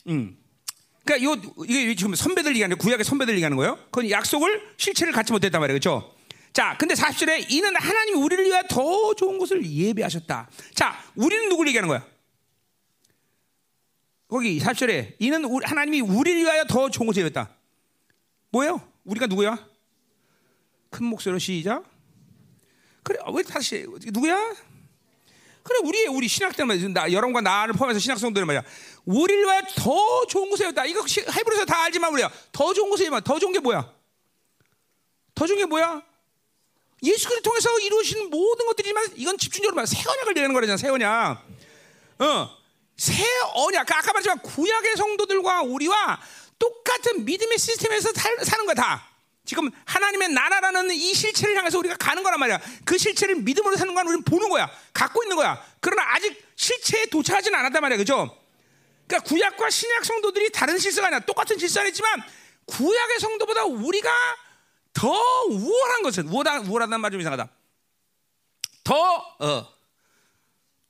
[0.07, 0.37] 음.
[1.05, 1.35] 그러니까 요
[1.67, 3.75] 이게 지금 선배들 얘기하는 구약의 선배들 얘기하는 거예요.
[3.85, 5.79] 그건 약속을 실체를 갖지 못했단 말이에요.
[5.79, 6.15] 그렇죠?
[6.53, 10.49] 자, 근데 40절에 이는 하나님이 우리를 위하여 더 좋은 것을 예배하셨다.
[10.75, 12.05] 자, 우리는 누굴 얘기하는 거야?
[14.33, 17.55] 거기 40절에 이는 우리, 하나님이 우리를 위하여 더 좋은 것을 예배했다.
[18.49, 18.81] 뭐예요?
[19.03, 19.63] 우리가 누구야?
[20.89, 21.83] 큰 목소리로 시작.
[23.03, 24.55] 그래, 왜 다시 누구야?
[25.61, 28.63] 그래, 우리 우리 신학 때문에 나 여러분과 나를 포함해서 신학 성도들 말이야.
[29.05, 30.85] 우리를 위하여 더 좋은 것을 예배했다.
[30.87, 32.31] 이거 헤브리서 다 알지만 우리야.
[32.51, 33.19] 더 좋은 예배다.
[33.19, 33.93] 더 좋은 게 뭐야?
[35.35, 36.01] 더 좋은 게 뭐야?
[37.03, 40.75] 예수 그리스도 통해서 이루어진 모든 것들이지만 이건 집중적으로 말새 언약을 얘기하는 거잖아.
[40.75, 41.45] 새 언약.
[42.17, 42.62] 어.
[42.97, 43.23] 새
[43.55, 43.91] 언약.
[43.91, 46.19] 아까 말했지만 구약의 성도들과 우리와
[46.59, 48.11] 똑같은 믿음의 시스템에서
[48.43, 49.09] 사는 거야 다.
[49.45, 52.61] 지금 하나님의 나라라는 이 실체를 향해서 우리가 가는 거란 말이야.
[52.85, 54.71] 그 실체를 믿음으로 사는 건 우리는 보는 거야.
[54.93, 55.61] 갖고 있는 거야.
[55.81, 57.97] 그러나 아직 실체에 도착하지는 않았단 말이야.
[57.97, 58.37] 그죠?
[59.07, 62.23] 그러니까 구약과 신약 성도들이 다른 실수가 아니라 똑같은 실수 아니지만
[62.67, 64.09] 구약의 성도보다 우리가
[64.93, 65.09] 더
[65.49, 67.49] 우월한 것은 우월하, 우월하다는 말 좀 이상하다.
[68.85, 68.95] 더
[69.39, 69.67] 어,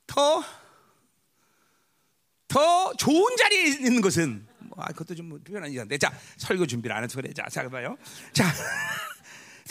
[0.06, 0.44] 더,
[2.54, 7.02] 더 좋은 자리에 있는 것은 뭐, 아, 그것도 좀 표현한 이상한데 자 설교 준비를 안
[7.02, 7.96] 해서 그래 자, 자 봐요
[8.32, 8.44] 자,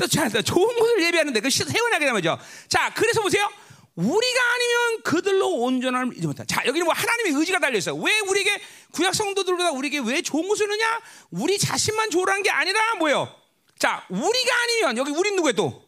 [0.05, 3.49] 자 좋은 것을 예배하는데 그 세원하게 말이죠 자 그래서 보세요
[3.95, 6.55] 우리가 아니면 그들로 온전함을 잊지 못한다.
[6.55, 7.95] 자, 여기는 뭐 하나님의 의지가 달려 있어요.
[7.97, 8.59] 왜 우리에게
[8.91, 10.99] 구약 성도들보다 우리에게 왜 좋은 것을 주느냐?
[11.29, 13.31] 우리 자신만 좋으라는 게 아니라 뭐예요?
[13.77, 15.87] 자, 우리가 아니면 여기 우린 누구예요 또?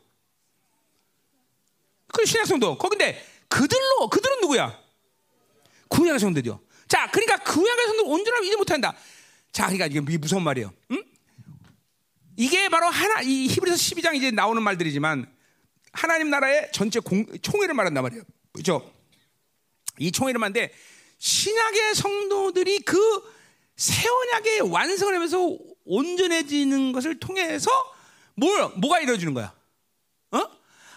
[2.13, 2.77] 그 신약 성도.
[2.77, 4.79] 거긴데 그들로 그들은 누구야?
[5.89, 6.64] 구약의 성도들이요.
[6.87, 8.95] 자, 그러니까 구약의 성도 온전함을 잊지 못한다.
[9.51, 10.73] 자, 그러니까 이게 무슨 말이에요?
[10.91, 11.03] 응?
[12.37, 15.25] 이게 바로 하나 이 히브리서 12장 이제 나오는 말들이지만
[15.93, 18.23] 하나님 나라의 전체 공, 총회를 말한단 말이에요.
[18.51, 18.91] 그렇죠?
[19.97, 20.73] 이 총회를 말인데
[21.17, 23.35] 신약의 성도들이 그
[23.75, 27.69] 새 언약의 완성을 하면서 온전해지는 것을 통해서
[28.35, 29.53] 뭘 뭐가 이루어지는 거야?
[30.31, 30.39] 어?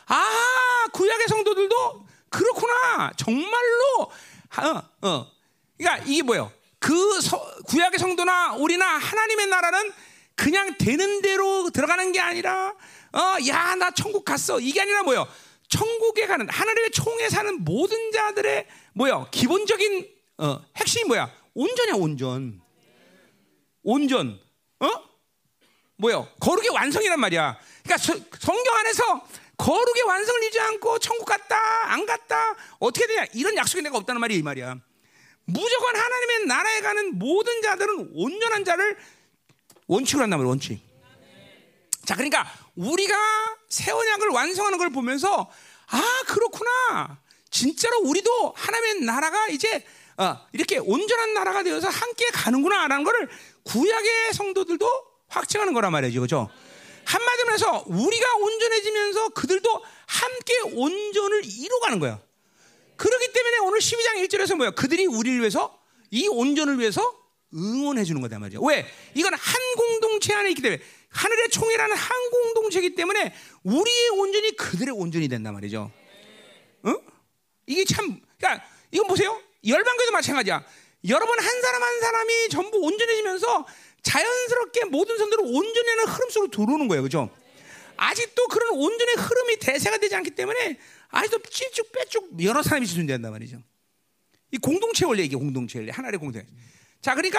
[0.07, 4.13] 아 구약의 성도들도 그렇구나 정말로
[4.57, 5.31] 어, 어.
[5.79, 6.53] 그러니까 이게 뭐예요?
[6.79, 9.93] 그 서, 구약의 성도나 우리나 하나님의 나라는
[10.35, 12.75] 그냥 되는 대로 들어가는 게 아니라
[13.13, 14.61] 어, 야, 나 천국 갔어.
[14.61, 15.27] 이게 아니라 뭐요?
[15.69, 19.29] 천국에 가는 하나님의 총에 사는 모든 자들의 뭐요?
[19.31, 20.09] 기본적인
[20.39, 21.33] 어, 핵심이 뭐야?
[21.55, 22.61] 온전이야, 온전.
[23.83, 24.41] 온전.
[24.81, 24.89] 어?
[25.97, 26.29] 뭐요?
[26.41, 27.59] 거룩의 완성이란 말이야.
[27.83, 29.27] 그러니까 서, 성경 안에서
[29.57, 31.57] 거룩의 완성을 이지 않고 천국 갔다,
[31.93, 33.27] 안 갔다, 어떻게 되냐?
[33.35, 34.77] 이런 약속이 내가 없다는 말이 이 말이야.
[35.51, 38.99] 무조건 하나님의 나라에 가는 모든 자들은 온전한 자를
[39.87, 40.79] 원칙으로 한단 말이야, 원칙.
[42.05, 42.47] 자, 그러니까
[42.77, 43.17] 우리가
[43.69, 45.51] 새 언약을 완성하는 걸 보면서
[45.89, 47.19] 아 그렇구나.
[47.51, 49.85] 진짜로 우리도 하나님의 나라가 이제
[50.19, 53.29] 어, 이렇게 온전한 나라가 되어서 함께 가는구나라는 것을
[53.63, 54.87] 구약의 성도들도
[55.29, 56.51] 확증하는 거란 말이죠, 그렇죠?
[57.05, 61.43] 한마디로 해서 우리가 온전해지면서 그들도 함께 온전을.
[61.43, 62.28] 그렇기 때문에
[63.79, 64.71] 오늘 12장 1절에서 뭐야?
[64.73, 65.79] 그들이 우리를 위해서
[66.11, 67.01] 이 온전을 위해서
[67.55, 68.59] 응원해 주는 거다 말이야.
[68.63, 68.85] 왜?
[69.15, 75.29] 이건 한 공동체 안에 있기 때문에 하늘의 총이라는 한 공동체이기 때문에 우리의 온전이 그들의 온전이
[75.29, 75.93] 된단 말이죠.
[76.83, 76.95] 어?
[77.67, 79.41] 이게 참, 그러니까 이건 보세요.
[79.65, 80.65] 열방교도 마찬가지야.
[81.09, 83.67] 여러분 한 사람 한 사람이 전부 온전해지면서
[84.03, 87.31] 자연스럽게 모든 성들은 온전히는 흐름 속으로 들어오는 거예요, 그죠?
[87.97, 90.79] 아직도 그런 온전의 흐름이 대세가 되지 않기 때문에
[91.11, 93.59] 아직도 찔쭉 빼쭉 여러 사람이 존재한단 말이죠.
[94.51, 96.47] 이 공동체 원리 이게 공동체 원리 하나의 공동체.
[97.01, 97.39] 자, 그러니까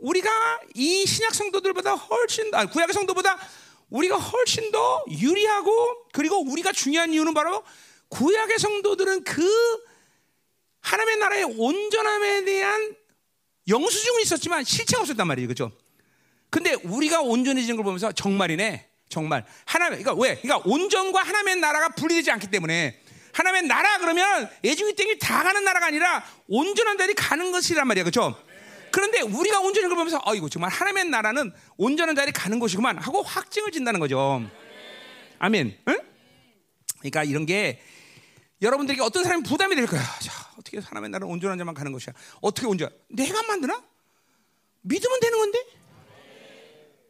[0.00, 0.30] 우리가
[0.74, 3.38] 이 신약 성도들보다 훨씬 아, 구약의 성도보다
[3.90, 7.62] 우리가 훨씬 더 유리하고 그리고 우리가 중요한 이유는 바로
[8.08, 9.42] 구약의 성도들은 그
[10.80, 12.96] 하나님의 나라의 온전함에 대한
[13.68, 15.48] 영수증은 있었지만 실체가 없었단 말이에요.
[15.48, 15.70] 그죠?
[16.48, 18.88] 근데 우리가 온전해진 걸 보면서 정말이네.
[19.08, 19.44] 정말.
[19.64, 20.40] 하나님, 그러니까 왜?
[20.40, 23.00] 그러니까 온전과 하나님의 나라가 분리되지 않기 때문에
[23.40, 28.04] 하나님의 나라 그러면 애중이 땡이 다 가는 나라가 아니라 온전한 자리 가는 것이란 말이야.
[28.04, 28.36] 그죠?
[28.92, 33.22] 그런데 우리가 온전히 그걸 보면서 어 이거 정말 하나님의 나라는 온전한 자리 가는 곳이구만 하고
[33.22, 34.42] 확증을 진다는 거죠.
[35.38, 35.78] 아멘.
[35.88, 35.98] 응?
[36.98, 37.80] 그러니까 이런 게
[38.60, 40.02] 여러분들에게 어떤 사람이 부담이 될 거야.
[40.20, 42.12] 자, 어떻게 하나님의 나라는 온전한 자만 가는 것이야?
[42.42, 42.90] 어떻게 온전?
[43.08, 43.82] 내가 만드나?
[44.82, 45.64] 믿으면 되는 건데.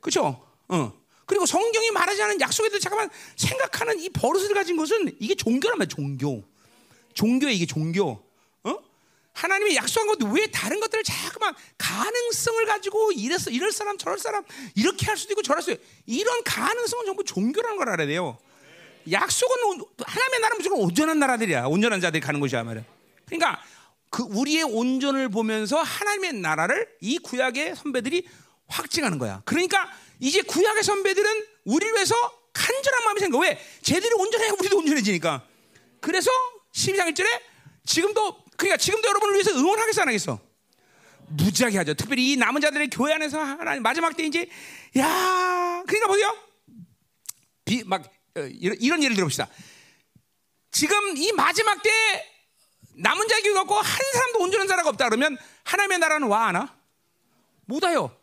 [0.00, 0.46] 그렇죠?
[0.68, 0.99] 어.
[1.30, 5.88] 그리고 성경이 말하지 않은 약속에 대해서 잠깐만 생각하는 이 버릇을 가진 것은 이게 종교란 말이야,
[5.88, 6.42] 종교.
[7.14, 8.20] 종교에 이게 종교.
[8.64, 8.78] 어?
[9.32, 14.42] 하나님이 약속한 것도 왜 다른 것들을 자꾸만 가능성을 가지고 이랬어 이럴 사람 저럴 사람
[14.74, 18.36] 이렇게 할 수도 있고 저럴 수도 있고 이런 가능성은 전부 종교라는 걸 알아야 돼요.
[19.08, 21.66] 약속은 하나님의 나라는 무조건 온전한 나라들이야.
[21.66, 22.84] 온전한 자들이 가는 곳이야 말이야.
[23.26, 23.62] 그러니까
[24.10, 28.26] 그 우리의 온전을 보면서 하나님의 나라를 이 구약의 선배들이
[28.66, 29.42] 확증하는 거야.
[29.44, 29.88] 그러니까
[30.20, 32.14] 이제 구약의 선배들은 우리를 위해서
[32.52, 33.38] 간절한 마음이 생겨.
[33.38, 33.58] 왜?
[33.82, 35.46] 쟤들이 온전해야 우리도 온전해지니까.
[36.00, 36.30] 그래서
[36.72, 37.26] 12장 1절에
[37.84, 40.38] 지금도 그러니까 지금도 여러분을 위해서 응원하겠어 안 하겠어?
[41.28, 41.94] 무지하게 하죠.
[41.94, 44.48] 특별히 이 남은 자들의 교회 안에서 하나님 마지막 때 이제
[44.98, 46.36] 야 그러니까 보세요.
[47.64, 48.04] 비, 막
[48.36, 49.48] 어, 이런, 이런 예를 들어봅시다.
[50.72, 51.90] 지금 이 마지막 때
[52.96, 56.76] 남은 자의 교회 갖고 한 사람도 온전한 자라가 없다 그러면 하나님의 나라는 와 하나?
[57.64, 58.19] 못 와요.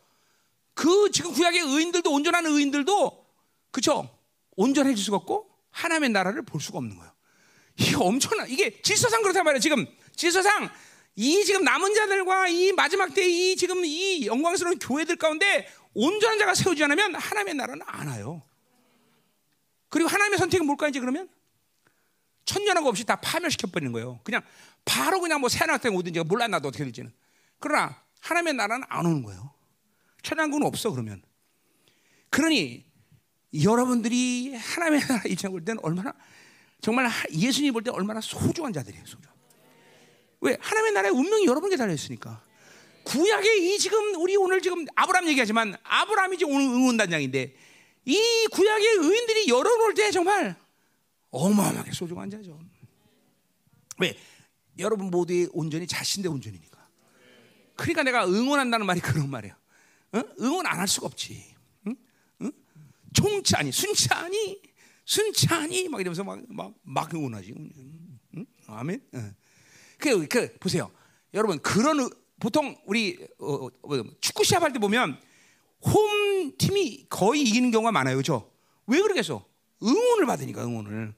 [0.77, 3.25] 그 지금 구약의 의인들도 온전한 의인들도
[3.71, 4.07] 그쵸?
[4.55, 7.11] 온전해질 수가 없고 하나님의 나라를 볼 수가 없는 거예요.
[7.77, 8.45] 이게 엄청나.
[8.45, 9.59] 이게 질서상 그렇단 말이에요.
[9.59, 10.69] 지금 질서상
[11.15, 16.53] 이 지금 남은 자들과 이 마지막 때 이 지금 이 영광스러운 교회들 가운데 온전한 자가
[16.53, 18.43] 세우지 않으면 하나님의 나라는 안 와요.
[19.89, 21.27] 그리고 하나님의 선택은 뭘까 이제 그러면
[22.45, 24.19] 천년하고 없이 다 파멸시켜 버리는 거예요.
[24.23, 24.43] 그냥
[24.85, 27.11] 바로 그냥 뭐 새하나 때 오든지 몰라 나도 어떻게 될지는.
[27.59, 29.56] 그러나 하나님의 나라는 안 오는 거예요.
[30.23, 31.21] 천연국은 없어 그러면.
[32.29, 32.85] 그러니
[33.63, 36.13] 여러분들이 하나님의 나라 입장 볼 때는 얼마나
[36.81, 39.05] 정말 예수님 볼 때 얼마나 소중한 자들이에요.
[39.05, 39.31] 소중.
[40.41, 42.43] 왜 하나님의 나라의 운명이 여러분에게 달려 있으니까.
[43.03, 47.55] 구약의 이 지금 우리 오늘 지금 아브라함 얘기하지만 아브라함이 이제 오늘 응원단장인데
[48.05, 50.55] 이 구약의 의인들이 열어놓을 때 정말
[51.31, 52.59] 어마어마하게 소중한 자죠.
[53.99, 54.15] 왜?
[54.77, 56.77] 여러분 모두의 온전히 자신의 온전이니까.
[57.75, 59.33] 그러니까 내가 응원한다는 말이 그런.
[59.33, 59.56] 어?
[60.39, 61.55] 응원 안 할 수가 없지.
[61.87, 61.95] 응?
[62.41, 62.51] 응?
[63.13, 64.61] 총차니, 순차니,
[65.05, 67.53] 순차니 막 이러면서 막 막 막 응원하지.
[68.35, 68.45] 응?
[68.67, 69.01] 아멘.
[69.13, 69.31] 어.
[69.97, 70.91] 그, 그 보세요,
[71.33, 75.19] 여러분 그런 보통 우리 어, 어, 축구 시합할 때 보면
[75.81, 78.51] 홈 팀이 거의 이기는 경우가 많아요, 그렇죠?
[78.85, 79.45] 왜 그러겠어?
[79.83, 81.13] 응원을 받으니까 응원을.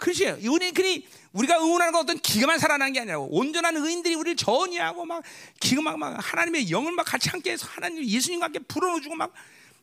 [0.00, 0.26] 그렇지.
[0.26, 5.22] 은혜그니 우리가 응원하는 건 어떤 기가만 살아나는 게 아니라 온전한 의인들이 우리를 전이하고 막
[5.60, 9.32] 기가 막, 막 하나님의 영을 막 같이 함께 해서 하나님 예수님과 함께 불어넣어주고 막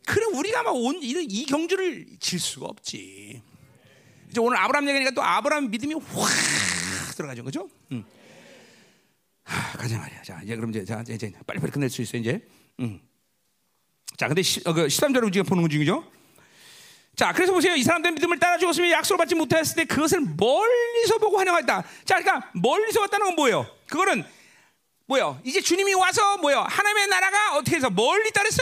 [0.06, 3.42] 그래 우리가 막 온 이 경주를 질 수가 없지.
[4.30, 7.70] 이제 오늘 아브라함 얘기니까 또 아브라함 믿음이 확 들어가죠, 그죠?
[7.94, 8.04] 응.
[9.44, 10.22] 하, 가자 말이야.
[10.24, 12.46] 자 이제 그럼 이제 자 이제 빨리빨리 끝낼 수 있어 이제.
[12.82, 13.00] 응.
[14.18, 16.04] 자 근데 시, 어, 그 13절을 우리가 보는 중이죠.
[17.18, 17.74] 자, 그래서 보세요.
[17.74, 21.84] 이 사람들 믿음을 따라 죽었으면 약속을 받지 못했을 때 그것을 멀리서 보고 환영했다.
[22.06, 23.68] 자, 그러니까 멀리서 왔다는 건 뭐예요?
[23.88, 24.24] 그거는
[25.08, 25.42] 뭐예요?
[25.44, 26.62] 이제 주님이 와서 뭐예요?
[26.62, 28.62] 하나님의 나라가 어떻게 해서 멀리 따랐어?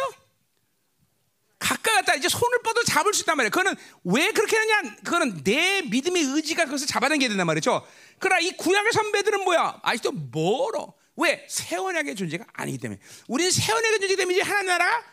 [1.60, 3.50] 가까이 갔다 이제 손을 뻗어 잡을 수 있단 말이에요.
[3.50, 3.76] 그거는
[4.06, 4.96] 왜 그렇게 하냐?
[5.04, 7.86] 그거는 내 믿음의 의지가 그것을 잡아당겨야 된단 말이죠.
[8.20, 9.82] 그러나 이 구약의 선배들은 뭐야?
[9.84, 10.94] 아직도 멀어.
[11.18, 11.46] 왜?
[11.50, 13.02] 새 언약의 존재가 아니기 때문에.
[13.28, 15.04] 우리는 새 언약의 존재기 때문에 이제 하나님 나라가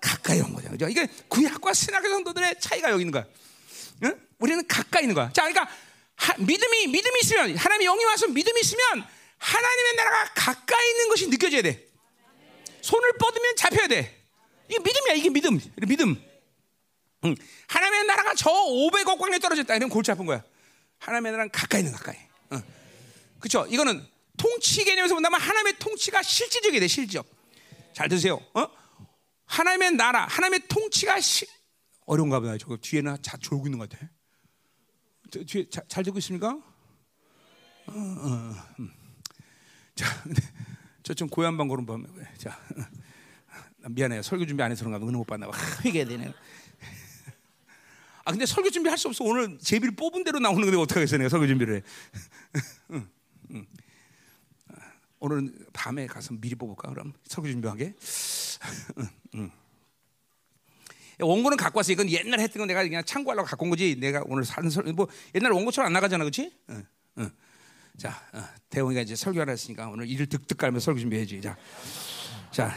[0.00, 0.70] 가까이 온 거죠.
[0.70, 0.88] 그죠?
[0.88, 3.24] 이게 구약과 신약의 성도들의 차이가 여기 있는 거야.
[4.04, 4.20] 응?
[4.38, 5.32] 우리는 가까이 있는 거야.
[5.32, 5.68] 자, 그러니까
[6.16, 9.06] 하, 믿음이 믿음이 있으면 하나님의 영이 와서 믿음이 있으면
[9.38, 11.86] 하나님의 나라가 가까이 있는 것이 느껴져야 돼.
[12.82, 14.24] 손을 뻗으면 잡혀야 돼.
[14.68, 15.14] 이게 믿음이야.
[15.14, 15.60] 이게 믿음.
[15.76, 16.22] 믿음.
[17.24, 17.36] 응.
[17.68, 19.74] 하나님의 나라가 저 500억 광에 떨어졌다.
[19.74, 20.42] 이러면 골치 아픈 거야.
[20.98, 22.16] 하나님의 나라는 가까이 있는 가까이.
[22.52, 22.62] 응.
[23.40, 23.66] 그렇죠?
[23.68, 26.88] 이거는 통치 개념에서 본다면 하나님의 통치가 실질적이 돼.
[26.88, 27.26] 실질적.
[27.92, 28.40] 잘 드세요.
[28.54, 28.68] 어?
[29.46, 31.46] 하나님의 나라, 하나님의 통치가 시...
[32.06, 32.56] 어려운가 보다.
[32.58, 34.08] 저거 뒤에는 자 졸고 있는 것 같아.
[35.30, 36.50] 저, 뒤에 자, 잘 듣고 있습니까?
[36.50, 38.90] 어, 어, 음.
[39.94, 40.06] 자,
[41.02, 42.06] 저좀 고얀 방 걸음 보면
[42.38, 42.60] 자,
[43.88, 44.22] 미안해요.
[44.22, 45.06] 설교 준비 안 해서 그런가 봐.
[45.08, 45.56] 은혜 못 받나 봐.
[45.84, 46.32] 회개해야 되네.
[48.24, 49.22] 아 근데 설교 준비 할 수 없어.
[49.24, 51.82] 오늘 제비를 뽑은 대로 나오는 건데 어떡하겠어 내가 설교 준비를 해.
[52.92, 53.08] 응,
[53.52, 53.66] 응.
[55.18, 57.94] 오늘은 밤에 가서 미리 뽑을까 그럼 설교 준비하게.
[61.20, 61.92] 원고는 갖고 왔어.
[61.92, 63.96] 이건 옛날 했던 건 내가 그냥 참고하려고 갖고 온 거지.
[63.98, 66.52] 내가 오늘 사는 설, 뭐 옛날 원고처럼 안 나가잖아, 그렇지?
[66.70, 66.86] 응,
[67.18, 67.30] 응.
[67.96, 71.40] 자, 어, 대웅이가 이제 설교하라 했으니까 오늘 이를 득득 깔면 설교 준비해야지.
[71.40, 71.56] 자,
[72.50, 72.74] 자,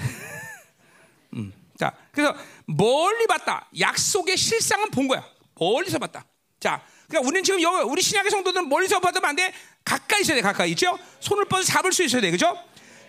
[1.36, 2.34] 음, 자, 그래서
[2.66, 3.70] 멀리 봤다.
[3.78, 5.26] 약속의 실상은 본 거야.
[5.56, 6.26] 멀리서 봤다.
[6.62, 9.54] 자, 그러니까 우리는 지금 여기 우리 신약의 성도들은 멀리서 받으면 안 돼.
[9.84, 10.42] 가까이 있어야 돼.
[10.42, 10.98] 가까이 있죠?
[11.20, 12.30] 손을 뻗어 잡을 수 있어야 돼.
[12.32, 12.56] 그죠?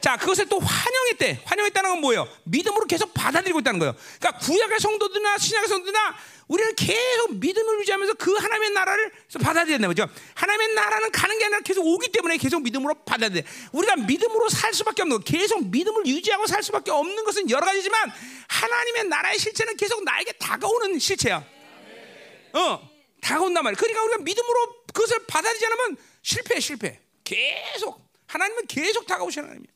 [0.01, 1.43] 자, 그것을 또 환영했대.
[1.45, 2.27] 환영했다는 건 뭐예요?
[2.45, 3.95] 믿음으로 계속 받아들이고 있다는 거예요.
[4.19, 6.17] 그러니까 구약의 성도들이나 신약의 성도들이나
[6.49, 10.09] 우리는 계속 믿음을 유지하면서 그 하나님의 나라를 받아들여야 되는 거죠.
[10.35, 13.43] 하나님의 나라는 가는 게 아니라 계속 오기 때문에 계속 믿음으로 받아들여.
[13.73, 15.23] 우리가 믿음으로 살 수밖에 없는 거.
[15.23, 18.11] 계속 믿음을 유지하고 살 수밖에 없는 것은 여러 가지지만
[18.49, 21.45] 하나님의 나라의 실체는 계속 나에게 다가오는 실체야.
[22.55, 22.90] 어,
[23.21, 23.77] 다가온단 말이야.
[23.77, 27.01] 그러니까 우리가 믿음으로 그것을 받아들이지 않으면 실패, 실패.
[27.25, 29.73] 계속 하나님은 계속 다가오시는 하나님이야.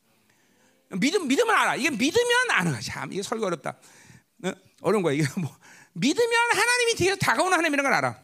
[0.99, 1.75] 믿음 믿으면 알아.
[1.75, 2.79] 이게 믿으면 거야.
[2.81, 3.77] 참 이게 설교 어렵다.
[4.45, 4.51] 어?
[4.81, 5.13] 어려운 거야.
[5.13, 5.55] 이게 뭐
[5.93, 8.19] 믿으면 하나님이 계속 다가오는 하나님이라는 걸 알아.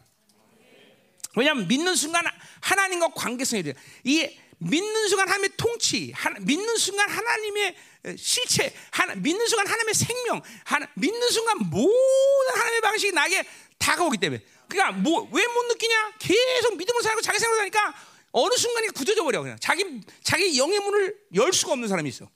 [1.35, 2.25] 왜냐하면 믿는 순간
[2.61, 3.73] 하나님과 관계성이 돼.
[4.03, 7.75] 이 믿는 순간 하나님의 통치, 하나, 믿는 순간 하나님의
[8.17, 13.43] 실체, 하나, 믿는 순간 하나님의 생명, 하나, 믿는 순간 모든 하나님의 방식이 나에게
[13.79, 14.43] 다가오기 때문에.
[14.71, 16.13] 그러니까 뭐 왜 못 느끼냐?
[16.19, 17.93] 계속 믿음으로 살고 자기 생각으로 사니까
[18.31, 22.29] 어느 순간에 굳어져 버려 그냥 자기 자기 영의 문을 열 수가 없는 사람이 있어.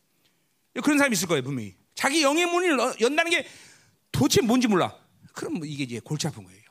[0.83, 1.75] 그런 사람이 있을 거예요 분명히.
[1.95, 3.47] 자기 영의 문을 연다는 게
[4.11, 4.93] 도대체 뭔지 몰라.
[5.33, 6.61] 그럼 뭐 이게 이제 골치 아픈 거예요.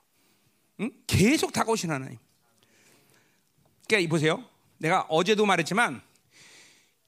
[0.80, 0.90] 응?
[1.06, 2.18] 계속 다가오신 하나님.
[3.88, 4.44] 그러니까 보세요.
[4.78, 6.02] 내가 어제도 말했지만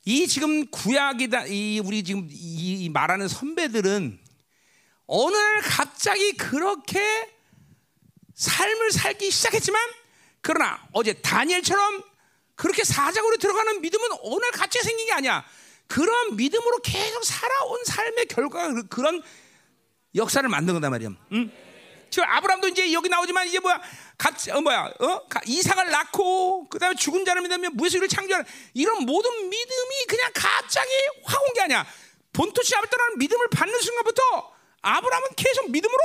[0.07, 4.19] 이 지금 구약이다 이 우리 지금 이 말하는 선배들은
[5.07, 7.36] 어느 날 갑자기 그렇게
[8.37, 9.80] 삶을 살기 시작했지만
[10.43, 12.03] 그러나 어제 다니엘처럼
[12.55, 15.45] 그렇게 사자고로 들어가는 믿음은 오늘 같이 생긴 게 아니야.
[15.89, 19.22] 그런 믿음으로 계속 살아온 삶의 결과가 그런
[20.14, 21.11] 역사를 만든 거단 말이야.
[21.32, 21.53] 응?
[22.09, 23.80] 지금 아브라함도 이제 여기 나오지만 이제 뭐야?
[24.16, 24.93] 같이 어 뭐야?
[25.01, 25.22] 어?
[25.45, 30.91] 이삭을 낳고 그다음에 죽은 자를 믿으면 무에서를 창조하는 이런 모든 믿음이 그냥 갑자기
[31.24, 31.87] 확 온 게 아니야.
[32.32, 34.22] 본토시 아브라함 믿음을 받는 순간부터
[34.82, 35.99] 아브라함은 계속 믿음으로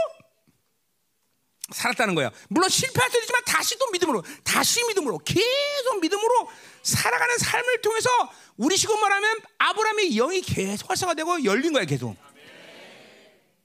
[1.74, 2.32] 살았다는 거야.
[2.50, 6.50] 물론 실패할 때도 있지만 다시 또 믿음으로, 다시 믿음으로, 계속 믿음으로
[6.84, 8.10] 살아가는 삶을 통해서
[8.58, 12.16] 우리 식으로 말하면 아브라함의 영이 계속 활성화되고 열린 거야, 계속.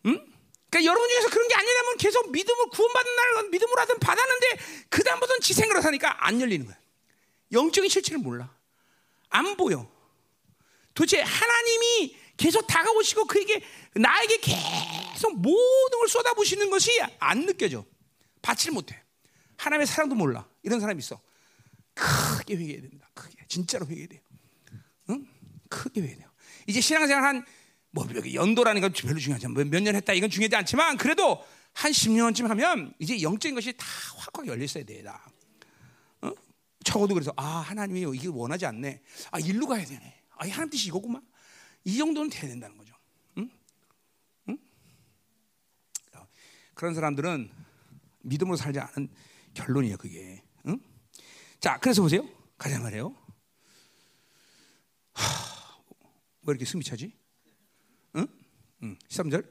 [0.06, 0.36] 응?
[0.70, 5.40] 그러니까 여러분 중에서 그런 게 아니라면 계속 믿음을 구원받은 날 믿음으로 하든 받았는데 그 다음부터는
[5.40, 6.76] 지 생각으로 사니까 안 열리는 거야.
[7.52, 8.54] 영적인 실체를 몰라.
[9.30, 9.88] 안 보여.
[10.94, 13.62] 도대체 하나님이 계속 다가오시고 그에게
[13.94, 17.84] 나에게 계속 모든 걸 쏟아부시는 것이 안 느껴져.
[18.46, 19.02] 받지를 못해.
[19.56, 20.48] 하나님의 사랑도 몰라.
[20.62, 21.20] 이런 사람이 있어.
[21.94, 23.10] 크게 회개해야 된다.
[23.12, 23.44] 크게.
[23.48, 24.22] 진짜로 회개해야 돼.
[25.10, 25.26] 응?
[25.68, 26.30] 크게 회개해야 돼요.
[26.68, 27.44] 이제 신앙생활 한,
[27.90, 29.64] 뭐, 연도라는 건 별로 중요하지 않아.
[29.64, 30.12] 몇년 했다.
[30.12, 33.84] 이건 중요하지 않지만, 그래도 한 10년쯤 하면 이제 영적인 것이 다
[34.16, 35.02] 확확 열려 있어야 돼.
[35.02, 35.28] 다.
[36.22, 36.30] 어?
[36.84, 39.02] 적어도 그래서, 아, 하나님이 이걸 원하지 않네.
[39.32, 40.22] 아, 일로 가야 되네.
[40.36, 41.20] 아, 하나님 뜻이 이거구만.
[41.84, 42.94] 이 정도는 돼야 된다는 거죠.
[43.38, 43.50] 응?
[44.50, 44.58] 응?
[46.74, 47.65] 그런 사람들은
[48.26, 49.08] 믿음으로 살지 않은
[49.54, 50.42] 결론이에요, 그게.
[50.66, 50.78] 응?
[51.60, 52.28] 자, 그래서 보세요.
[52.58, 53.14] 가자 말이에요.
[55.12, 55.24] 하,
[56.42, 57.12] 왜 이렇게 숨이 차지?
[58.16, 58.26] 응?
[58.82, 58.98] 응.
[59.08, 59.46] 13절.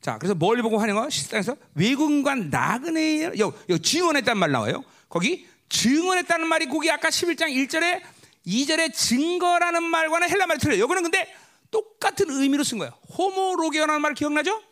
[0.00, 1.10] 자, 그래서 뭘 보고 거?
[1.10, 4.84] 식당에서 외국인과 나그네의 여, 여 증언했단 말 나와요.
[5.08, 8.02] 거기 증언했다는 말이 거기 아까 11장 1절에
[8.46, 10.82] 2절에 증거라는 말과는 헬라 말이 틀려요.
[10.82, 11.34] 여기는 근데
[11.70, 12.92] 똑같은 의미로 쓴 거예요.
[13.16, 14.62] 호모로게오라는 말 기억나죠?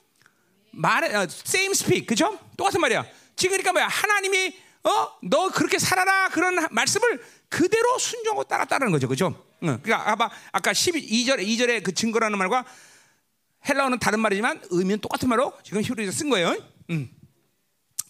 [0.72, 2.38] 말에 어, same speak 그죠?
[2.57, 3.05] 똑같은 말이야.
[3.36, 3.88] 지금 그러니까 뭐야?
[3.88, 9.08] 하나님이 어, 너 그렇게 살아라 그런 말씀을 그대로 순종하고 따랐다는 거죠.
[9.08, 9.44] 그죠?
[9.62, 9.78] 응.
[9.82, 12.64] 그러니까 아까 아까 12절에 2절에 그 증거라는 말과
[13.68, 16.56] 헬라어는 다른 말이지만 의미는 똑같은 말로 지금 히브리서 쓴 거예요.
[16.90, 17.10] 음.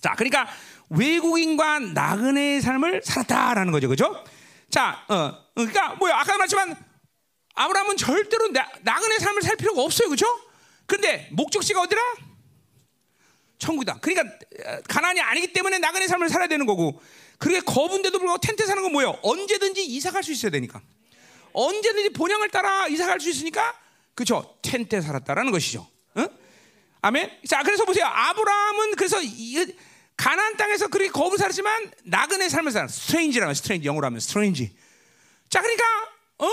[0.01, 0.49] 자, 그러니까
[0.89, 3.89] 외국인과 나그네의 삶을 살았다라는 거죠.
[3.89, 4.25] 그죠?
[4.71, 6.17] 자, 어, 그러니까 뭐야?
[6.19, 6.75] 아까 말했지만
[7.55, 10.09] 아브라함은 절대로 나, 나그네 삶을 살 필요가 없어요.
[10.09, 10.27] 그죠?
[10.87, 12.01] 근데 목적지가 어디라?
[13.63, 13.99] 천국이다.
[14.01, 14.37] 그러니까
[14.89, 17.01] 가나안이 아니기 때문에 나그네 삶을 살아야 되는 거고
[17.39, 19.19] 그렇게 거분데도 불구하고 텐트 사는 건 뭐예요?
[19.23, 20.81] 언제든지 이사 갈 수 있어야 되니까.
[21.53, 23.75] 언제든지 본향을 따라 이사 갈 수 있으니까
[24.15, 24.57] 그죠?
[24.63, 25.89] 텐트에 살았다라는 것이죠.
[26.17, 26.29] 응?
[27.03, 27.31] 아멘.
[27.49, 28.05] 자, 그래서 보세요.
[28.07, 29.65] 아브라함은 그래서 이,
[30.17, 34.75] 가나안 땅에서 그렇게 거부 살았지만 나그네 삶을 살 stranger라면 stranger 영어로 하면 stranger.
[35.49, 35.85] 자, 그러니까
[36.39, 36.47] 어?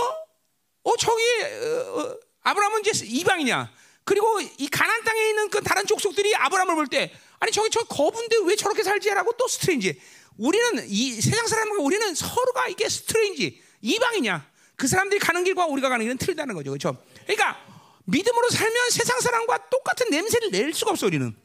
[0.83, 3.71] 어 저기 어, 어, 아브라함은 이제 이방인이야.
[4.09, 8.37] 그리고 이 가나안 땅에 있는 그 다른 족속들이 아브라함을 볼 때 아니 저기 저 거분데
[8.45, 10.01] 왜 저렇게 살지라고 또 stranger.
[10.37, 14.49] 우리는 이 세상 사람과 우리는 서로가 이게 stranger 이방인이야.
[14.75, 16.97] 그 사람들이 가는 길과 우리가 가는 길은 틀리다는 거죠, 그렇죠?
[17.27, 17.63] 그러니까
[18.05, 21.35] 믿음으로 살면 세상 사람과 똑같은 냄새를 낼 수가 없어 우리는.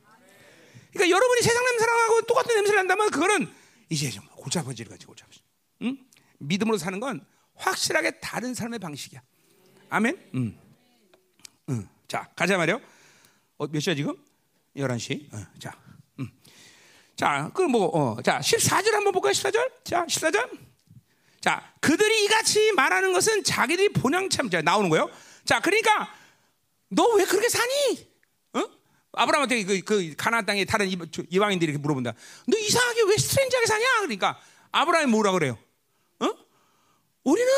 [0.95, 3.53] 그러니까 여러분이 세상 냄새랑하고 똑같은 냄새를 난다면 그거는
[3.91, 5.41] 이제 좀 골치 아파질 거지, 골치 아파지.
[5.82, 5.99] 응?
[6.39, 7.20] 믿음으로 사는 건
[7.57, 9.20] 확실하게 다른 삶의 방식이야.
[9.91, 10.31] 아멘.
[10.35, 10.59] 음.
[12.05, 12.09] 음.
[12.09, 12.81] 자, 가자 말이요.
[13.59, 14.14] 어, 몇 시야 지금?
[14.76, 15.32] 11시.
[15.35, 15.72] 어, 자.
[16.18, 16.31] 음.
[17.16, 19.32] 자, 그 뭐, 어, 자, 14절 한번 볼까요?
[19.32, 19.85] 14절?
[19.85, 20.51] 자, 14절.
[21.40, 25.10] 자, 그들이 이같이 말하는 것은 자기들이 본향 참, 자, 나오는 거예요.
[25.44, 26.12] 자, 그러니까,
[26.89, 28.09] 너 왜 그렇게 사니?
[28.55, 28.68] 어?
[29.12, 32.12] 아브라함한테 그, 그 가나안 땅에 다른 이방인들이 이렇게 물어본다.
[32.47, 33.85] 너 이상하게 왜 스트레인지하게 사냐?
[34.02, 34.40] 그러니까
[34.72, 35.59] 아브라함이 뭐라 그래요?
[36.20, 36.28] 어?
[37.24, 37.51] 우리는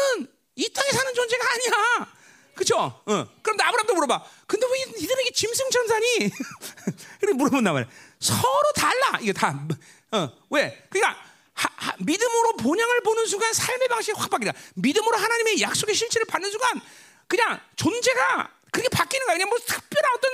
[0.55, 2.16] 이 땅에 사는 존재가 아니야.
[2.57, 2.77] 그쵸?
[2.79, 3.29] 어.
[3.43, 4.25] 그런데 아브라함도 물어봐.
[4.47, 6.31] 근데 왜 이게 짐승처럼 사니?
[7.21, 7.91] 그래 물어본단 말이야.
[8.19, 9.19] 서로 달라.
[9.21, 9.55] 이게 다.
[10.13, 10.31] 어.
[10.51, 10.87] 왜?
[10.89, 11.23] 그러니까
[11.53, 14.53] 하, 하, 믿음으로 본향을 보는 순간 삶의 방식이 확 바뀌다.
[14.75, 16.81] 믿음으로 하나님의 약속의 실체를 받는 순간
[17.29, 19.37] 그냥 존재가 그렇게 바뀌는 거야.
[19.37, 20.31] 그냥 뭐 특별한 어떤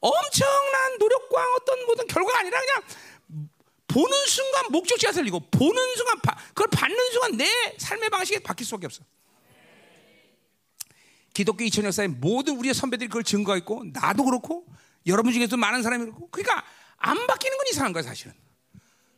[0.00, 2.82] 엄청난 노력과 어떤 모든 결과가 아니라 그냥
[3.88, 7.46] 보는 순간 목적지가 설리고 보는 순간 바, 그걸 받는 순간 내
[7.78, 9.02] 삶의 방식이 바뀔 수밖에 없어.
[11.32, 14.66] 기독교 2000년 역사의 모든 우리의 선배들이 그걸 증거했고 나도 그렇고
[15.06, 16.64] 여러분 중에도 많은 사람이 그렇고 그러니까
[16.98, 18.34] 안 바뀌는 건 이상한 거야 사실은.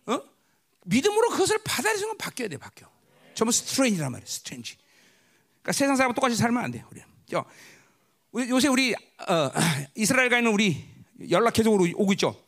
[0.06, 0.20] 어?
[0.84, 2.88] 믿음으로 그것을 받아들이는 순간 바뀌어야 돼 바뀌어.
[3.34, 4.76] 전부 strange란 말이야 strange.
[5.62, 6.84] 그러니까 세상 사람과 똑같이 살면 안 돼.
[6.90, 7.06] 우리는.
[8.32, 9.50] 우리 요새 우리 어,
[9.94, 10.84] 이스라엘 가 있는 우리
[11.30, 12.40] 연락 계속 오고 있죠.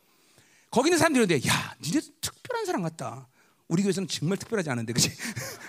[0.70, 3.28] 거기 있는 사람들이 근데 야, 니네 특별한 사람 같다.
[3.68, 5.10] 우리 교회에서는 정말 특별하지 않은데, 그렇지?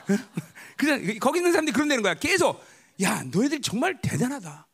[0.77, 2.13] 그냥 거기 있는 사람들이 그런다는 거야.
[2.13, 2.63] 계속
[3.01, 4.67] 야, 너희들 정말 대단하다.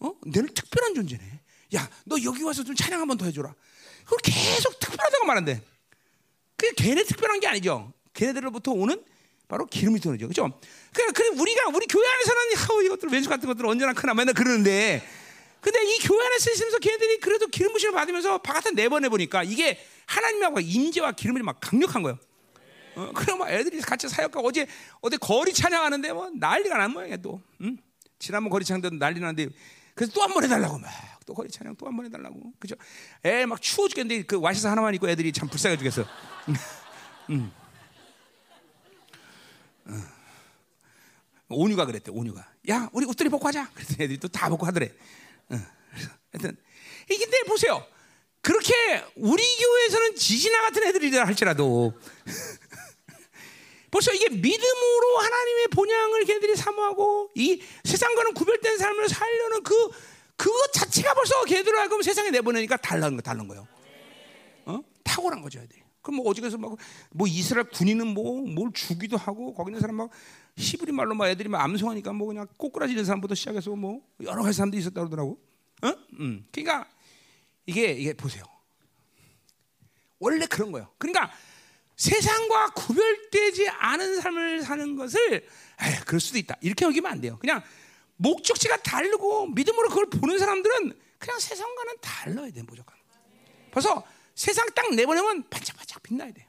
[0.00, 0.12] 어?
[0.26, 1.40] 너는 특별한 존재네.
[1.74, 3.54] 야, 너 여기 와서 좀 찬양 한 번 더 해줘라.
[4.04, 5.62] 그걸 계속 특별하다고 말한대.
[6.56, 7.92] 그게 걔네 특별한 게 아니죠.
[8.14, 9.02] 걔네들로부터 오는
[9.48, 10.28] 바로 기름이 도는죠.
[10.28, 10.58] 그죠?
[10.92, 15.06] 그래, 그래, 우리가, 우리 교회 안에서는, 하 이것들, 왼수 같은 것들 언제나 크나 맨날 그러는데,
[15.60, 21.12] 근데 이 교회 안에서 있으면서 걔네들이 그래도 기름 부심을 받으면서 바깥에 내보내보니까 이게 하나님하고 임재와
[21.12, 22.18] 기름이 막 강력한 거예요.
[22.96, 24.66] 어, 그럼 막 애들이 같이 사역하고 어제,
[25.00, 27.40] 어제 거리 찬양하는데 뭐 난리가 난 모양이야 또.
[27.60, 27.76] 응?
[28.18, 29.48] 지난번 거리 찬양 때도 난리 나는데,
[29.94, 30.90] 그래서 또 한 번 해달라고 막.
[31.26, 32.52] 또 거리 찬양 또 한 번 해달라고.
[32.58, 32.74] 그죠?
[33.24, 36.04] 애 막 추워 죽겠는데 그 와이셔츠 하나만 입고 애들이 참 불쌍해 죽겠어.
[37.30, 37.52] 응.
[41.48, 42.10] 온유가 그랬대.
[42.10, 42.46] 온유가.
[42.70, 43.70] 야, 우리 옷들이 벗고 하자.
[43.72, 44.90] 그랬더니 애들이 또 다 벗고 하더래.
[46.32, 46.56] 하여튼
[47.10, 47.86] 이게 근데 보세요.
[48.40, 48.74] 그렇게
[49.16, 51.92] 우리 교회에서는 지지나 같은 애들이라 할지라도
[53.96, 59.90] 벌써 이게 믿음으로 하나님의 본향을 걔들이 사모하고 이 세상과는 구별된 삶을 살려는 그
[60.36, 63.66] 그것 자체가 벌써 걔들을 하고 세상에 내보내니까 달라는 거 다른 거예요.
[64.66, 64.80] 어?
[65.02, 65.80] 탁월한 거죠, 애들이.
[66.02, 66.76] 그럼 뭐 어저께서 막
[67.10, 70.10] 뭐 이스라엘 군인은 뭐 뭘 주기도 하고 거기 있는 사람 막
[70.58, 74.80] 히브리 말로 막 애들이 막 암송하니까 뭐 그냥 꼬꾸라지는 사람부터 시작해서 뭐 여러 가지 사람들이
[74.82, 75.38] 있었다 그러더라고.
[75.82, 75.94] 어?
[76.20, 76.46] 음.
[76.52, 76.86] 그러니까
[77.64, 78.44] 이게 이게 보세요.
[80.18, 80.92] 원래 그런 거예요.
[80.98, 81.32] 그러니까
[81.96, 85.46] 세상과 구별되지 않은 삶을 사는 것을
[85.82, 86.56] 에이, 그럴 수도 있다.
[86.60, 87.38] 이렇게 여기면 안 돼요.
[87.40, 87.62] 그냥
[88.16, 92.94] 목적지가 다르고 믿음으로 그걸 보는 사람들은 그냥 세상과는 달라야 돼 무조건.
[93.70, 96.46] 벌써 세상 딱 내보내면 반짝반짝 빛나야 돼.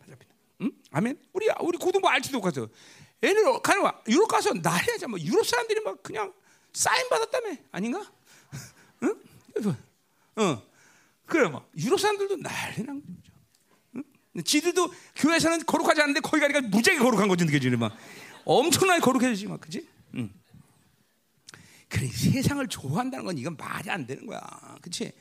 [0.00, 0.34] 반짝 빛나.
[0.62, 0.72] 응?
[0.92, 1.18] 아멘.
[1.32, 2.68] 우리 우리 고등부 알지도 가서
[3.22, 5.08] 애들 가는 와 유럽 가서 난리야.
[5.08, 6.32] 뭐 유럽 사람들이 막 그냥
[6.72, 8.12] 사인 받았다며 아닌가?
[9.02, 9.14] 응?
[10.36, 10.62] 어
[11.26, 13.27] 그래 막 유럽 사람들도 난리 난 거죠.
[13.27, 13.27] 응?
[14.42, 17.96] 지들도 교회에서는 거룩하지 않은데 거기 가니까 무지하게 거룩한 거지 느껴지네 막
[18.44, 19.86] 엄청나게 거룩해지지 막 그지?
[20.14, 20.32] 응.
[21.88, 24.40] 그래 세상을 좋아한다는 건 이건 말이 안 되는 거야,
[24.82, 25.12] 그렇지?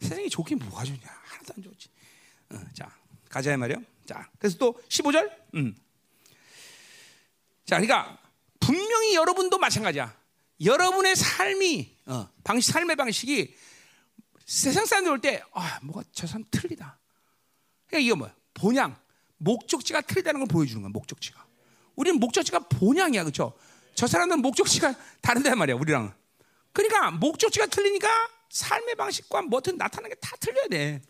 [0.00, 1.00] 세상이 좋긴 뭐가 좋냐?
[1.02, 1.88] 하나도 안 좋지.
[2.50, 2.94] 어, 자
[3.28, 3.82] 가자 말이요.
[4.06, 5.30] 자 그래서 또 15절.
[5.54, 5.74] 음.
[7.64, 8.18] 자 그러니까
[8.60, 10.16] 분명히 여러분도 마찬가지야.
[10.64, 13.54] 여러분의 삶이 어, 방식 삶의 방식이
[14.46, 16.98] 세상 사람들 올 때 아, 뭐가 저 사람 틀리다.
[17.88, 18.34] 그러니까 이게 뭐야?
[18.54, 18.96] 본향,
[19.38, 20.90] 목적지가 틀리다는 걸 보여주는 거야.
[20.90, 21.44] 목적지가.
[21.96, 23.54] 우리는 목적지가 본향이야, 그렇죠?
[23.94, 26.14] 저 사람은 목적지가 다른데 말이야, 우리랑.
[26.72, 28.08] 그러니까 목적지가 틀리니까
[28.50, 31.02] 삶의 방식과 뭐든 나타나는 게 다 틀려야 돼.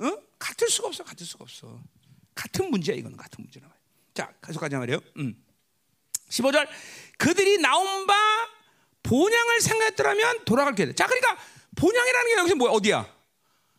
[0.00, 0.18] 어?
[0.38, 1.80] 같을 수가 없어, 같을 수가 없어.
[2.34, 3.82] 같은 문제야, 이거는 같은 문제란 말이야.
[4.14, 5.00] 자, 계속하자 말이에요.
[5.18, 5.40] 음.
[6.28, 6.66] 15절.
[7.18, 8.14] 그들이 나온 바
[9.04, 10.94] 본향을 생각했더라면 돌아갈 게 돼.
[10.94, 11.36] 자, 그러니까
[11.76, 12.72] 본향이라는 게 여기서 뭐야?
[12.72, 13.14] 어디야?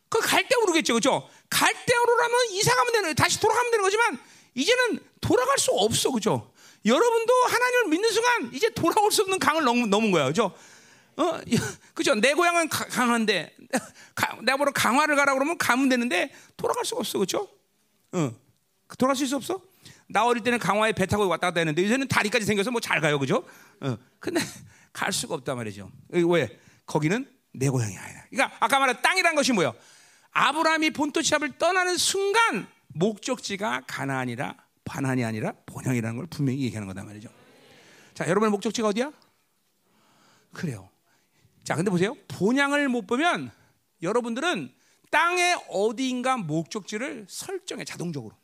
[0.07, 1.29] 그 갈대오르겠죠, 그렇죠?
[1.49, 4.19] 갈대오르라면 이사가면 되는, 다시 돌아가면 되는 거지만
[4.53, 6.51] 이제는 돌아갈 수 없어, 그렇죠?
[6.85, 10.55] 여러분도 하나님을 믿는 순간 이제 돌아올 수 없는 강을 넘, 넘은 거야, 그렇죠?
[11.17, 11.39] 어,
[11.93, 12.13] 그죠?
[12.15, 13.55] 내 고향은 가, 강한데
[14.43, 17.47] 내가 보러 강화를 가라 그러면 가면 되는데 돌아갈 수가 없어, 그렇죠?
[18.11, 18.31] 어,
[18.97, 19.61] 돌아갈 수 없어?
[20.07, 23.17] 나 어릴 때는 강화에 배 타고 왔다 갔다 했는데 이제는 다리까지 생겨서 뭐 잘 가요,
[23.17, 23.43] 그죠?
[23.81, 24.39] 어, 근데
[24.93, 25.89] 갈 수가 없단 말이죠.
[26.09, 26.59] 왜?
[26.85, 28.23] 거기는 내 고향이 아니라.
[28.29, 29.73] 그러니까 아까 말한 땅이란 것이 뭐예요?
[30.35, 37.29] 아브라함이 본토 지압을 떠나는 순간 목적지가 가나안이라 반환이 아니라 본향이라는 걸 분명히 얘기하는 거단 말이죠.
[38.13, 39.11] 자, 여러분의 목적지가 어디야?
[40.53, 40.89] 그래요.
[41.63, 42.15] 자, 근데 보세요.
[42.27, 43.49] 본향을 못 보면
[44.01, 44.71] 여러분들은
[45.09, 48.35] 땅의 어디인가 목적지를 설정해 자동적으로.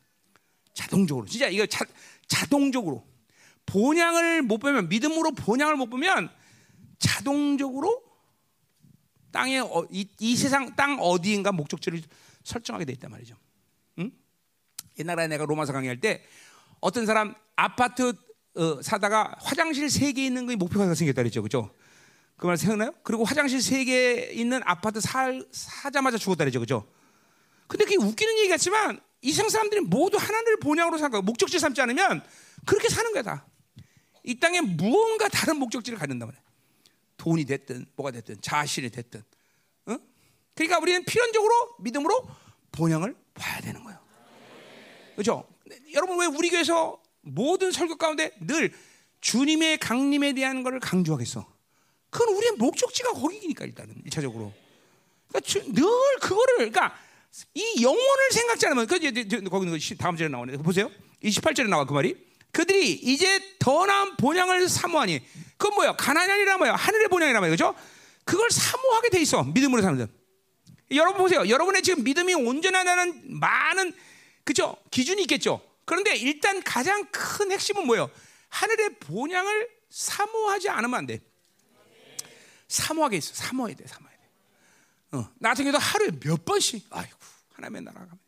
[0.73, 1.25] 자동적으로.
[1.27, 1.85] 진짜 이거 자,
[2.27, 3.05] 자동적으로.
[3.65, 6.29] 본향을 못 보면 믿음으로 본향을 못 보면
[6.99, 8.01] 자동적으로
[9.31, 12.01] 땅에 어, 이, 이, 세상 땅 어디인가 목적지를
[12.43, 13.35] 설정하게 돼 있단 말이죠.
[13.99, 14.11] 응?
[14.99, 16.23] 옛날에 내가 로마서 강의할 때
[16.79, 18.13] 어떤 사람 아파트
[18.55, 21.73] 어, 사다가 화장실 세 개 있는 게 목표가 생겼다 그랬죠, 그죠?
[22.37, 22.91] 그 말 생각나요?
[23.03, 26.87] 그리고 화장실 세 개 있는 아파트 사, 사자마자 죽었다 그랬죠, 그죠?
[27.67, 32.21] 근데 그게 웃기는 얘기 같지만 이상 사람들이 모두 하나님을 본향으로 생각하고 목적지 삼지 않으면
[32.65, 33.45] 그렇게 사는 거야 다.
[34.23, 36.41] 이 땅에 무언가 다른 목적지를 갖는단 말이야.
[37.21, 39.23] 돈이 됐든 뭐가 됐든 자신이 됐든.
[39.85, 39.97] 어?
[40.55, 42.27] 그러니까 우리는 필연적으로 믿음으로
[42.71, 43.99] 본향을 봐야 되는 거예요.
[45.13, 45.47] 그렇죠?
[45.93, 48.73] 여러분 왜 우리 교회에서 모든 설교 가운데 늘
[49.19, 51.45] 주님의 강림에 대한 것을 강조하겠어?
[52.09, 54.51] 그건 우리의 목적지가 거기니까 일단은 일차적으로.
[55.27, 55.83] 그러니까 주, 늘
[56.21, 56.97] 그거를 그러니까
[57.53, 58.97] 이 영혼을 생각지 않으면 그
[59.47, 60.57] 거기 다음 절에 나오네.
[60.57, 60.89] 보세요.
[61.21, 62.17] 28절에 나와 그 말이
[62.51, 65.21] 그들이 이제 더 나은 본향을 사모하니
[65.61, 65.95] 그건 뭐야?
[65.95, 66.73] 아니라 뭐야?
[66.73, 67.51] 하늘의 본향이라 말이야.
[67.51, 67.75] 그죠?
[68.25, 69.43] 그걸 사모하게 돼 있어.
[69.43, 70.11] 믿음으로 사는 사람.
[70.89, 71.47] 여러분 보세요.
[71.47, 73.93] 여러분의 지금 믿음이 온전하다는 많은
[74.43, 74.75] 그죠?
[74.89, 75.61] 기준이 있겠죠.
[75.85, 78.09] 그런데 일단 가장 큰 핵심은 뭐예요?
[78.49, 81.21] 하늘의 본향을 사모하지 않으면 안 돼.
[82.67, 83.35] 사모하게 있어.
[83.35, 83.85] 사모해야 돼.
[83.85, 85.17] 사모해야 돼.
[85.17, 87.17] 어, 나 같은 경우도 하루에 몇 번씩 아이고
[87.53, 88.19] 하나님의 나라 가면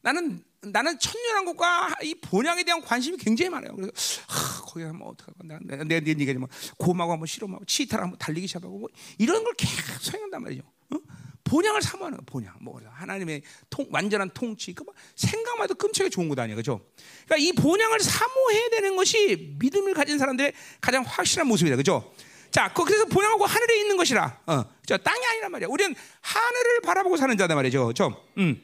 [0.00, 3.74] 나는 나는 천년왕국과 이 본향에 대한 관심이 굉장히 많아요.
[3.74, 3.92] 그래서
[4.28, 5.34] 하, 거기 가면 어떡하고
[5.64, 8.88] 내내 내, 뭐 고마고 한번 실험하고 치타를 한번 달리기 시작하고 뭐
[9.18, 10.62] 이런 걸 계속 생각한단 말이죠.
[10.90, 10.98] 어?
[11.44, 12.54] 본향을 사모하는 거야, 본향.
[12.60, 14.72] 뭐 하나님의 통, 완전한 통치.
[14.72, 16.80] 그뭐 생각만 해도 끔찍하게 좋은 거 아니야, 그죠?
[17.26, 22.12] 그러니까 이 본향을 사모해야 되는 것이 믿음을 가진 사람들의 가장 확실한 모습이다, 그죠?
[22.50, 24.40] 자, 그, 그래서 본향하고 하늘에 있는 것이라.
[24.46, 25.68] 어, 저 땅이 아니란 말이야.
[25.68, 28.16] 우리는 하늘을 바라보고 사는 자다 말이죠, 저.
[28.38, 28.62] 음.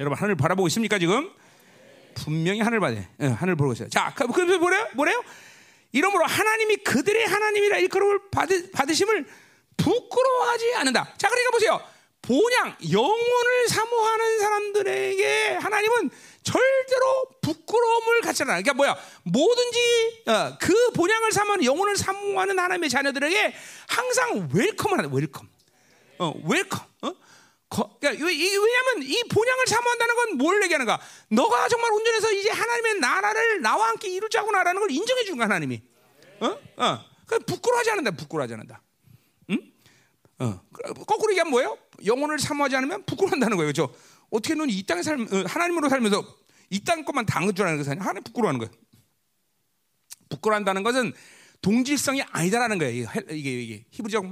[0.00, 1.30] 여러분 하늘 바라보고 있습니까 지금?
[2.14, 3.08] 분명히 하늘 봐야 돼.
[3.16, 3.88] 네, 하늘 보고 있어요.
[3.88, 4.88] 자, 그, 그래서 뭐래요?
[4.94, 5.22] 뭐래요?
[5.92, 9.26] 이러므로 하나님이 그들의 하나님이라 일컬음을 받으, 받으심을
[9.76, 11.14] 부끄러워하지 않는다.
[11.16, 11.80] 자, 그러니까 보세요.
[12.22, 16.10] 본향, 영혼을 사모하는 사람들에게 하나님은
[16.42, 18.52] 절대로 부끄러움을 갖지 않아.
[18.52, 18.96] 그러니까 뭐야?
[19.22, 23.54] 뭐든지 어, 그 본향을 사모하는 영혼을 사모하는 하나님의 자녀들에게
[23.88, 25.48] 항상 welcome을 하는 welcome.
[26.18, 26.87] 어, welcome.
[27.70, 27.98] 어?
[27.98, 31.00] 그러니까 왜냐하면 이 본향을 사모한다는 건 뭘 얘기하는가?
[31.30, 35.82] 너가 정말 온전해서 이제 하나님의 나라를 나와 함께 이루자고 나라는 걸 인정해 주는 거 하나님이.
[36.40, 36.58] 어?
[36.76, 37.04] 어.
[37.26, 38.10] 그 부끄러워하지 않는다.
[38.12, 38.82] 부끄러워하지 않는다.
[39.50, 39.58] 응?
[40.38, 40.60] 어.
[41.06, 41.78] 거꾸로 얘기하면 뭐예요?
[42.06, 43.72] 영혼을 사모하지 않으면 부끄러워한다는 거예요.
[43.72, 43.94] 그렇죠?
[44.30, 46.24] 어떻게 너는 이 땅에 살 어, 하나님으로 살면서
[46.70, 48.72] 이 땅 것만 당한 줄 아는 것은 하나님 부끄러워하는 거예요.
[50.28, 51.12] 부끄러워한다는 것은
[51.62, 53.08] 동질성이 아니다라는 거예요.
[53.30, 54.24] 이게 이게 히브리적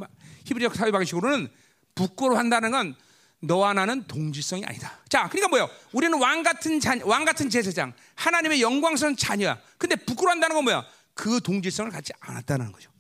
[0.45, 1.49] 히브리적 사회 방식으로는
[1.95, 2.97] 부끄러워한다는 건
[3.41, 4.99] 너와 나는 동질성이 아니다.
[5.09, 5.69] 자, 그러니까 뭐요?
[5.93, 9.59] 우리는 왕 같은 자, 왕 같은 제사장, 하나님의 영광스러운 자녀야.
[9.79, 10.85] 근데 부끄러워한다는 건 뭐야?
[11.15, 12.91] 그 동질성을 갖지 않았다는 거죠.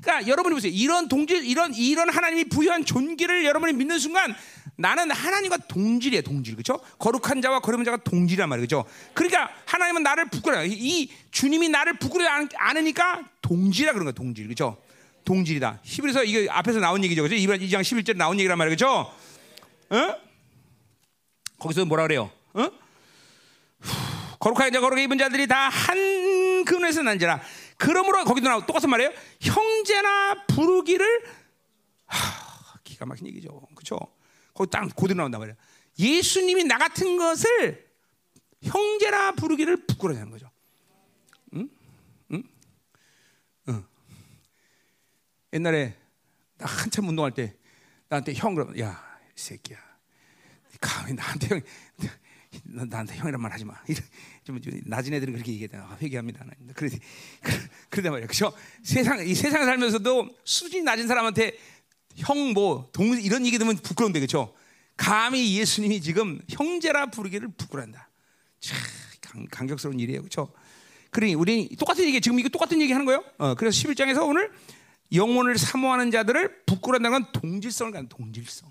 [0.00, 0.70] 그러니까 여러분이 보세요.
[0.74, 4.34] 이런 동질, 이런 이런 하나님이 부여한 존귀를 여러분이 믿는 순간
[4.76, 6.56] 나는 하나님과 동질이에요, 동질.
[6.56, 6.78] 그렇죠?
[6.98, 8.84] 거룩한 자와 거룩한 자가 동질이란 말이죠.
[9.14, 10.64] 그러니까 하나님은 나를 부끄러워.
[10.66, 14.44] 이 주님이 나를 부끄러워 않으니까 동질이라 그런 거야, 동질.
[14.44, 14.76] 그렇죠?
[15.24, 15.80] 동질이다.
[15.82, 17.22] 히브리서 이게 앞에서 나온 얘기죠.
[17.22, 17.34] 그죠?
[17.34, 18.76] 2장 11절 나온 얘기란 말이죠.
[18.76, 19.24] 그렇죠?
[19.90, 20.20] 어?
[21.58, 22.30] 거기서 뭐라 그래요?
[22.54, 22.70] 어?
[24.40, 27.40] 거룩하게 자 거룩하게 입은 자들이 다 한 근원에서 난지라.
[27.76, 29.12] 그러므로 거기도 나오 똑같은 말이에요.
[29.40, 31.24] 형제나 부르기를
[32.06, 33.60] 하, 기가 막힌 얘기죠.
[33.74, 33.98] 그렇죠?
[34.54, 35.56] 거기 딱 고대로 나온단 말이에요.
[35.98, 37.86] 예수님이 나 같은 것을
[38.62, 40.50] 형제나 부르기를 부끄러워하는 거죠.
[41.54, 41.68] 응?
[42.32, 42.42] 응?
[43.68, 43.84] 응.
[45.52, 45.94] 옛날에
[46.56, 47.54] 나 한참 운동할 때
[48.08, 49.78] 나한테 형 그러면 야이 새끼야.
[50.80, 51.62] 감히 나한테 형,
[52.88, 53.74] 나한테 형이란 말 하지 마.
[54.44, 55.84] 좀, 좀 낮은 애들은 그렇게 얘기하잖아.
[55.84, 56.44] 아, 회개합니다.
[56.74, 56.90] 그래,
[57.90, 58.26] 그러단 말이야.
[58.26, 58.52] 그죠?
[58.82, 61.56] 세상, 이 세상에 살면서도 수준이 낮은 사람한테
[62.16, 64.54] 형, 뭐, 동, 이런 얘기 들으면 부끄러운데, 그죠?
[64.96, 68.08] 감히 예수님이 지금 형제라 부르기를 부끄러한다.
[68.60, 68.78] 참,
[69.20, 70.22] 강, 강격스러운 일이에요.
[70.22, 70.52] 그죠?
[71.10, 73.24] 그러니, 우리 똑같은 얘기, 지금 이거 똑같은 얘기 하는 거예요.
[73.38, 74.52] 어, 그래서 11장에서 오늘
[75.12, 78.70] 영혼을 사모하는 자들을 부끄러운다는 건 동질성을 갖는 동질성.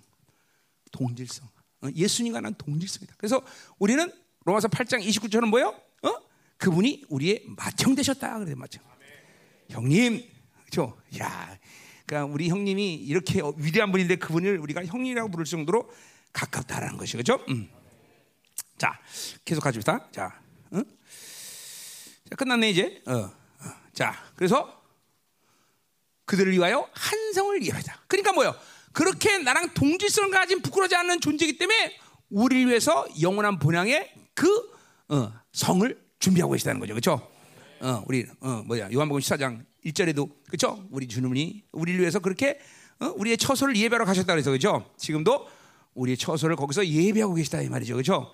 [0.94, 1.49] 동질성.
[1.82, 3.15] 어, 예수님과 난 동질성이다.
[3.18, 3.41] 그래서
[3.78, 4.10] 우리는
[4.45, 5.78] 로마서 8장 29절은 뭐요?
[6.03, 6.10] 어?
[6.57, 8.40] 그분이 우리의 맏형 되셨다.
[8.40, 8.82] 그래 맏형.
[9.70, 10.24] 형님,
[10.61, 10.98] 그렇죠?
[11.20, 11.57] 야,
[12.06, 15.90] 그러니까 우리 형님이 이렇게 위대한 분인데 그분을 우리가 형님이라고 부를 정도로
[16.32, 17.44] 가깝다라는 것이 그렇죠?
[17.49, 17.70] 음.
[18.78, 18.99] 자,
[19.45, 20.11] 계속 가줍시다.
[20.11, 20.41] 자,
[20.74, 20.84] 응?
[22.30, 23.02] 자, 끝났네 이제.
[23.07, 23.34] 어, 어.
[23.94, 24.82] 자, 그래서
[26.26, 28.03] 그들을 위하여 한 성을 예배다.
[28.07, 28.56] 그러니까 뭐요?
[28.94, 31.98] 그렇게 나랑 동질성을 가진 부끄러지 않는 존재이기 때문에
[32.30, 34.48] 우리를 위해서 영원한 본향의 그
[35.10, 36.94] 어, 성을 준비하고 계시다는 거죠.
[36.94, 37.28] 그렇죠?
[37.82, 38.91] 어, 우리 어, 뭐야?
[38.94, 40.88] 요한복음 14장 1절에도 그렇죠?
[40.90, 42.60] 우리 주님이 우리를 위해서 그렇게
[42.99, 44.90] 어, 우리의 처소를 예배하러 가셨다 그래서 그렇죠?
[44.98, 45.48] 지금도
[45.95, 47.94] 우리의 처소를 거기서 예배하고 계시다 이 말이죠.
[47.95, 48.34] 그렇죠?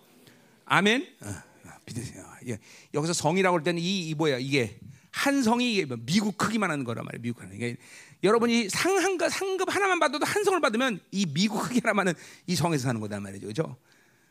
[0.66, 1.08] 아멘.
[1.22, 2.60] 어, 어 예.
[2.94, 4.38] 여기서 성이라고 할 때는 이, 이 뭐야?
[4.38, 4.80] 이게
[5.12, 7.22] 한 성이 미국 크기만 하는 거란 말이에요.
[7.22, 7.58] 미국 하는.
[7.58, 7.78] 게
[8.24, 12.14] 여러분이 상한급 상급 하나만 받아도 한 성을 받으면 이 미국 하나만은
[12.48, 13.48] 이 성에서 사는 거단 말이죠.
[13.48, 13.78] 그죠?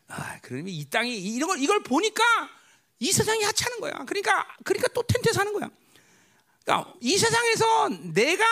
[0.08, 2.22] 아, 그러면 이 땅이 이런 걸 이걸 보니까
[2.98, 3.92] 이 세상이 하찮은 거야.
[4.06, 5.70] 그러니까 그러니까 또 텐트에 사는 거야.
[6.64, 8.44] 그러니까 이 세상에서 내가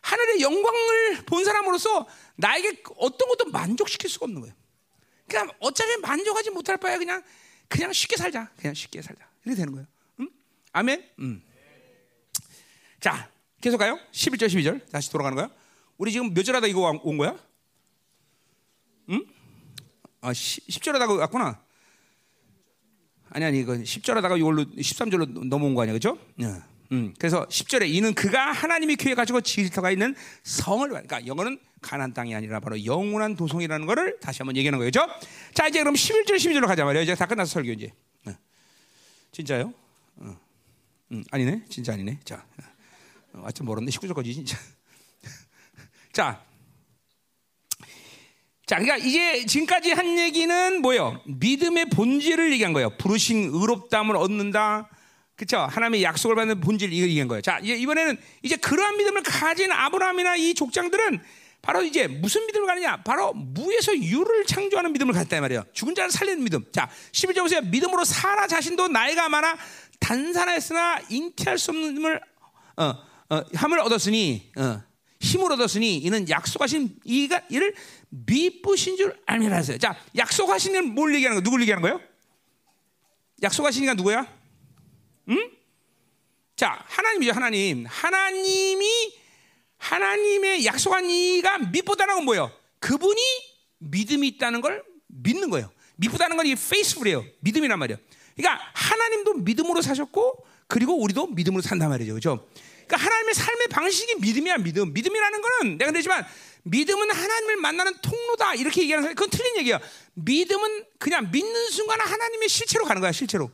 [0.00, 2.06] 하늘의 영광을 본 사람으로서
[2.36, 4.54] 나에게 어떤 것도 만족시킬 수가 없는 거예요.
[5.28, 7.22] 그냥 어차피 만족하지 못할 바에 그냥
[7.68, 8.50] 그냥 쉽게 살자.
[8.56, 9.24] 그냥 쉽게 살자.
[9.44, 9.86] 이렇게 되는 거예요.
[10.20, 10.28] 음?
[10.72, 11.10] 아멘.
[11.20, 11.42] 음.
[13.00, 13.30] 자,
[13.64, 13.98] 계속 가요.
[14.12, 14.90] 11절 12절.
[14.92, 15.48] 다시 돌아가는 거야.
[15.96, 17.34] 우리 지금 몇 절 하다 이거 온 거야?
[19.08, 19.24] 응?
[20.20, 21.62] 아, 10, 절 하다가 왔구나.
[23.30, 25.94] 아니 아니 이거 10절 하다가 이걸로 13절로 넘어온 거 아니야.
[25.94, 26.18] 그죠?
[26.34, 26.46] 네.
[26.92, 32.34] 음, 그래서 10절에 이는 그가 하나님이 교회 가지고 질터가 있는 성을 그러니까 영어는 가난 땅이
[32.34, 35.06] 아니라 바로 영원한 도성이라는 것을 다시 한번 얘기하는 거죠.
[35.54, 37.02] 자 이제 그럼 11절 12절로 가자 말이야.
[37.02, 37.94] 이제 다 끝나서 설교 이제.
[38.26, 38.36] 네.
[39.32, 39.72] 진짜요?
[40.16, 40.38] 어.
[41.12, 41.64] 음, 아니네.
[41.70, 42.20] 진짜 아니네.
[42.24, 42.44] 자.
[43.34, 43.90] 어, 하여튼 멀었네.
[43.90, 44.56] 19절까지 진짜.
[46.12, 46.44] 자.
[48.66, 51.20] 자, 그러니까 이제 지금까지 한 얘기는 뭐예요?
[51.26, 52.96] 믿음의 본질을 얘기한 거예요.
[52.96, 54.88] 부르신 의롭다함을 얻는다.
[55.36, 55.58] 그렇죠?
[55.58, 57.42] 하나님의 약속을 받는 본질 이거 얘기한 거예요.
[57.42, 61.20] 자, 이제 이번에는 이제 그러한 믿음을 가진 아브라함이나 이 족장들은
[61.60, 63.02] 바로 이제 무슨 믿음을 가느냐?
[63.02, 65.64] 바로 무에서 유를 창조하는 믿음을 갖다 말이에요.
[65.72, 66.64] 죽은 자를 살리는 믿음.
[66.72, 67.60] 자, 11절 보세요.
[67.62, 69.56] 믿음으로 사라 자신도 나이가 많아
[69.98, 72.20] 단산하였으나 잉태할 수 없는 힘을
[72.76, 72.94] 어,
[73.34, 74.82] 어, 함을 얻었으니 어,
[75.20, 77.74] 힘을 얻었으니 이는 약속하신 이가 이를
[78.10, 79.78] 미쁘신 줄 알미라 하세요.
[79.78, 81.42] 자, 약속하시는 뭘 얘기하는 거?
[81.42, 82.00] 누굴 얘기하는 거예요?
[83.42, 84.26] 약속하신 이가 누구야?
[85.30, 85.50] 응?
[86.56, 87.86] 자, 하나님이죠, 하나님.
[87.86, 88.86] 하나님이
[89.78, 92.52] 하나님의 약속한 이가 믿보다는 건 뭐예요?
[92.78, 93.20] 그분이
[93.78, 95.70] 믿음이 있다는 걸 믿는 거예요.
[95.96, 97.24] 믿보다는 건이 페이스풀이에요.
[97.40, 97.98] 믿음이란 말이에요.
[98.36, 102.12] 그러니까 하나님도 믿음으로 사셨고 그리고 우리도 믿음으로 산단 말이죠.
[102.12, 102.46] 그렇죠?
[102.86, 104.92] 그러니까 하나님의 삶의 방식이 믿음이야, 믿음.
[104.92, 106.26] 믿음이라는 거는 내가 그러지만
[106.64, 108.54] 믿음은 하나님을 만나는 통로다.
[108.54, 109.80] 이렇게 얘기하는 사람 그건 틀린 얘기야.
[110.14, 113.50] 믿음은 그냥 믿는 순간 하나님의 실체로 가는 거야, 실체로.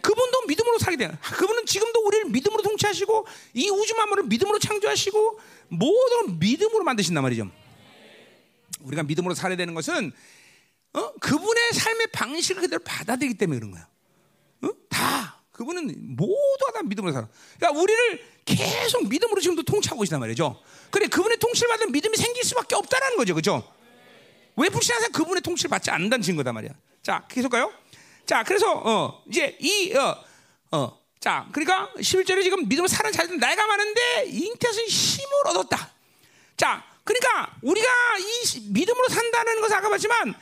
[0.00, 1.18] 그분도 믿음으로 살게 돼요.
[1.20, 7.50] 그분은 지금도 우리를 믿음으로 통치하시고 이 우주 만물을 믿음으로 창조하시고 모든 믿음으로 만드신단 말이죠.
[8.82, 10.12] 우리가 믿음으로 살아야 되는 것은
[10.92, 11.12] 어?
[11.14, 13.88] 그분의 삶의 방식을 그대로 받아들이기 때문에 그런 거야.
[14.62, 14.70] 어?
[14.88, 17.28] 다 그분은 모두가 다 믿음으로 살아.
[17.58, 20.62] 그러니까 우리를 계속 믿음으로 지금도 통치하고 계시단 말이죠.
[20.90, 23.66] 그래 그분의 통치를 받은 믿음이 생길 수밖에 없다는 거죠, 그렇죠?
[24.56, 25.10] 왜 불신하세요?
[25.12, 26.72] 그분의 통치를 받지 않는다는 증거다 말이야.
[27.02, 27.72] 자, 계속 가요.
[28.26, 30.22] 자, 그래서 어, 이제 이 어,
[30.72, 35.90] 어, 자, 그러니까 11절에 지금 믿음을 사는 자들은 나이가 많은데 잉태에서 힘을 얻었다.
[36.56, 37.88] 자, 그러니까 우리가
[38.18, 40.34] 이 믿음으로 산다는 것을 아까 봤지만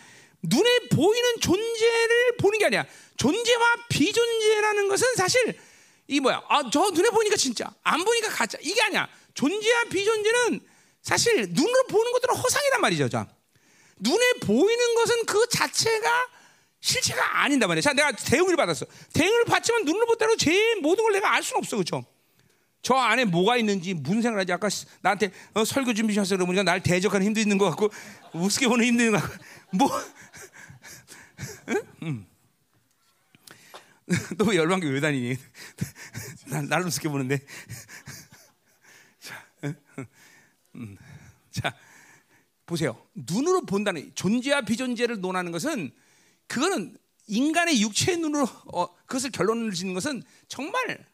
[0.45, 2.87] 눈에 보이는 존재를 보는 게 아니야.
[3.17, 5.59] 존재와 비존재라는 것은 사실
[6.07, 6.43] 이 뭐야?
[6.49, 8.59] 아, 저 눈에 보니까 진짜, 안 보니까 가짜.
[8.61, 9.09] 이게 아니야.
[9.35, 10.61] 존재와 비존재는
[11.03, 13.09] 사실 눈으로 보는 것들은 허상이란 말이죠.
[13.09, 13.27] 자,
[13.99, 16.29] 눈에 보이는 것은 그 자체가
[16.81, 17.81] 실체가 아닌단 말이야.
[17.81, 18.85] 자, 내가 대응을 받았어.
[19.15, 22.05] 대응을 받지만 눈으로 보다로 제 모든 걸 내가 알 수는 없어, 그렇죠?
[22.83, 24.53] 저 안에 뭐가 있는지 무슨 생각을 하지?
[24.53, 24.69] 아까
[25.01, 27.91] 나한테 어, 설교 준비하셔서 그러니까 날 대적하는 힘도 있는 것 같고
[28.35, 29.89] 우습게 보는 힘도 있는 것 같고 뭐
[31.69, 31.83] 응?
[32.03, 32.27] 응.
[34.37, 35.37] 너 열방교 왜 다니니?
[36.51, 37.39] 난 나를 우습게 보는데.
[39.19, 39.47] 자,
[40.75, 40.97] 음,
[41.51, 41.75] 자,
[42.67, 43.01] 보세요.
[43.15, 45.93] 눈으로 본다는 존재와 비존재를 논하는 것은
[46.47, 46.97] 그거는
[47.27, 51.05] 인간의 육체의 눈으로 어, 그것을 결론을 짓는 것은 정말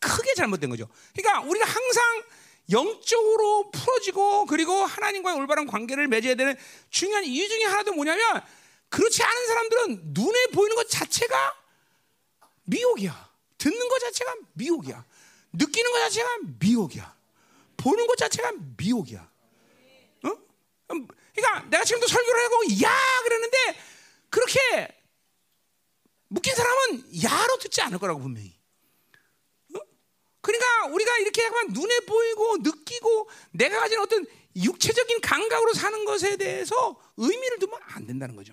[0.00, 0.88] 크게 잘못된 거죠.
[1.14, 2.22] 그러니까 우리가 항상
[2.70, 6.56] 영적으로 풀어지고 그리고 하나님과의 올바른 관계를 맺어야 되는
[6.90, 8.42] 중요한 이유 중에 하나도 뭐냐면
[8.92, 11.56] 그렇지 않은 사람들은 눈에 보이는 것 자체가
[12.64, 13.32] 미혹이야.
[13.56, 15.04] 듣는 것 자체가 미혹이야.
[15.54, 16.28] 느끼는 것 자체가
[16.60, 17.16] 미혹이야.
[17.78, 19.20] 보는 것 자체가 미혹이야.
[20.24, 20.28] 어?
[20.28, 22.94] 음, 그러니까 내가 지금도 설교를 하고 야
[23.24, 23.56] 그러는데
[24.28, 24.88] 그렇게
[26.28, 28.54] 묶인 사람은 야로 듣지 않을 거라고 분명히.
[29.74, 29.78] 어?
[30.42, 37.00] 그러니까 우리가 이렇게 하면 눈에 보이고 느끼고 내가 가진 어떤 육체적인 감각으로 사는 것에 대해서
[37.16, 38.52] 의미를 두면 안 된다는 거죠.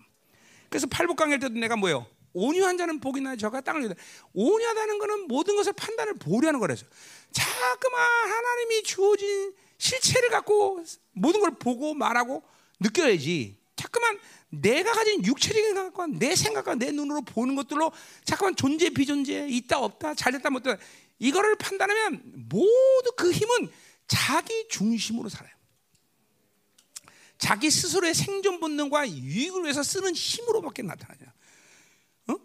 [0.69, 2.05] 그래서 팔복 강의할 때도 내가 뭐예요?
[2.33, 3.95] 온유한 자는 복이나 저가 땅을 주다.
[4.33, 6.85] 온유하다는 것은 모든 것을 판단을 보려는 거라서.
[7.31, 10.83] 자꾸만 하나님이 주어진 실체를 갖고
[11.13, 12.43] 모든 걸 보고 말하고
[12.79, 13.57] 느껴야지.
[13.75, 14.19] 자꾸만
[14.49, 17.91] 내가 가진 육체적인 감각과 내 생각과 내 눈으로 보는 것들로
[18.25, 20.81] 자꾸만 존재 비존재 있다 없다 잘됐다 못됐다
[21.19, 23.69] 이거를 판단하면 모두 그 힘은
[24.07, 25.53] 자기 중심으로 살아요.
[27.39, 31.33] 자기 스스로의 생존 본능과 유익을 위해서 쓰는 힘으로밖에 나타나냐.
[32.27, 32.35] 어?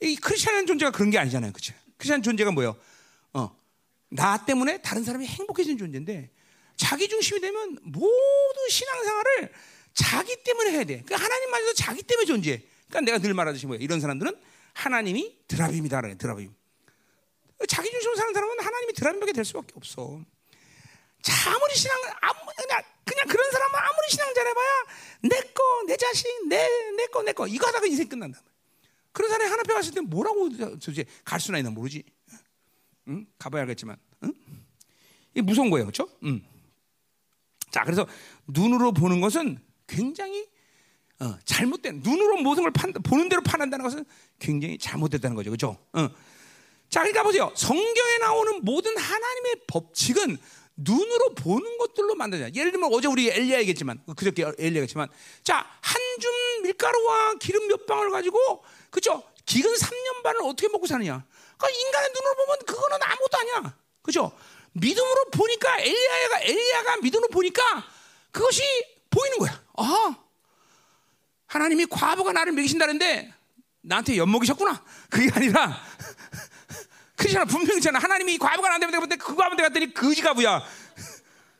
[0.00, 1.72] 이 크리스천의 존재가 그런 게 아니잖아요, 그렇죠?
[1.96, 2.76] 크리스천 존재가 뭐예요?
[3.32, 3.56] 어,
[4.10, 6.30] 나 때문에 다른 사람이 행복해지는 존재인데
[6.76, 9.52] 자기 중심이 되면 모든 신앙생활을
[9.94, 11.02] 자기 때문에 해야 돼.
[11.02, 12.62] 그러니까 하나님마저도 자기 때문에 존재해.
[12.88, 13.78] 그러니까 내가 늘 말하듯이 뭐야?
[13.80, 14.36] 이런 사람들은
[14.72, 16.52] 하나님이 드라빔이다라는 드라빔.
[17.68, 20.20] 자기 중심으로 사는 사람은 하나님이 드라빔밖에 될 수밖에 없어.
[21.24, 24.68] 자, 아무리 신앙 아무 그냥 그냥 그런 사람은 아무리 신앙 잘 해봐야
[25.22, 28.42] 내 거, 내 자식, 내내 거, 내 거 이거 하다가 인생 끝난다.
[29.12, 32.02] 그런 사람이 하나 앞에 갔을 때 뭐라고 도대체 갈 수나 있나 모르지.
[33.08, 33.26] 응?
[33.38, 34.34] 가봐야 알겠지만, 응?
[35.34, 36.08] 이 무서운 거예요, 그렇죠?
[36.24, 36.42] 응.
[37.70, 38.06] 자, 그래서
[38.46, 40.46] 눈으로 보는 것은 굉장히
[41.20, 44.04] 어, 잘못된 눈으로 모든 걸 판, 보는 대로 판단다는 것은
[44.38, 45.78] 굉장히 잘못됐다는 거죠, 그렇죠?
[45.92, 46.08] 어.
[46.90, 47.52] 자, 그러니까 보세요.
[47.56, 50.36] 성경에 나오는 모든 하나님의 법칙은
[50.76, 52.50] 눈으로 보는 것들로 만들잖아.
[52.54, 55.08] 예를 들면 어제 우리 엘리야 얘기했지만, 그저께 엘리야 얘기했지만,
[55.42, 56.30] 자, 한 줌
[56.62, 59.20] 밀가루와 기름 몇 방울 가지고, 그죠?
[59.44, 61.24] 기근 3년 반을 어떻게 먹고 사느냐?
[61.58, 63.76] 그러니까 인간의 눈으로 보면 그거는 아무것도 아니야.
[64.00, 64.30] 그죠?
[64.74, 67.62] 믿음으로 보니까 엘리야가 엘리야가 믿음으로 보니까
[68.30, 68.62] 그것이
[69.10, 69.60] 보이는 거야.
[69.76, 70.16] 아,
[71.46, 73.34] 하나님이 과부가 나를 먹이신다는데
[73.82, 74.82] 나한테 엿먹이셨구나.
[75.10, 75.76] 그게 아니라
[77.24, 77.98] 그렇잖아 분명히잖아.
[77.98, 80.62] 하나님이 과부가 나한테 먹는데 그 과부한테 갔더니 거지 과부야.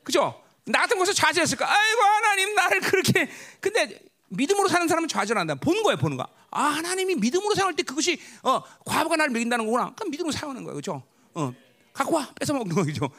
[0.03, 0.41] 그죠?
[0.65, 1.65] 나 같은 곳에서 좌절했을까?
[1.67, 3.29] 아이고 하나님 나를 그렇게
[3.59, 5.55] 근데 믿음으로 사는 사람은 좌절한다.
[5.55, 6.27] 보는 거야, 보는 거.
[6.51, 9.93] 아 하나님이 믿음으로 사용할 때 그것이 어, 과부가 나를 먹인다는 거구나.
[9.95, 11.03] 그럼 믿음으로 사용하는 거야, 그렇죠?
[11.33, 11.53] 어,
[11.93, 13.09] 갖고 와, 뺏어 먹는 거죠.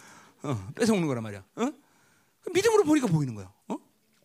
[0.43, 1.45] 어, 뺏어 먹는 거란 말이야.
[1.57, 1.73] 어?
[2.53, 3.51] 믿음으로 보니까 보이는 거야.
[3.69, 3.77] 어?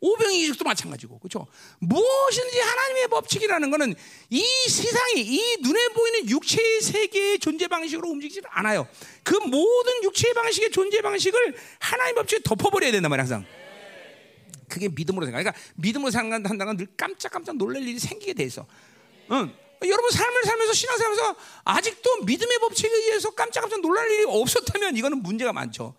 [0.02, 1.46] 오병이 이식도 마찬가지고, 그렇죠?
[1.80, 3.96] 무엇인지 하나님의 법칙이라는 것은
[4.32, 8.88] 이 세상이 이 눈에 보이는 육체의 세계의 존재 방식으로 움직이지 않아요.
[9.24, 13.46] 그 모든 육체의 방식의 존재 방식을 하나님 법칙에 덮어버려야 된단 말이야, 항상.
[14.68, 15.40] 그게 믿음으로 생각.
[15.40, 18.66] 그러니까 믿음으로 생각한다는 건늘 깜짝깜짝 놀랄 일이 생기게 돼 있어.
[19.32, 19.54] 응.
[19.84, 25.94] 여러분 삶을 살면서 신앙생활에서 아직도 믿음의 법칙에 의해서 깜짝깜짝 놀랄 일이 없었다면 이거는 문제가 많죠.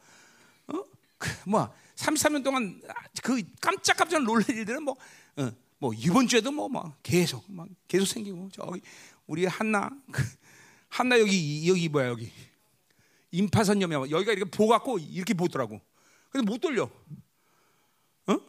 [0.68, 0.84] 어?
[1.18, 2.80] 그, 뭐 33년 동안
[3.22, 4.96] 그 깜짝깜짝 놀랄 일들은 뭐,
[5.36, 8.80] 어, 뭐 이번 주에도 뭐, 막 계속 막 계속 생기고 저기
[9.26, 10.22] 우리 한나 그,
[10.88, 12.30] 한나 여기 여기 뭐야 여기
[13.30, 15.80] 임파선염이야 여기가 이렇게 보 갖고 이렇게 보더라고.
[16.30, 16.84] 근데 못 돌려.
[18.26, 18.40] 어?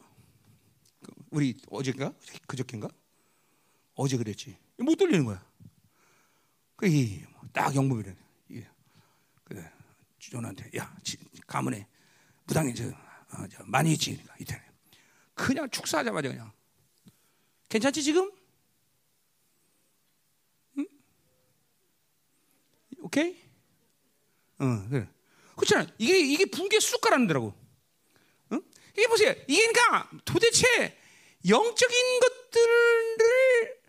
[1.32, 2.14] 우리 어제인가
[2.48, 2.90] 그저께인가
[3.96, 5.44] 어제 그랬지 못 돌리는 거야.
[6.76, 8.16] 그딱 영범이래.
[9.44, 9.72] 그래
[10.20, 10.96] 주전한테 야
[11.48, 11.88] 가문에
[12.50, 13.03] 어, 저
[13.66, 14.62] 많이 있지 그러니까 이태
[15.34, 16.52] 그냥 축사하자마자 그냥
[17.70, 18.32] 괜찮지 지금?
[20.78, 20.88] 응?
[23.00, 23.42] 오케이?
[24.60, 25.08] 어 그래.
[25.56, 25.88] 그렇잖아.
[25.98, 27.54] 이게 이게 붕괴 쑥 가라는더라고.
[28.52, 28.62] 응?
[28.96, 29.34] 이게 보세요.
[29.48, 31.00] 이게 그러니까 도대체
[31.48, 33.84] 영적인 것들을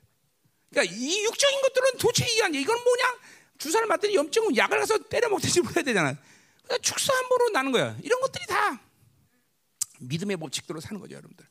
[0.71, 2.61] 그러니까 이 육적인 것들은 도대체 이해 안 돼.
[2.61, 3.19] 이건 뭐냐?
[3.59, 6.16] 주사를 맞더니 염증은 약을 가서 때려 먹듯이 먹어야 되잖아.
[6.62, 7.97] 그러니까 축사 함부로 나는 거야.
[8.03, 8.81] 이런 것들이 다
[10.09, 11.47] 믿음의 법칙대로 사는 거죠, 여러분들.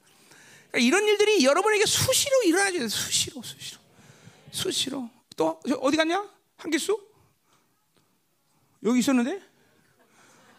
[0.71, 2.87] 그러니까 이런 일들이 여러분에게 수시로 일어나죠.
[2.87, 3.79] 수시로, 수시로,
[4.51, 5.09] 수시로.
[5.35, 6.27] 또 어디 갔냐?
[6.57, 6.99] 한기수?
[8.83, 9.41] 여기 있었는데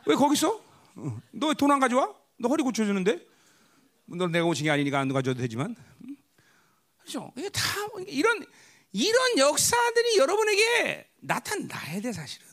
[0.07, 0.61] 왜 거기 있어?
[0.97, 1.21] 어.
[1.33, 2.15] 너 왜 돈 안 가져와?
[2.39, 3.27] 너 허리 고쳐주는데?
[4.07, 5.75] 너 내가 오신 게 아니니까 안 가져도 되지만.
[6.99, 7.33] 그렇죠?
[7.37, 7.63] 이게 다
[8.07, 8.45] 이런
[8.93, 12.47] 이런 역사들이 여러분에게 나타나야 돼 사실은.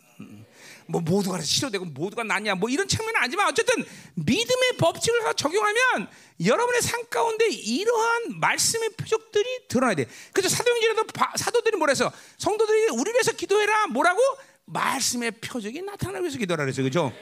[0.91, 3.83] 뭐 모두가 치료되고 모두가 낫냐 뭐 이런 측면은 아니지만 어쨌든
[4.15, 6.09] 믿음의 법칙을 적용하면
[6.45, 10.05] 여러분의 삶 가운데 이러한 말씀의 표적들이 드러나야 돼.
[10.33, 11.05] 그래서 사도행전에도
[11.37, 14.19] 사도들이 뭐래서 성도들이 우리 위해서 기도해라 뭐라고
[14.65, 16.81] 말씀의 표적이 나타나기 위해서 기도하라 그랬어.
[16.81, 17.13] 그죠?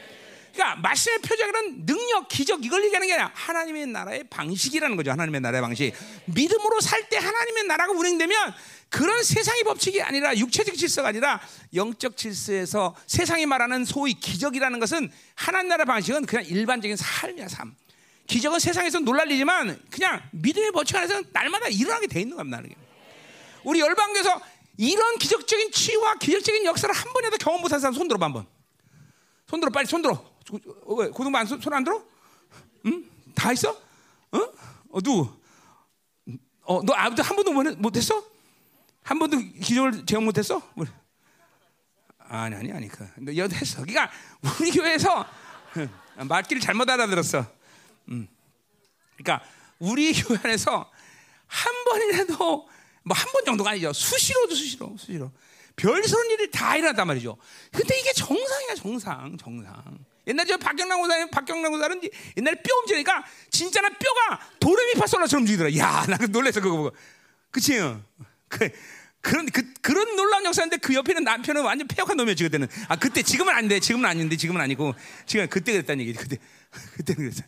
[0.53, 5.11] 그러니까 말씀의 표적은 능력, 기적 이걸 얘기하는 게 아니라 하나님의 나라의 방식이라는 거죠.
[5.11, 5.93] 하나님의 나라의 방식.
[6.25, 8.53] 믿음으로 살 때 하나님의 나라가 운행되면
[8.89, 11.39] 그런 세상의 법칙이 아니라 육체적 질서가 아니라
[11.73, 17.75] 영적 질서에서 세상이 말하는 소위 기적이라는 것은 하나님 나라 방식은 그냥 일반적인 삶이야, 삶.
[18.27, 22.61] 기적은 세상에서 놀랄 일이지만 그냥 믿음의 법칙 안에서 날마다 일어나게 돼 있는 겁니다.
[23.63, 24.41] 우리 열방에서
[24.77, 28.47] 이런 기적적인 치유와 기적적인 역사를 한 번이라도 경험 못한 사람 손 들어봐 한 번.
[29.47, 30.23] 손 들어 빨리 손 들어.
[30.97, 32.03] 왜 고등부 손안 들어?
[32.85, 33.03] 응?
[33.35, 33.71] 다 있어?
[34.31, 34.37] 어?
[34.91, 35.27] 어 누구?
[36.61, 38.23] 어, 너 아무도 한 번도 못 했어?
[39.09, 40.61] 한 번도 기적을 제공 못했어?
[42.19, 43.81] 아니 아니 아니 그 여도 했어.
[43.81, 44.11] 그러니까
[44.59, 45.25] 우리 교회에서
[46.27, 47.43] 말귀를 잘못 알아들었어.
[48.09, 48.27] 음.
[49.17, 49.43] 그러니까
[49.79, 50.91] 우리 교회 안에서
[51.47, 52.37] 한 번이라도
[53.03, 53.91] 뭐 한 번 정도가 아니죠.
[53.93, 55.31] 수시로도 수시로 수시로
[55.75, 57.35] 별스러운 일이 다 일어났단 말이죠.
[57.71, 59.97] 근데 이게 정상이야 정상 정상.
[60.27, 61.99] 옛날에 저 박경남 고사님, 박경남 고사는
[62.37, 65.75] 옛날에 뼈 움직이니까 진짜나 뼈가 도레미파솔라처럼 움직이더라.
[65.77, 66.91] 야, 나그 놀래서 그거 보고.
[67.49, 67.79] 그치?
[68.47, 68.69] 그,
[69.21, 72.67] 그런, 그, 그런 놀라운 역사인데 그 옆에는 남편은 완전 폐역한 놈이었지, 그때는.
[72.87, 74.93] 아, 그때, 지금은 아닌데, 지금은 아닌데, 지금은 아니고.
[75.25, 76.37] 지금 그때 그랬다는 얘기지, 그때.
[76.95, 77.43] 그때는 그랬어.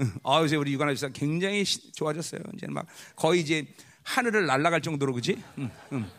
[0.00, 0.12] 응.
[0.24, 2.40] 아, 요새 우리 유관아 집사 굉장히 시, 좋아졌어요.
[2.54, 2.86] 이제 막
[3.16, 3.66] 거의 이제
[4.02, 5.42] 하늘을 날아갈 정도로, 그지?
[5.58, 6.10] 응, 응.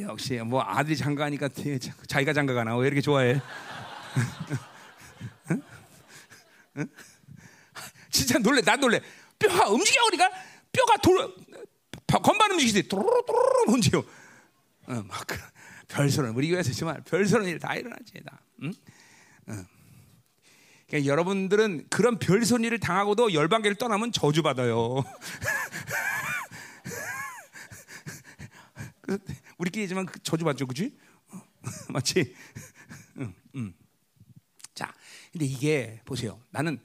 [0.00, 1.48] 역시 뭐 아들이 장가하니까
[2.08, 3.40] 자기가 장가가나 왜 이렇게 좋아해?
[5.52, 5.62] 응?
[6.78, 6.88] 응?
[8.10, 9.00] 진짜 놀래, 나 놀래.
[9.38, 10.28] 뼈가 움직여 우리가
[10.72, 11.28] 뼈가 돌 바-
[12.22, 13.98] 건반 움직이지 도로로 도로로 움직여.
[13.98, 15.38] 어, 막 그-
[15.88, 18.40] 별소는 우리 교회에서 정말 별소는 일 다 일어나지 다.
[18.62, 18.72] 응?
[19.48, 19.64] 어.
[20.88, 25.02] 그러니까 여러분들은 그런 별소는 일을 당하고도 열방계를 떠나면 저주 받아요.
[29.58, 30.96] 우리끼리지만 그 저주 받죠, 그지?
[31.90, 32.34] 맞지?
[33.18, 33.74] 응, 응.
[34.74, 34.92] 자,
[35.32, 36.40] 근데 이게 보세요.
[36.50, 36.80] 나는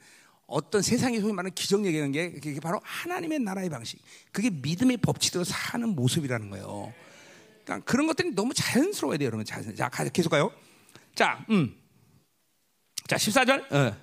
[0.50, 4.00] 어떤 세상에 소위 말하는 기적 얘기하는 게 그게 바로 하나님의 나라의 방식.
[4.32, 6.92] 그게 믿음의 법칙대로 사는 모습이라는 거예요.
[7.64, 9.44] 그러니까 그런 것들이 너무 자연스러워야 돼요, 여러분.
[9.44, 9.74] 자연.
[9.76, 10.52] 자, 가- 계속 가요.
[11.14, 11.74] 자, 음.
[13.06, 13.72] 자, 14절.
[13.72, 13.96] 어.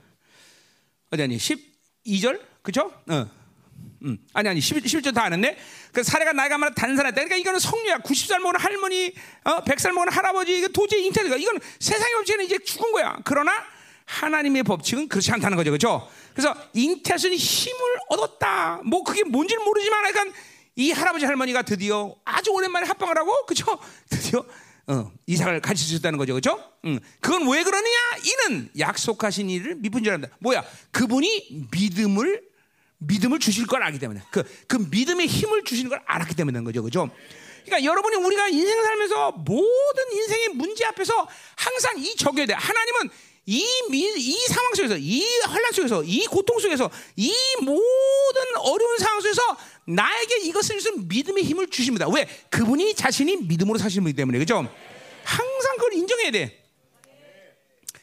[1.12, 1.38] 어디 아니?
[1.38, 2.42] 12절.
[2.62, 2.94] 그죠?
[3.10, 3.30] 어.
[4.04, 4.18] 음.
[4.34, 5.58] 아니 아니 11, 11절 다 아는데
[5.92, 7.16] 그 사례가 나이가 많아 단산했다.
[7.16, 8.00] 그러니까 이거는 성녀야.
[8.00, 9.14] 90살 먹은 할머니,
[9.44, 13.18] 어, 100살 먹은 할아버지 이거 도저히 잉태가 이건 세상의 법칙은 이제 죽은 거야.
[13.24, 13.52] 그러나
[14.08, 15.70] 하나님의 법칙은 그렇지 않다는 거죠.
[15.70, 16.10] 그렇죠?
[16.34, 18.82] 그래서 있는 힘을 얻었다.
[18.86, 20.34] 뭐 그게 뭔지는 모르지만 약간
[20.76, 23.66] 이 할아버지 할머니가 드디어 아주 오랜만에 합방을 하고 그죠?
[24.10, 24.46] 드디어
[24.88, 26.64] 어, 이삭을 가르칠 수 있다는 거죠, 그렇죠?
[26.86, 27.98] 음, 그건 왜 그러느냐?
[28.24, 30.30] 이는 약속하신 일을 믿은 줄 안다.
[30.40, 30.64] 뭐야?
[30.92, 32.42] 그분이 믿음을
[33.00, 37.12] 믿음을 주실 걸 알기 때문에 그, 그 믿음의 힘을 주시는 걸 알았기 때문인 거죠, 그렇죠?
[37.66, 41.28] 그러니까 여러분이 우리가 인생을 살면서 모든 인생의 문제 앞에서
[41.58, 42.54] 항상 이 적용해야 돼.
[42.54, 43.10] 하나님은
[43.50, 49.22] 이, 미, 이 상황 속에서, 이 혼란 속에서, 이 고통 속에서, 이 모든 어려운 상황
[49.22, 49.42] 속에서
[49.86, 52.10] 나에게 이것을 주신 믿음의 힘을 주십니다.
[52.10, 52.28] 왜?
[52.50, 54.70] 그분이 자신이 믿음으로 사시는 분이기 때문에, 그죠?
[55.24, 56.62] 항상 그걸 인정해야 돼.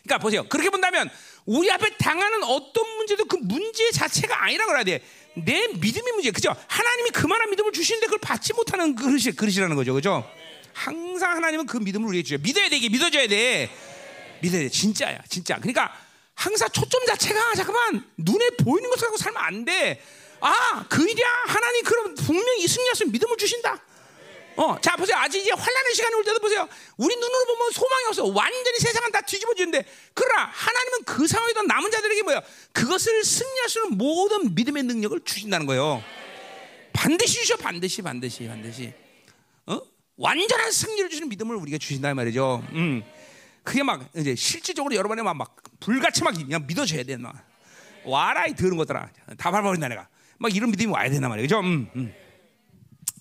[0.03, 0.49] 그러니까 보세요.
[0.49, 1.11] 그렇게 본다면
[1.45, 5.05] 우리 앞에 당하는 어떤 문제도 그 문제 자체가 아니라 그래야 돼.
[5.35, 6.57] 내 믿음의 문제, 그죠?
[6.69, 10.27] 하나님이 그만한 믿음을 주시는데 그걸 받지 못하는 그릇이, 그릇이라는 거죠, 그죠?
[10.73, 12.43] 항상 하나님은 그 믿음을 우리에게 주죠.
[12.43, 13.71] 믿어야 돼, 이게 믿어줘야 돼.
[14.45, 15.57] 믿어야 돼, 진짜야, 진짜.
[15.57, 15.93] 그러니까
[16.35, 20.03] 항상 초점 자체가 잠깐만 눈에 보이는 것을 갖고 살면 안 돼.
[20.41, 21.27] 아, 그 일이야.
[21.47, 23.81] 하나님 그럼 분명히 승리하시면 믿음을 주신다.
[24.57, 25.17] 어, 자 보세요.
[25.17, 26.69] 아직 이제 환란의 시간이 올 때도 보세요.
[26.97, 28.25] 우리 눈으로 보면 소망이 없어.
[28.27, 32.43] 완전히 세상은 다 뒤집어지는데, 그러나 하나님은 그 상황에도 남은 자들에게 뭐야?
[32.73, 36.05] 그것을 승리할 수 있는 모든 믿음의 능력을 주신다는 거예요.
[36.93, 38.93] 반드시 주셔, 반드시, 반드시, 반드시.
[39.67, 39.81] 어?
[40.17, 42.63] 완전한 승리를 주시는 믿음을 우리가 주신다 말이죠.
[42.73, 43.03] 음.
[43.65, 47.35] 그게 막 이제 실질적으로 여러분의 막, 막 불같이 막 그냥 믿어줘야 돼, 막
[48.05, 49.09] 와라 이 더러운 것들아,
[49.39, 50.07] 다 밟아버린다 내가.
[50.39, 51.61] 막 이런 믿음이 와야 된단 말이죠.
[51.61, 52.15] 음, 음.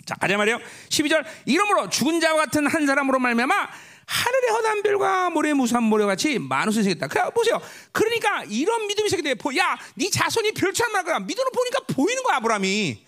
[0.06, 0.60] 자, 가자 말이요.
[0.90, 1.24] 12절.
[1.45, 3.70] 이러므로 죽은 자와 같은 한 사람으로 말미암아
[4.06, 7.07] 하늘의 허단 별과 모래 무수한 모래 같이 많은 수이 생겼다.
[7.07, 7.61] 그 보세요.
[7.94, 11.20] 그러니까 이런 믿음이 보- 야, 네 자손이 별처럼 말 거야.
[11.20, 13.06] 믿음을 보니까 보이는 거야, 아브라함이.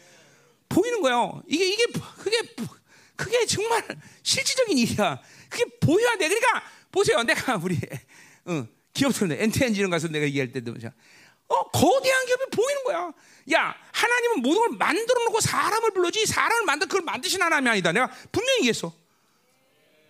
[0.70, 1.44] 보이는 거예요.
[1.48, 1.86] 이게 이게
[2.18, 2.38] 그게
[3.18, 3.84] 그게 정말
[4.24, 5.20] 실질적인 일이야.
[5.50, 6.30] 그게 보여야 돼.
[6.30, 6.64] 그러니까
[6.96, 7.22] 보세요.
[7.24, 7.78] 내가 우리
[8.46, 10.94] 어, 기업들인데 엔트엔지 이런 가서 내가 얘기할 때도 자,
[11.50, 13.12] 어 거대한 기업이 보이는 거야.
[13.54, 17.92] 야 하나님은 모든 걸 만들어 놓고 사람을 불러지 사람을 만들 그걸 만드신 하나님이 아니다.
[17.92, 18.94] 내가 분명히 얘기했어.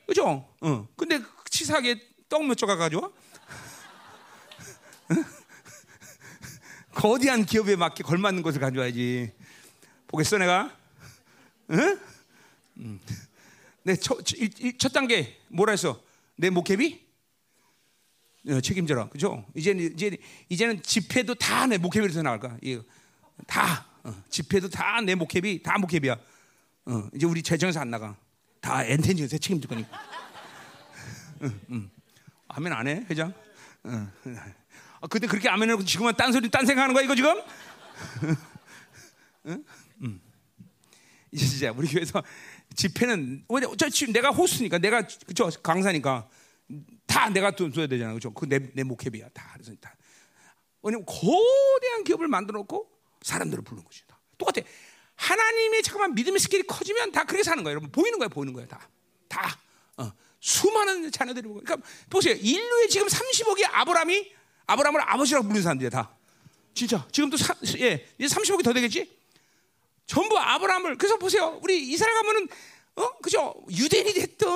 [0.06, 0.48] 그죠?
[0.62, 0.88] 어.
[0.96, 2.00] 근데 치사하게
[2.30, 3.10] 떡 몇 조각 가져와?
[5.12, 5.24] 응?
[6.94, 9.32] 거대한 기업에 맞게 걸맞는 것을 가져와야지.
[10.08, 10.72] 보겠어 내가?
[11.72, 12.00] 응?
[12.78, 13.00] 음.
[13.82, 14.20] 내첫
[14.78, 16.00] 첫 단계 뭐라 했어?
[16.38, 17.06] 내 목회비?
[18.50, 19.10] 어, 책임져라.
[19.10, 19.46] 그죠?
[19.56, 20.18] 이제 이제
[20.50, 22.58] 이제는 집회도 다 내 목회비로서 나갈 거야.
[23.48, 26.14] 다 어, 집회도 다 내 목회비, 다 목회비야.
[26.86, 28.16] 어, 이제 우리 재정에서 안 나가.
[28.62, 30.00] 다 엔텐지에서 책임질 거니까.
[31.44, 31.90] 응, 응.
[32.48, 33.34] 아멘 안 해, 회장?
[33.86, 34.10] 응.
[35.02, 37.36] 아, 근데 그렇게 아멘 하고 지금은 딴 소리, 딴 생각하는 거야 이거 지금?
[39.48, 39.64] 응?
[40.04, 40.22] 응.
[41.32, 42.24] 이제 진짜 우리 교회에서
[42.76, 46.28] 집회는 왜냐 저 지금 내가 호스니까 내가 그죠 강사니까
[47.06, 48.14] 다 내가 돈 줘야 되잖아.
[48.14, 49.30] 그죠 그내 내 목회비야.
[49.30, 49.96] 다 그래서 다.
[50.82, 52.90] 왜냐면 거대한 기업을 만들어 놓고
[53.22, 54.20] 사람들을 부르는 거지 다.
[54.38, 54.66] 똑같아.
[55.16, 59.58] 하나님의 잠깐만 믿음의 스케일이 커지면 다 그렇게 사는 거예요 여러분 보이는 거야 보이는 거야 다다.
[59.98, 60.12] 어.
[60.40, 61.62] 수많은 자녀들이 보고.
[61.62, 62.36] 그러니까 보세요.
[62.36, 64.32] 인류의 지금 30억이 아브라함이
[64.68, 66.16] 아브라함을 아버지라고 부르는 사람들이야 다.
[66.74, 67.08] 진짜.
[67.12, 68.06] 지금도 사, 예.
[68.20, 69.18] 이제 30억이 더 되겠지
[70.06, 71.60] 전부 아브라함을 그래서 보세요.
[71.64, 72.48] 우리 이스라엘 가면은
[72.96, 73.18] 어?
[73.20, 73.54] 그죠?
[73.70, 74.48] 유대인이 됐든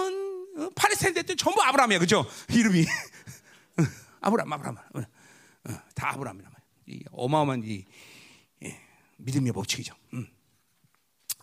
[0.57, 0.69] 어?
[0.75, 1.99] 팔레스타인 됐든 전부 아브라함이야.
[1.99, 2.25] 그죠?
[2.49, 2.85] 이름이.
[4.21, 6.67] 아브라함 아브라함 어, 어, 다 아브라함이란 말이야.
[6.87, 7.85] 이 어마어마한 이
[8.63, 8.79] 예,
[9.17, 9.95] 믿음의 법칙이죠.
[10.13, 10.27] 음.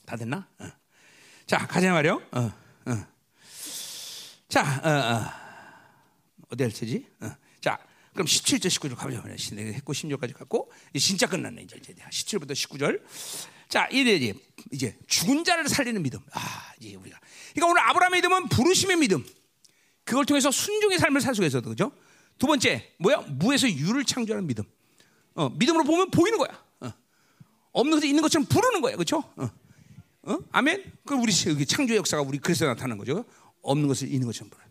[0.04, 0.48] 다 됐나?
[0.58, 0.70] 어.
[1.46, 2.22] 자 가자 말이요.
[2.32, 2.40] 어,
[2.86, 3.06] 어.
[4.48, 5.46] 자 어, 어.
[6.50, 7.06] 어 디 할 테지?
[7.20, 7.30] 어.
[7.60, 7.78] 자
[8.12, 9.36] 그럼 17절 19절 가보자 말이야.
[9.74, 13.02] 했고 16절까지 갔고 진짜 끝났네 이제 이제 17절부터 19절
[13.68, 14.34] 자, 이제
[14.72, 16.20] 이제 죽은 자를 살리는 믿음.
[16.32, 17.18] 아, 이제 우리가.
[17.54, 19.24] 그러니까 오늘 아브라함의 믿음은 부르심의 믿음.
[20.04, 21.92] 그걸 통해서 순종의 삶을 살 수가 있었던 거죠.
[22.38, 23.24] 두 번째, 뭐야?
[23.28, 24.64] 무에서 유를 창조하는 믿음.
[25.34, 26.50] 어, 믿음으로 보면 보이는 거야.
[26.80, 26.92] 어.
[27.72, 28.94] 없는 것이 있는 것처럼 부르는 거야.
[28.94, 29.18] 그렇죠?
[29.36, 29.50] 어.
[30.22, 30.38] 어?
[30.50, 30.92] 아멘.
[31.04, 31.32] 그 우리
[31.66, 33.24] 창조 역사가 우리 그래서 나타나는 거죠.
[33.62, 34.70] 없는 것을 있는 것처럼 부르는.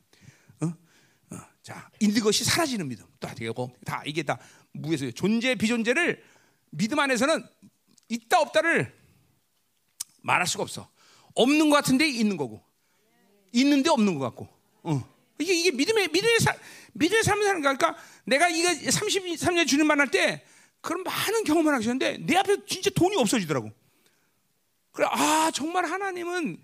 [0.62, 1.36] 어?
[1.36, 1.42] 어.
[1.62, 3.06] 자, 있는 것이 사라지는 믿음.
[3.20, 4.38] 또 되고 다 이게 다
[4.74, 6.24] 무에서 존재 비존재를
[6.72, 7.44] 믿음 안에서는
[8.10, 8.94] 있다 없다를
[10.22, 10.90] 말할 수가 없어.
[11.36, 12.64] 없는 것 같은데 있는 거고,
[13.52, 14.48] 있는데 없는 것 같고.
[14.84, 15.16] 어.
[15.40, 16.56] 이게 이게 믿음의 믿음의 사,
[16.94, 20.46] 믿음의 삶을 사는 거니까 그러니까 내가 이거 33년 주님 만날 때
[20.80, 23.72] 그런 많은 경험을 하셨는데 내 앞에 진짜 돈이 없어지더라고.
[24.92, 26.58] 그래 아 정말 하나님은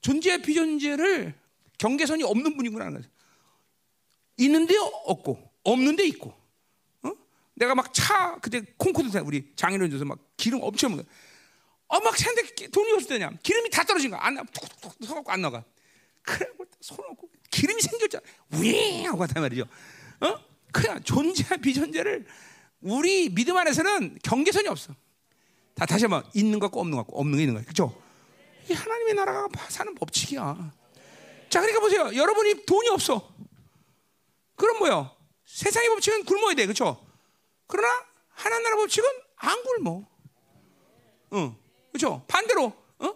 [0.00, 1.34] 존재 비존재를
[1.78, 3.00] 경계선이 없는 분이구나.
[4.38, 6.43] 있는데 없고 없는데 있고.
[7.54, 7.56] 어?
[7.56, 11.04] 내가 막 차 그때 콩코드 우리 장인어른 줘서 막 기름 엄청 먹어.
[11.88, 14.20] 어막 차는데 돈이 없을 때냐 기름이 다 떨어진 거야.
[14.22, 15.64] 안 툭툭툭 서갖고 안 나가.
[16.22, 16.46] 그래
[16.80, 18.22] 손 없고 기름이 생겼잖아.
[18.60, 19.64] 윙 하고 갔단 말이죠.
[20.20, 20.38] 어?
[20.72, 22.26] 그냥 존재와 비존재를
[22.80, 24.94] 우리 믿음 안에서는 경계선이 없어.
[25.74, 27.64] 다 다시 한번 있는 것 같고 없는 것 같고 없는 게 있는 거야.
[27.64, 28.00] 그렇죠?
[28.68, 30.72] 이 하나님의 나라가 사는 법칙이야.
[31.50, 32.14] 자, 그러니까 보세요.
[32.14, 33.32] 여러분이 돈이 없어.
[34.56, 35.10] 그럼 뭐요?
[35.46, 36.66] 세상의 법칙은 굶어야 돼.
[36.66, 37.04] 그렇죠?
[37.66, 37.88] 그러나
[38.28, 40.06] 하나님 나라 법칙은 안 굶어.
[41.30, 41.56] 어.
[41.92, 42.24] 그렇죠?
[42.26, 43.14] 반대로 어?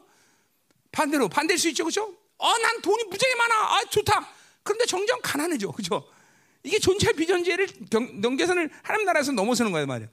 [0.92, 1.84] 반대로 반대일 수 있죠.
[1.84, 2.14] 그렇죠?
[2.38, 3.54] 어, 난 돈이 무지하게 많아.
[3.54, 4.28] 아, 좋다.
[4.62, 5.70] 그런데 정정 가난해져.
[5.72, 6.04] 그렇죠?
[6.62, 7.68] 이게 존재 비존재를
[8.22, 10.08] 경계선을 하나님 나라에서 넘어서는 거예요, 말이야.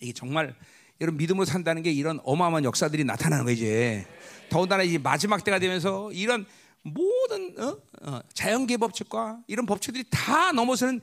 [0.00, 0.54] 이게 정말
[1.00, 4.06] 여러분 믿음으로 산다는 게 이런 어마어마한 역사들이 나타나는 거예요, 이제.
[4.50, 6.46] 더군다나 이제 마지막 때가 되면서 이런
[6.82, 7.78] 모든 어?
[8.02, 11.00] 어, 자연계 법칙과 이런 법칙들이 다 넘어서는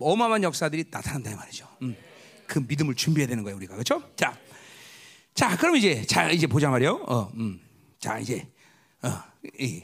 [0.00, 1.68] 어마어마한 역사들이 나타난다 말이죠.
[1.82, 1.96] 음.
[2.46, 4.02] 그 믿음을 준비해야 되는 거예요, 우리가 그렇죠?
[4.16, 4.38] 자,
[5.34, 7.04] 자, 그럼 이제 자 이제 보자 말이요.
[7.06, 7.60] 어, 음.
[7.98, 8.46] 자 이제
[9.02, 9.22] 어,
[9.58, 9.82] 이,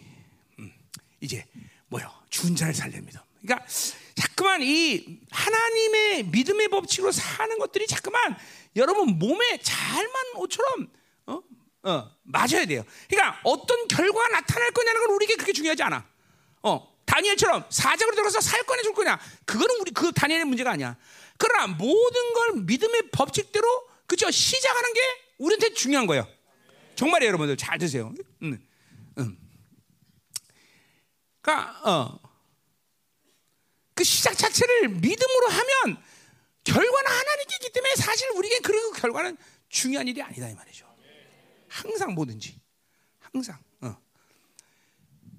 [0.59, 0.73] 음.
[1.21, 1.45] 이제
[1.89, 2.11] 뭐요?
[2.31, 3.21] 준자를 살려 믿음.
[3.41, 3.67] 그러니까
[4.15, 8.37] 자꾸만 이 하나님의 믿음의 법칙으로 사는 것들이 자꾸만
[8.77, 10.89] 여러분 몸에 잘만 옷처럼
[11.27, 11.43] 어?
[11.85, 12.85] 어, 맞아야 돼요.
[13.09, 16.07] 그러니까 어떤 결과가 나타날 거냐는 건 우리에게 그렇게 중요하지 않아.
[16.63, 19.19] 어, 다니엘처럼 사적으로 들어서 살 거냐 줄 거냐.
[19.47, 20.97] 그거는 우리 그 다니엘의 문제가 아니야.
[21.39, 25.01] 그러나 모든 걸 믿음의 법칙대로 그죠 시작하는 게
[25.39, 26.29] 우리한테 중요한 거예요.
[26.97, 28.13] 정말이에요, 여러분들 잘 드세요.
[28.43, 28.59] 음,
[29.19, 29.39] 음.
[31.41, 32.21] 그러니까 어,
[33.95, 36.03] 그 시작 자체를 믿음으로 하면
[36.65, 39.39] 결과는 하나님께 있기 때문에 사실 우리에게 그 결과는
[39.71, 40.87] 중요한 일이 아니다 이 말이죠.
[41.69, 42.61] 항상 뭐든지
[43.21, 43.97] 항상 어.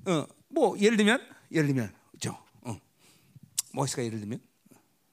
[0.07, 2.31] 어, 뭐 예를 들면 예를 들면 저
[2.61, 2.79] 어.
[3.73, 4.41] 뭐 있을까 예를 들면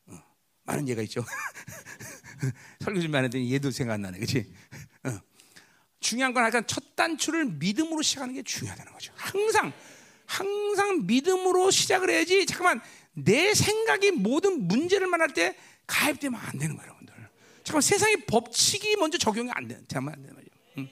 [0.07, 0.19] 어.
[0.65, 1.25] 많은 예가 있죠.
[2.81, 4.53] 설교 좀 하는데 얘도 생각 안 나네, 그렇지?
[5.05, 5.19] 어.
[6.01, 9.13] 중요한 건 약간 첫 단추를 믿음으로 시작하는 게 중요하다는 거죠.
[9.17, 9.73] 항상
[10.27, 12.47] 항상 믿음으로 시작을 해야지.
[12.47, 12.81] 잠깐만
[13.13, 15.57] 내 생각이 모든 문제를 말할 때
[15.87, 17.15] 가입되면 안 되는 거예요, 여러분들.
[17.65, 20.49] 잠깐 세상의 법칙이 먼저 적용이 안 돼, 되면 안 되는 거죠.
[20.79, 20.89] 응?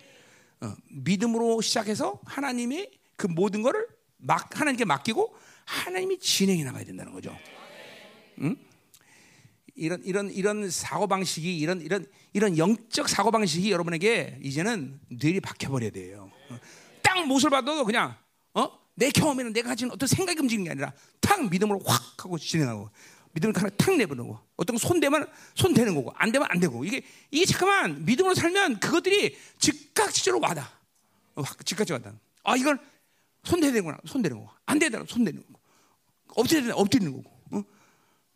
[0.61, 3.87] 어, 믿음으로 시작해서 하나님이 그 모든 것을
[4.25, 7.37] 막 하나님께 맡기고 하나님이 진행해 나가야 된다는 거죠.
[8.41, 8.57] 응?
[9.77, 15.69] 이런 이런 이런 사고 방식이 이런 이런 이런 영적 사고 방식이 여러분에게 이제는 뇌리 박혀
[15.69, 16.31] 버려야 돼요.
[16.51, 16.59] 어,
[17.03, 18.17] 딱 못을 봐도 그냥
[18.55, 18.69] 어?
[18.95, 22.89] 내 경험에는 내가 가진 어떤 생각이 움직이는 게 아니라 탁 믿음으로 확 하고 진행하고
[23.33, 27.03] 믿음을 하나 탁 내보내고 어떤 손 대면 손 대는 거고 안 되면 안 되고 이게
[27.33, 30.71] 이게 잠깐만 믿음으로 살면 그것들이 즉각적으로 와다
[31.35, 32.79] 어, 즉각적으로 와다 아 이걸
[33.45, 35.61] 손 대야 되는구나 손 대는 거고 안 되더라 손 대는 거고
[36.37, 37.63] 엎드려야 되나 엎드리는 거고 어?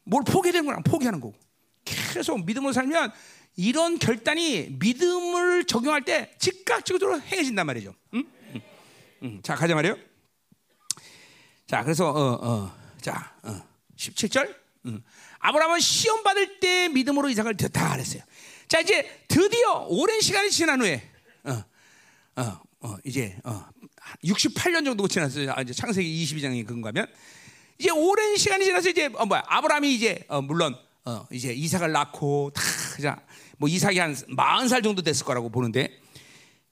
[0.04, 1.34] 뭘 포기해야 되는구나 포기하는 거고
[1.84, 3.12] 계속 믿음으로 살면
[3.56, 8.24] 이런 결단이 믿음을 적용할 때 즉각적으로 행해진단 말이죠 응?
[8.54, 8.60] 응.
[9.22, 9.40] 응.
[9.42, 10.08] 자 가자 말이요
[11.68, 13.62] 자, 그래서 어, 어, 자, 어,
[13.94, 14.56] 17절.
[14.86, 15.02] 음.
[15.38, 18.22] 아브라함은 시험 받을 때 믿음으로 이삭을 드렸다 그랬어요.
[18.68, 21.02] 자, 이제 드디어 오랜 시간이 지난 후에
[21.44, 21.62] 어,
[22.40, 23.66] 어, 어, 이제 어,
[24.24, 25.52] 68년 정도 지났어요.
[25.52, 27.06] 아, 이제 창세기 22장에 근거하면
[27.78, 32.52] 이제 오랜 시간이 지나서 이제 어, 뭐야 아브라함이 이제 어, 물론 어, 이제 이삭을 낳고
[33.02, 33.22] 다,
[33.56, 36.00] 뭐 이삭이 한 40살 정도 됐을 거라고 보는데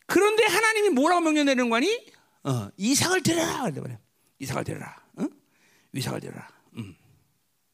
[0.06, 2.06] 그런데 하나님이 뭐라고 명령 내는 거니?
[2.44, 3.98] 어, 이삭을 드려라 그래
[4.38, 4.96] 이삭을 데려라.
[5.18, 5.30] 응?
[5.92, 6.48] 이삭을 데려라.
[6.76, 6.94] 음.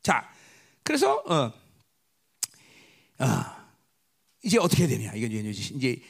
[0.02, 0.30] 자,
[0.82, 1.52] 그래서 어,
[3.18, 3.26] 어,
[4.42, 5.12] 이제 어떻게 되냐?
[5.14, 6.00] 이게 이제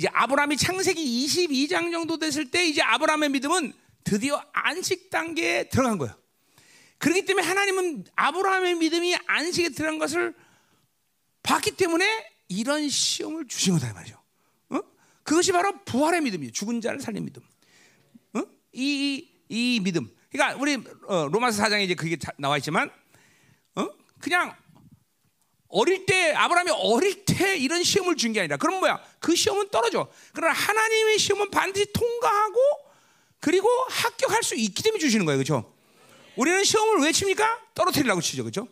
[0.00, 6.14] 이제 아브라함이 창세기 22장 정도 됐을 때 이제 아브라함의 믿음은 드디어 안식 단계에 들어간 거예요.
[6.96, 10.34] 그렇기 때문에 하나님은 아브라함의 믿음이 안식에 들어간 것을
[11.42, 12.06] 봤기 때문에
[12.48, 14.18] 이런 시험을 주신 거다 말이죠.
[15.22, 16.50] 그것이 바로 부활의 믿음이에요.
[16.52, 17.42] 죽은 자를 살린 믿음.
[18.32, 18.42] 어?
[18.72, 20.10] 이, 이, 이 믿음.
[20.30, 22.90] 그러니까 우리 어, 로마서 4장에 이제 그게 나와 있지만
[23.74, 23.86] 어?
[24.18, 24.56] 그냥
[25.70, 29.00] 어릴 때 아브라함이 어릴 때 이런 시험을 준 게 아니라 그럼 뭐야?
[29.20, 30.08] 그 시험은 떨어져.
[30.32, 32.58] 그러나 하나님의 시험은 반드시 통과하고
[33.40, 35.38] 그리고 합격할 수 있기 때문에 주시는 거예요.
[35.38, 35.72] 그렇죠?
[36.36, 37.58] 우리는 시험을 왜 칩니까?
[37.74, 38.42] 떨어뜨리려고 치죠.
[38.42, 38.68] 그렇죠?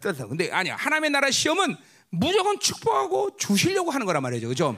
[0.00, 0.28] 떨어뜨려.
[0.28, 0.76] 근데 아니야.
[0.76, 1.76] 하나님의 나라 시험은
[2.10, 4.46] 무조건 축복하고 주시려고 하는 거란 말이죠.
[4.48, 4.76] 그렇죠?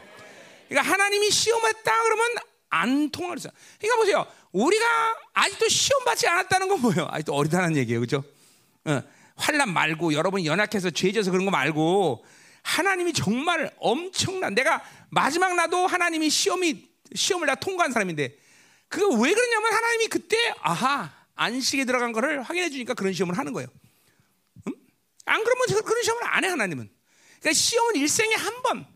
[0.68, 2.26] 그러니까 하나님이 시험했다 그러면
[2.70, 3.50] 안 통하죠.
[3.78, 4.26] 그러니까 보세요.
[4.52, 4.84] 우리가
[5.34, 7.08] 아직도 시험 받지 않았다는 건 뭐예요?
[7.10, 8.00] 아직도 어리다는 얘기예요.
[8.00, 8.24] 그렇죠?
[8.84, 9.02] 어.
[9.40, 12.24] 환란 말고 여러분 연약해서 죄져서 그런 거 말고
[12.62, 18.36] 하나님이 정말 엄청난 내가 마지막 나도 하나님이 시험이 시험을 다 통과한 사람인데
[18.88, 23.68] 그거 왜 그러냐면 하나님이 그때 아하 안식에 들어간 거를 확인해 주니까 그런 시험을 하는 거예요.
[24.66, 24.72] 음?
[25.24, 26.90] 안 그러면 그런 시험을 안 해 하나님은.
[27.40, 28.86] 그러니까 시험은 일생에 한 번,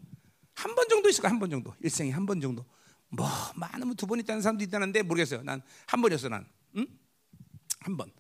[0.55, 2.67] 한 번 정도 있을 거야 한 번 정도 일생에 한 번 정도.
[3.09, 5.43] 뭐 많으면 두 번 있다는 사람도 있다는데 모르겠어요.
[5.43, 6.47] 난 한 번이었어 난.
[6.77, 6.87] 응?
[7.81, 8.13] 한 번.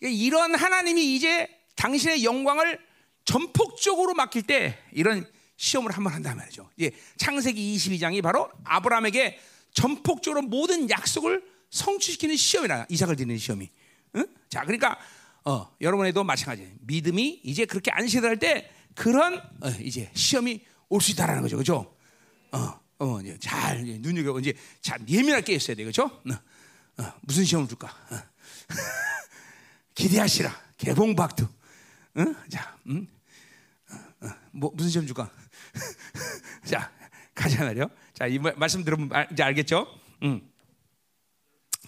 [0.00, 2.78] 이런 하나님이 이제 당신의 영광을
[3.24, 5.26] 전폭적으로 맡길 때 이런
[5.56, 6.70] 시험을 한번 한단 말이죠.
[6.80, 9.38] 예, 창세기 22장이 바로 아브라함에게
[9.74, 13.70] 전폭적으로 모든 약속을 성취시키는 시험이라 이삭을 드리는 시험이.
[14.16, 14.26] 응?
[14.48, 14.98] 자, 그러니까
[15.44, 16.72] 어, 여러분에도 마찬가지.
[16.80, 21.94] 믿음이 이제 그렇게 안식할 때 그런 어, 이제 시험이 올 수 있다라는 거죠, 그렇죠?
[22.52, 26.04] 어, 어, 이제 잘 이제 눈여겨 이제 잘 예민하게 있어야 돼, 그렇죠?
[26.04, 27.94] 어, 어, 무슨 시험을 줄까?
[29.98, 30.02] 어.
[30.02, 30.54] 기대하시라.
[30.76, 31.46] 개봉박두.
[32.18, 32.34] 응?
[32.48, 33.06] 자, 음?
[33.90, 35.30] 어, 어, 뭐 무슨 시험 줄까?
[36.64, 36.90] 자,
[37.34, 37.88] 가자 말이요.
[38.14, 39.86] 자, 이 말씀 들으면 이제 알겠죠?
[40.22, 40.48] 음.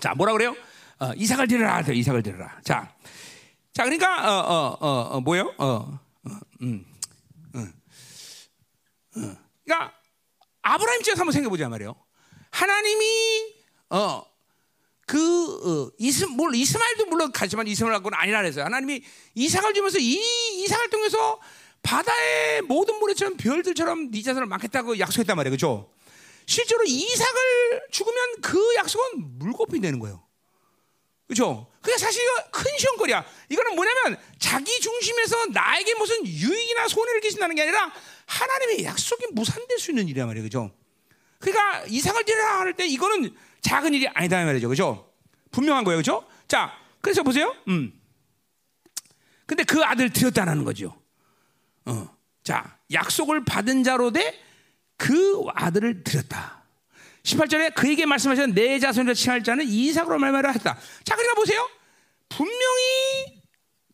[0.01, 0.57] 자, 뭐라 그래요?
[0.99, 1.81] 어, 이삭을 드려라.
[1.81, 2.61] 이삭을 드려라.
[2.63, 2.95] 자,
[3.73, 5.55] 자, 그러니까 어, 어, 어, 어 뭐요?
[5.59, 6.01] 어, 어,
[6.63, 6.85] 음,
[7.55, 7.73] 음,
[9.17, 9.37] 음.
[9.65, 9.95] 그러니까
[10.63, 11.95] 아브라함 입장에서 한번 생각해 보자 말이요.
[12.51, 13.55] 하나님이
[13.91, 14.23] 어,
[15.11, 19.03] 그 어, 이스 뭘 이스마엘도 물론 가지만 이스마엘 갖고는 아니라 그래서 하나님이
[19.35, 20.15] 이삭을 주면서 이
[20.63, 21.41] 이삭을 통해서
[21.83, 25.91] 바다의 모든 모래처럼 별들처럼 네 자손을 많겠다고 약속했단 말이에요, 그렇죠?
[26.47, 30.25] 실제로 이삭을 죽으면 그 약속은 물거품이 되는 거예요,
[31.27, 31.67] 그렇죠?
[31.83, 32.23] 그게 사실
[32.53, 33.25] 큰 시험거리야.
[33.49, 37.93] 이거는 뭐냐면 자기 중심에서 나에게 무슨 유익이나 손해를 끼친다는 게 아니라
[38.27, 40.71] 하나님의 약속이 무산될 수 있는 일이란 말이에요, 그렇죠?
[41.41, 44.69] 그러니까 이삭을 드리라 할 때 이거는 작은 일이 아니다 말이죠.
[44.69, 45.13] 그죠?
[45.51, 45.99] 분명한 거예요.
[45.99, 46.27] 그죠?
[46.49, 47.55] 자, 그래서 보세요.
[47.69, 47.93] 음.
[49.47, 50.97] 근데 그 아들 드렸다는 거죠.
[51.87, 52.17] 어.
[52.43, 54.51] 자, 약속을 받은 자로 돼
[55.01, 56.63] 그 아들을 드렸다.
[57.23, 60.79] 18절에 그에게 말씀하신 내 자손이라 칭할 자는 이삭으로 말하라 했다.
[61.05, 61.67] 자, 그러니까 보세요.
[62.29, 63.43] 분명히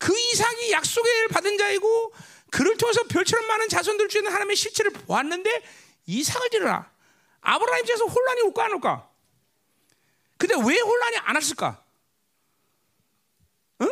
[0.00, 2.12] 그 이삭이 약속을 받은 자이고
[2.50, 5.62] 그를 통해서 별처럼 많은 자손들 주는 하나님의 실체를 보았는데
[6.06, 6.90] 이삭을 드려라.
[7.40, 9.05] 아브라함 입장에서 혼란이 올까 안 올까?
[10.38, 11.82] 근데 왜 혼란이 안 왔을까?
[13.78, 13.86] 어?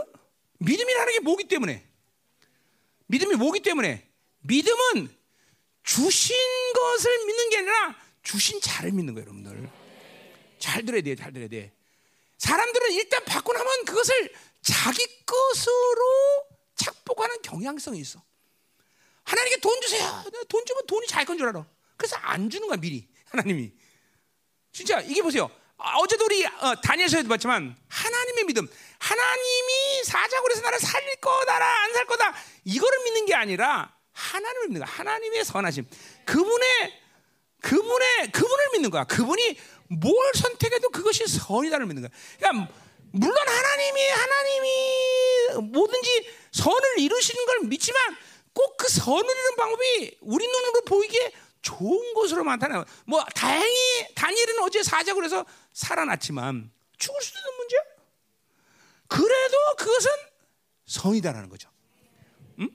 [0.59, 1.87] 믿음이라는 게 뭐기 때문에?
[3.07, 4.09] 믿음이 뭐기 때문에?
[4.41, 5.15] 믿음은
[5.83, 6.37] 주신
[6.75, 9.71] 것을 믿는 게 아니라 주신 자를 믿는 거예요, 여러분들.
[10.59, 11.73] 잘 들어야 돼요, 잘 들어야 돼.
[12.39, 18.23] 사람들은 일단 받고 나면 그것을 자기 것으로 착복하는 경향성이 있어.
[19.25, 20.25] 하나님께 돈 주세요.
[20.49, 21.67] 돈 주면 돈이 잘건줄 알아.
[21.97, 23.09] 그래서 안 주는 거야, 미리.
[23.27, 23.73] 하나님이.
[24.73, 25.51] 진짜 이게 보세요.
[25.79, 28.69] 아, 어제도 우리 어, 다니엘서에도 봤지만 하나님의 믿음,
[28.99, 32.35] 하나님이 사자고 그래서 나를 살릴 거다라 안 살 거다
[32.65, 34.95] 이거를 믿는 게 아니라 하나님을 믿는 거야.
[34.97, 35.87] 하나님의 선하심,
[36.25, 37.01] 그분의
[37.61, 39.05] 그분의 그분을 믿는 거야.
[39.05, 42.11] 그분이 뭘 선택해도 그것이 선이다를 믿는 거야.
[42.39, 42.73] 그러니까
[43.13, 48.17] 물론 하나님이 하나님이 뭐든지 선을 이루시는 걸 믿지만
[48.53, 51.33] 꼭 그 선을 이루는 방법이 우리 눈으로 보이기에
[51.65, 52.85] 좋은 것으로 나타나.
[53.07, 57.81] 뭐 다행히 다니엘은 어제 사자고 그래서 살아났지만 죽을 수도 있는 문제야.
[59.09, 60.11] 그래도 그것은
[60.87, 61.71] 성이다라는 거죠.
[62.59, 62.69] 음?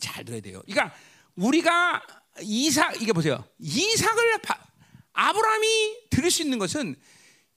[0.00, 0.62] 잘 들어야 돼요.
[0.66, 0.96] 그러니까
[1.36, 2.02] 우리가
[2.40, 3.44] 이삭 이게 보세요.
[3.58, 4.40] 이삭을
[5.12, 6.96] 아브라함이 드릴 수 있는 것은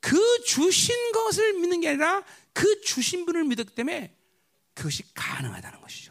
[0.02, 4.14] 그 주신 것을 믿는 게 아니라 그 주신 분을 믿었기 때문에
[4.74, 6.10] 그것이 가능하다는 것이죠.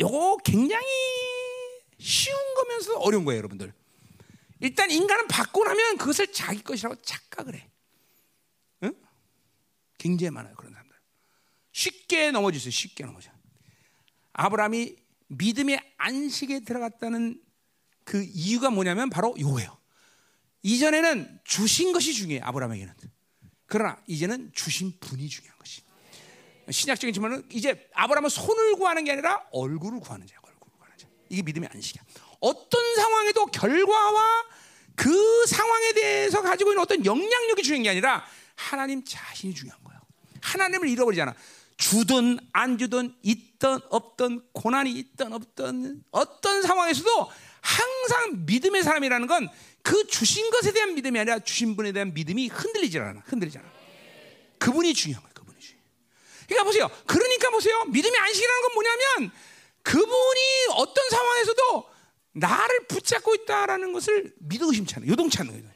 [0.00, 0.86] 요거 굉장히
[1.98, 3.72] 쉬운 거면서 어려운 거예요, 여러분들.
[4.60, 7.70] 일단 인간은 받고 나면 그것을 자기 것이라고 착각을 해.
[8.84, 8.94] 응?
[9.98, 10.96] 굉장히 많아요, 그런 사람들.
[11.72, 13.30] 쉽게 넘어지세요, 쉽게 넘어져.
[14.32, 14.96] 아브라함이
[15.28, 17.42] 믿음의 안식에 들어갔다는
[18.04, 19.78] 그 이유가 뭐냐면 바로 요거예요.
[20.62, 22.94] 이전에는 주신 것이 중요해, 아브라함에게는.
[23.66, 25.82] 그러나 이제는 주신 분이 중요한 것이.
[26.70, 30.38] 신약적인 질문은 이제 아브라함은 손을 구하는 게 아니라 얼굴을 구하는 자야.
[30.42, 31.06] 얼굴을 구하는 자.
[31.28, 32.02] 이게 믿음의 안식이야.
[32.40, 34.44] 어떤 상황에도 결과와
[34.94, 38.24] 그 상황에 대해서 가지고 있는 어떤 영향력이 중요한 게 아니라
[38.54, 40.00] 하나님 자신이 중요한 거예요.
[40.42, 41.34] 하나님을 잃어버리잖아.
[41.76, 47.30] 주든 안 주든 있던 없던 고난이 있던 없던 어떤 상황에서도
[47.62, 49.48] 항상 믿음의 사람이라는 건
[49.82, 53.22] 그 주신 것에 대한 믿음이 아니라 주신 분에 대한 믿음이 흔들리지 않아.
[53.26, 53.68] 흔들리지 않아.
[54.58, 55.29] 그분이 중요한 중요해.
[56.50, 56.90] 그러니까 보세요.
[57.06, 57.84] 그러니까 보세요.
[57.84, 59.32] 믿음의 안식이라는 건 뭐냐면
[59.82, 60.40] 그분이
[60.74, 61.90] 어떤 상황에서도
[62.32, 65.06] 나를 붙잡고 있다라는 것을 믿어 의심치 않아.
[65.06, 65.70] 요동치 않는 거예요.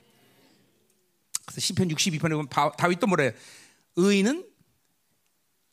[1.46, 3.30] 그래서 시편 62편에 보면 다윗도 뭐래요?
[3.96, 4.50] 의인은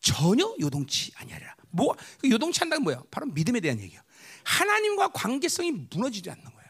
[0.01, 1.55] 전혀 요동치 아니하리라.
[1.71, 3.01] 뭐그 요동치 한다는 뭐야?
[3.09, 4.03] 바로 믿음에 대한 얘기야.
[4.43, 6.69] 하나님과 관계성이 무너지지 않는 거예요.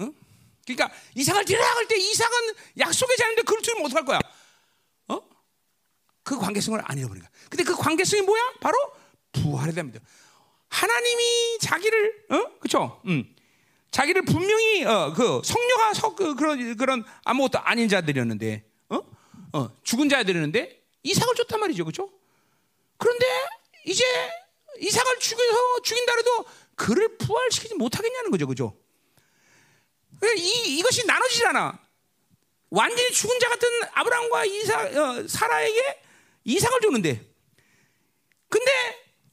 [0.00, 0.14] 응?
[0.66, 4.20] 그러니까 이삭을 데려갈 때 이삭은 약속의 자인데 그걸 들으면 어떡할 거야?
[6.30, 6.36] 어?
[6.36, 7.30] 그 관계성을 안 잃어버린 거야.
[7.48, 8.52] 근데 그 관계성이 뭐야?
[8.60, 8.76] 바로
[9.32, 10.00] 부활에 대한 믿음.
[10.68, 12.58] 하나님이 자기를 어?
[12.60, 13.00] 그렇죠?
[13.06, 13.34] 음.
[13.90, 19.00] 자기를 분명히 어, 그 성녀가 서, 그, 그런 그런 아무것도 아닌 자들이었는데 어?
[19.52, 21.84] 어, 죽은 자들이었는데 이삭을 줬단 말이죠.
[21.84, 22.10] 그렇죠?
[22.96, 23.26] 그런데
[23.86, 24.04] 이제
[24.78, 26.44] 이삭을 죽여서 죽인다 해도
[26.76, 28.46] 그를 부활시키지 못하겠냐는 거죠.
[28.46, 28.76] 그죠?
[30.36, 31.78] 이, 이것이 나눠지잖아.
[32.70, 36.02] 완전히 죽은 자 같은 아브라함과 이삭, 어, 사라에게
[36.44, 37.30] 이삭을 줬는데.
[38.48, 38.70] 근데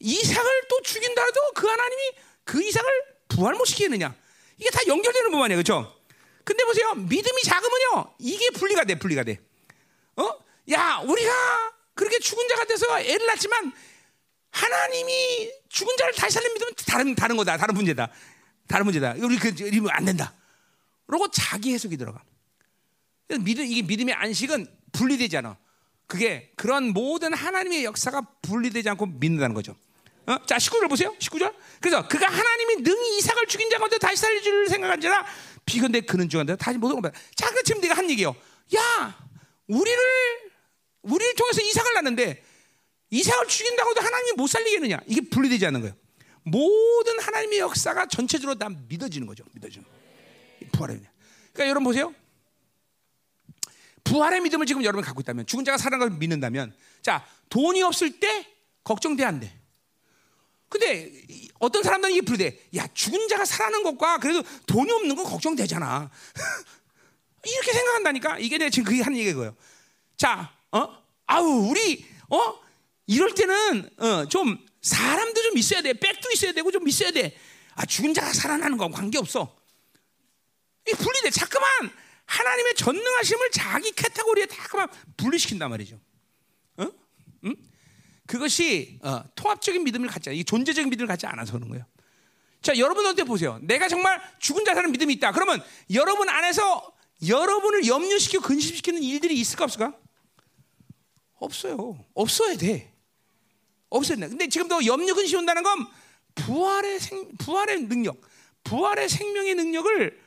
[0.00, 2.02] 이삭을 또 죽인다 해도 그 하나님이
[2.44, 2.88] 그 이삭을
[3.28, 4.14] 부활 못 시키느냐.
[4.58, 5.58] 이게 다 연결되는 부분이에요.
[5.58, 5.94] 그죠?
[6.44, 6.94] 근데 보세요.
[6.94, 8.14] 믿음이 작으면요.
[8.18, 9.38] 이게 분리가 돼, 분리가 돼.
[10.16, 10.30] 어?
[10.70, 11.32] 야, 우리가
[11.94, 13.72] 그렇게 죽은 자가 돼서 애를 낳지만
[14.50, 17.56] 하나님이 죽은 자를 다시 살린 믿음은 다른 다른 거다.
[17.56, 18.10] 다른 문제다.
[18.66, 19.14] 다른 문제다.
[19.18, 20.34] 우리 그 이러면 안 된다.
[21.06, 22.22] 그러고 자기 해석이 들어가.
[23.40, 25.58] 믿음 이게 믿음의 안식은 분리되지 않아.
[26.08, 29.76] 그게 그런 모든 하나님의 역사가 분리되지 않고 믿는다는 거죠.
[30.26, 30.36] 어?
[30.46, 31.14] 자, 19절 보세요.
[31.18, 31.54] 19절.
[31.80, 35.26] 그래서 그가 하나님이 능히 이삭을 죽인 자 가운데 다시 살릴 줄 생각한지라
[35.64, 37.12] 비건대 그는 죽었는데 다시 못 오면.
[37.36, 38.34] 자, 그 지금 내가 한 얘기요.
[38.74, 39.18] 야,
[39.68, 39.98] 우리를
[41.02, 42.42] 우리를 통해서 이삭을 낳는데
[43.10, 45.00] 이삭을 죽인다고 해도 하나님이 못 살리겠느냐?
[45.06, 45.94] 이게 분리되지 않는 거예요.
[46.42, 49.44] 모든 하나님의 역사가 전체적으로 다 믿어지는 거죠.
[49.52, 49.86] 믿어지는.
[50.72, 51.00] 부활의
[51.52, 52.14] 그러니까 여러분 보세요.
[54.08, 58.46] 부활의 믿음을 지금 여러분 갖고 있다면 죽은 자가 살아난 걸 믿는다면 자 돈이 없을 때
[58.84, 59.54] 걱정돼 안 돼.
[60.68, 61.12] 근데
[61.58, 62.68] 어떤 사람들은 이게 분리돼.
[62.76, 66.10] 야 죽은 자가 살아난 것과 그래도 돈이 없는 건 걱정되잖아.
[67.44, 69.56] 이렇게 생각한다니까 이게 내가 지금 그게 하는 얘기예요.
[70.16, 72.60] 자, 어, 아우 우리 어
[73.06, 75.92] 이럴 때는 어, 좀 사람도 좀 있어야 돼.
[75.94, 77.36] 백도 있어야 되고 좀 있어야 돼.
[77.74, 79.56] 아 죽은 자가 살아나는 건 관계 없어.
[80.88, 81.30] 이 분리돼.
[81.30, 81.90] 자꾸만
[82.28, 85.98] 하나님의 전능하심을 자기 카테고리에 다 그만 분리시킨단 말이죠.
[86.76, 86.86] 어?
[87.44, 87.56] 응?
[88.26, 90.36] 그것이 어, 통합적인 믿음을 갖지 않아.
[90.36, 91.86] 이 존재적인 믿음을 갖지 않아서 그런 거예요.
[92.60, 93.58] 자, 여러분한테 보세요.
[93.62, 95.32] 내가 정말 죽은 자 사는 믿음이 있다.
[95.32, 95.64] 그러면
[95.94, 96.92] 여러분 안에서
[97.26, 99.96] 여러분을 염려시키고 근심시키는 일들이 있을까 없을까?
[101.36, 102.04] 없어요.
[102.14, 102.92] 없어야 돼.
[103.88, 104.28] 없어야 돼.
[104.28, 105.86] 근데 지금도 염려 근심 온다는 건
[106.34, 108.20] 부활의 생, 부활의 능력,
[108.64, 110.20] 부활의 생명의 능력을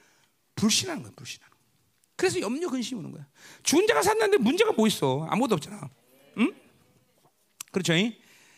[0.56, 1.12] 불신하는 거야.
[1.16, 1.51] 불신하는.
[2.22, 3.26] 그래서 염려 근심 오는 거야.
[3.64, 5.26] 죽은 자가 산다는데 문제가 뭐 있어?
[5.28, 5.90] 아무것도 없잖아.
[6.38, 6.54] 응?
[7.72, 7.94] 그렇죠?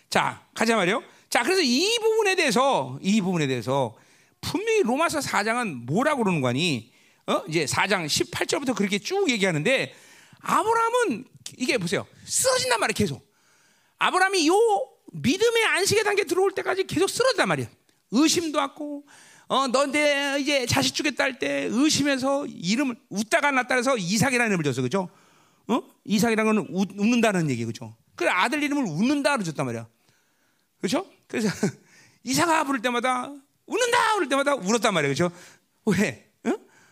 [0.09, 1.01] 자, 가자 말이요.
[1.29, 3.95] 자, 그래서 이 부분에 대해서 이 부분에 대해서
[4.41, 6.91] 분명히 로마서 4장은 뭐라고 그러는 거니?
[7.25, 7.41] 어?
[7.47, 9.95] 이제 4장 18절부터 그렇게 쭉 얘기하는데
[10.41, 11.23] 아브라함은
[11.55, 12.05] 이게 보세요.
[12.25, 13.33] 쓰러진단 말이에요, 계속.
[13.97, 14.55] 아브라함이 요
[15.13, 17.69] 믿음의 안식의 단계 들어올 때까지 계속 쓰러진단 말이에요.
[18.11, 19.05] 의심도 왔고
[19.47, 24.81] 어, 너내 이제 자식 주겠다 할 때 의심해서 이름을 웃다가 났다 해서 이삭이라는 이름을 줬어.
[24.81, 25.09] 그죠?
[25.67, 25.81] 어?
[26.05, 27.95] 이삭이라는 건 웃, 는다는 얘기 그죠?
[28.15, 29.87] 그래 아들 이름을 웃는다로 줬단 말이야.
[30.79, 31.05] 그렇죠?
[31.27, 31.49] 그래서
[32.23, 33.31] 이삭아 부를 때마다
[33.65, 35.09] 웃는다 부를 때마다 울었단 말이야.
[35.09, 35.31] 그죠?
[35.85, 36.29] 왜?
[36.45, 36.51] 어?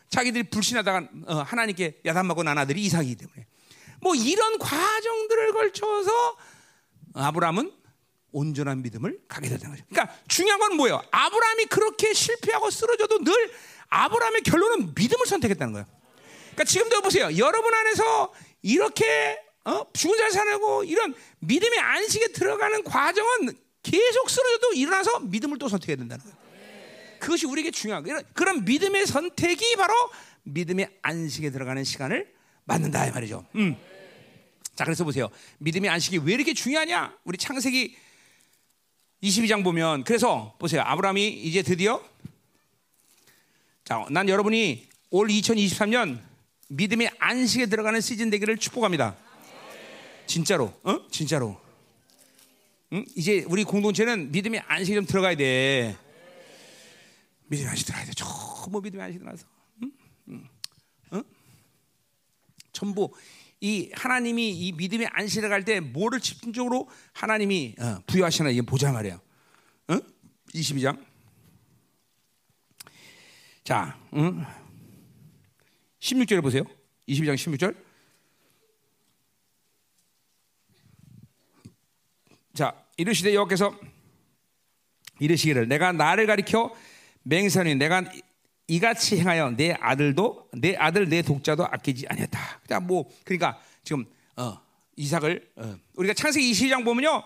[0.09, 3.45] 자기들이 불신하다가 어, 하나님께 야단 맞고 난 아들이 이삭이기 때문에.
[4.01, 6.37] 뭐 이런 과정들을 걸쳐서
[7.13, 7.71] 아브라함은
[8.31, 9.83] 온전한 믿음을 가게 되는 거죠.
[9.89, 11.01] 그러니까 중요한 건 뭐예요?
[11.11, 13.33] 아브라함이 그렇게 실패하고 쓰러져도 늘
[13.89, 15.85] 아브라함의 결론은 믿음을 선택했다는 거예요.
[16.51, 17.29] 그러니까 지금도 보세요.
[17.37, 19.85] 여러분 안에서 이렇게 어?
[19.93, 23.53] 죽은 자를 살고 이런 믿음의 안식에 들어가는 과정은
[23.83, 26.41] 계속 쓰러져도 일어나서 믿음을 또 선택해야 된다는 거예요.
[27.19, 28.21] 그것이 우리에게 중요한 거예요.
[28.33, 29.93] 그런 믿음의 선택이 바로
[30.43, 32.33] 믿음의 안식에 들어가는 시간을
[32.63, 33.45] 맞는다 이 말이죠.
[33.55, 33.77] 음.
[34.75, 35.29] 자, 그래서 보세요.
[35.59, 37.15] 믿음의 안식이 왜 이렇게 중요하냐?
[37.23, 37.95] 우리 창세기
[39.23, 40.81] 22장 보면 그래서 보세요.
[40.81, 42.03] 아브라함이 이제 드디어
[43.83, 46.19] 자, 난 여러분이 올 2023년
[46.69, 49.15] 믿음의 안식에 들어가는 시즌 되기를 축복합니다.
[50.25, 51.07] 진짜로, 어?
[51.09, 51.59] 진짜로.
[52.93, 53.05] 응?
[53.15, 55.97] 이제 우리 공동체는 믿음의 안식에 좀 들어가야 돼.
[57.47, 58.11] 믿음의 안식 들어가야 돼.
[58.13, 59.45] 전부 믿음의 안식 들어가서.
[59.83, 59.91] 응?
[60.29, 60.49] 응?
[61.13, 61.23] 응?
[62.71, 63.11] 전부
[63.61, 69.21] 이 하나님이 이 믿음의 안식을 갈 때 뭐를 집중적으로 하나님이 어, 부여하시나 이게 보자 말이야.
[69.91, 70.01] 응?
[70.53, 71.05] 22장.
[73.63, 74.43] 자, 응?
[75.99, 76.63] 16절에 보세요.
[77.07, 77.75] 22장 16절.
[82.55, 83.77] 자, 이르시되 여호와께서
[85.19, 86.73] 이르시기를 내가 나를 가리켜
[87.23, 88.03] 맹세하니 내가
[88.71, 92.61] 이같이 행하여 내 아들도 내 아들 내 독자도 아끼지 아니었다.
[92.69, 94.05] 자, 뭐 그러니까 지금
[94.37, 94.61] 어,
[94.95, 97.21] 이삭을 어, 우리가 창세기 22장 보면요.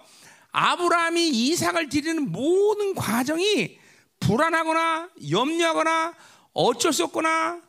[0.52, 3.78] 아브라함이 이삭을 드리는 모든 과정이
[4.22, 6.16] 불안하거나 염려하거나
[6.54, 7.62] 어쩔 수 없거나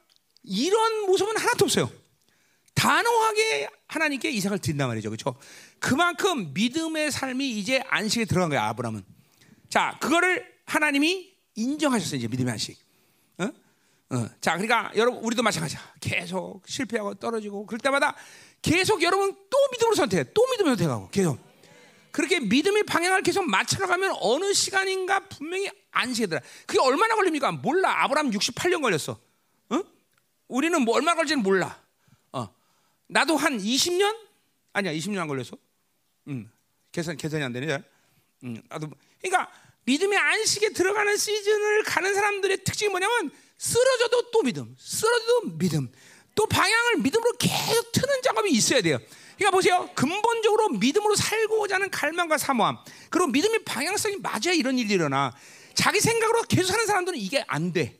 [0.45, 1.91] 이런 모습은 하나도 없어요.
[2.73, 5.11] 단호하게 하나님께 이삭을 드린단 말이죠.
[5.11, 5.37] 그렇죠?
[5.81, 9.05] 그만큼 믿음의 삶이 이제 안식에 들어간 거야, 아브라함은.
[9.69, 12.86] 자, 그거를 하나님이 인정하셨어요, 이제 믿음의 안식.
[14.11, 14.17] 어?
[14.17, 14.29] 어.
[14.41, 15.81] 자, 그러니까 여러분 우리도 마찬가지야.
[16.01, 18.15] 계속 실패하고 떨어지고 그럴 때마다
[18.63, 20.31] 계속 여러분 또 믿음으로 선택해.
[20.33, 21.39] 또 믿음으로 선택하고 계속.
[22.13, 25.71] 그렇게 믿음의 방향을 계속 맞춰나가면 어느 시간인가 분명히
[26.29, 26.41] 들어.
[26.67, 27.53] 그게 얼마나 걸립니까?
[27.53, 28.05] 몰라.
[28.05, 29.19] 아브라함 68년 걸렸어.
[29.71, 29.83] 어?
[30.49, 31.79] 우리는 뭐 얼마 걸지는 몰라.
[32.33, 32.49] 어.
[33.09, 34.17] 나도 한 20년?
[34.73, 35.59] 아니야, 20년 안 걸렸어.
[36.29, 36.51] 음.
[36.91, 37.83] 계산 계산이 안 되네.
[38.45, 38.63] 음.
[38.69, 38.89] 나도
[39.21, 39.53] 그러니까
[39.85, 45.91] 믿음의 안식에 들어가는 시즌을 가는 사람들의 특징이 뭐냐면 쓰러져도 또 믿음, 쓰러져도 믿음,
[46.35, 48.99] 또 방향을 믿음으로 계속 트는 작업이 있어야 돼요.
[49.37, 49.91] 그러니까 보세요.
[49.95, 52.79] 근본적으로 믿음으로 살고자 하는 갈망과 사모함,
[53.11, 55.35] 그리고 믿음의 방향성이 맞아야 이런 일이 일어나.
[55.75, 57.99] 자기 생각으로 계속 사는 사람들은 이게 안 돼.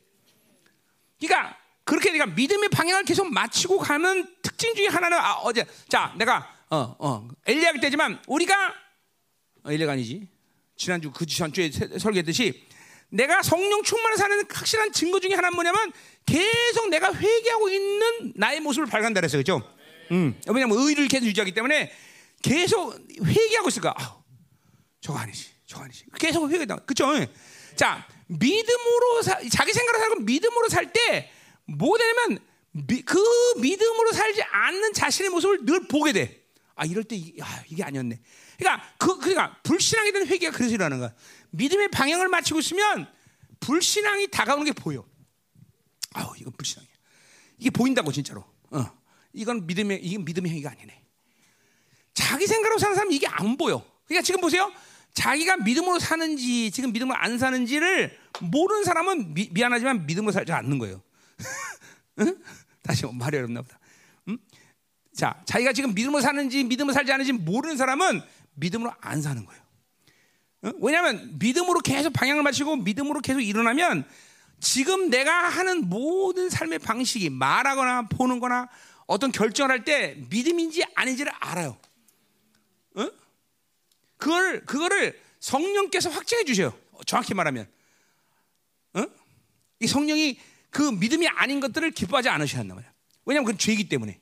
[1.19, 6.53] 그러니까 그렇게 내가 믿음의 방향을 계속 맞추고 가는 특징 중에 하나는 아, 어제 자 내가
[6.69, 8.73] 어 어 엘리야기 때지만 우리가
[9.63, 10.27] 어, 엘리가 아니지
[10.75, 12.66] 지난주 그 전주에 설계했듯이
[13.09, 15.91] 내가 성령 충만을 사는 확실한 증거 중에 하나는 뭐냐면
[16.25, 19.39] 계속 내가 회개하고 있는 나의 모습을 발견한다 그랬어요.
[19.39, 19.61] 그죠?
[20.11, 20.39] 음.
[20.47, 21.91] 왜냐면 의를 계속 유지하기 때문에
[22.41, 23.93] 계속 회개하고 있을까?
[23.97, 24.17] 아,
[25.01, 25.49] 저거 아니지.
[25.65, 26.05] 저거 아니지.
[26.19, 26.77] 계속 회개다.
[26.77, 27.07] 그죠?
[27.75, 32.39] 자, 믿음으로 사, 자기 생각으로 살고 믿음으로 살 때뭐 되냐면
[32.71, 33.17] 미, 그
[33.59, 36.43] 믿음으로 살지 않는 자신의 모습을 늘 보게 돼.
[36.75, 38.19] 아, 이럴 때 이, 아, 이게 아니었네.
[38.57, 41.13] 그러니까 그 그러니까 불신앙에 대한 회개가 그래서 일어나는 거야.
[41.51, 43.07] 믿음의 방향을 맞추고 있으면
[43.59, 45.05] 불신앙이 다가오는 게 보여.
[46.13, 46.91] 아우 이건 불신앙이야.
[47.59, 48.45] 이게 보인다고 진짜로.
[48.71, 48.85] 어.
[49.33, 51.03] 이건 믿음의 이건 믿음의 행위가 아니네.
[52.13, 53.85] 자기 생각으로 사는 사람 이게 안 보여.
[54.05, 54.71] 그러니까 지금 보세요.
[55.13, 61.01] 자기가 믿음으로 사는지 지금 믿음으로 안 사는지를 모르는 사람은 미, 안하지만 믿음으로 살지 않는 거예요.
[62.19, 62.37] 응?
[62.83, 63.79] 다시 말이 어렵나 보다.
[64.29, 64.37] 응?
[65.15, 68.21] 자, 자기가 지금 믿음으로 사는지 믿음으로 살지 않는지 모르는 사람은
[68.55, 69.61] 믿음으로 안 사는 거예요.
[70.67, 70.73] 응?
[70.79, 74.07] 왜냐하면 믿음으로 계속 방향을 맞추고 믿음으로 계속 일어나면
[74.59, 78.69] 지금 내가 하는 모든 삶의 방식이 말하거나 보는 거나
[79.05, 81.77] 어떤 결정을 할 때 믿음인지 아닌지를 알아요.
[82.97, 83.09] 응?
[84.17, 86.77] 그걸, 그거를 성령께서 확증해 주셔요.
[87.05, 87.67] 정확히 말하면.
[88.97, 89.07] 응?
[89.79, 90.39] 이 성령이
[90.71, 92.91] 그 믿음이 아닌 것들을 기뻐하지 않으셔야 한단 말이야.
[93.25, 94.19] 왜냐하면 그건 죄이기 때문에.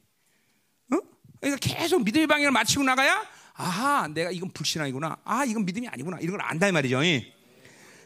[0.92, 1.02] 응?
[1.40, 3.26] 그러니까 계속 믿음의 방향을 맞추고 나가야
[3.58, 5.18] 아하, 내가 이건 불신앙이구나.
[5.24, 6.20] 아, 이건 믿음이 아니구나.
[6.20, 7.00] 이런 걸 안다 이 말이죠.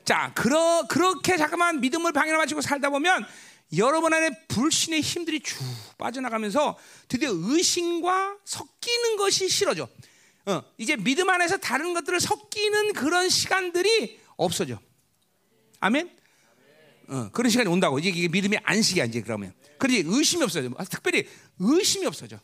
[0.05, 3.25] 자, 그러, 그렇게 잠깐만 믿음을 방향을 맞추고 살다 보면
[3.77, 5.57] 여러분 안에 불신의 힘들이 쭉
[5.97, 6.77] 빠져나가면서
[7.07, 9.87] 드디어 의심과 섞이는 것이 싫어져.
[10.45, 14.79] 어, 이제 믿음 안에서 다른 것들을 섞이는 그런 시간들이 없어져.
[15.79, 16.09] 아멘?
[17.09, 17.99] 어, 그런 시간이 온다고.
[17.99, 19.53] 이제 이게 믿음의 안식이야, 이제 그러면.
[19.77, 20.69] 그러지, 의심이 없어져.
[20.89, 21.27] 특별히
[21.59, 22.39] 의심이 없어져.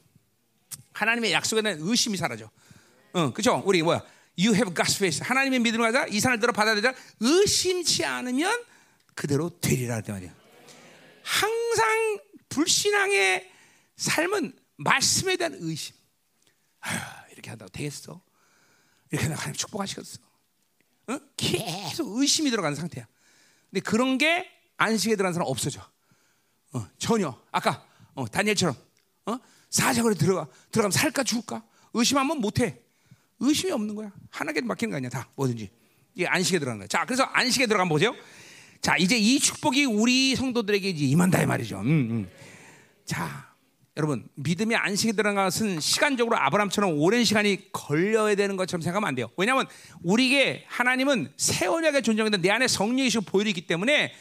[0.93, 2.49] 하나님의 약속에 대한 의심이 사라져.
[3.15, 3.63] 어, 그죠?
[3.65, 4.03] 우리 뭐야?
[4.37, 5.23] You have God's faith.
[5.23, 8.63] 하나님의 믿음을 가자 이 산을 들어 받아들이자 의심치 않으면
[9.15, 10.35] 그대로 되리라 그 말이야.
[11.23, 12.19] 항상
[12.49, 13.49] 불신앙의
[13.95, 15.95] 삶은 말씀에 대한 의심.
[16.81, 16.99] 아휴,
[17.31, 18.21] 이렇게 한다고 되겠어?
[19.11, 20.19] 이렇게 한다고 하나님 축복하시겠어?
[21.07, 21.19] 어?
[21.37, 23.07] 계속 의심이 들어가는 상태야.
[23.71, 25.89] 근데 그런 게 안식에 들어간 사람 없어져.
[26.73, 27.41] 어, 전혀.
[27.49, 28.75] 아까 어, 다니엘처럼
[29.27, 29.37] 어?
[29.69, 32.84] 사자굴에 들어가 들어가면 살까 죽을까 의심하면 못해.
[33.39, 34.11] 의심이 없는 거야.
[34.31, 35.09] 하나님께 맡기는 거 아니야.
[35.09, 35.69] 다 뭐든지.
[36.15, 36.87] 이게 안식에 들어가는 거야.
[36.87, 38.15] 자, 그래서 안식에 들어가면 보세요.
[38.81, 41.79] 자, 이제 이 축복이 우리 성도들에게 이제 임한다 이 말이죠.
[41.79, 42.29] 음, 음.
[43.03, 43.53] 자,
[43.97, 49.29] 여러분 믿음의 안식에 들어간 것은 시간적으로 아브라함처럼 오랜 시간이 걸려야 되는 것처럼 생각하면 안 돼요.
[49.37, 49.67] 왜냐하면
[50.03, 54.13] 우리에게 하나님은 세월하게 존재하는데 내 안에 성령이시고 보혈이 있기 때문에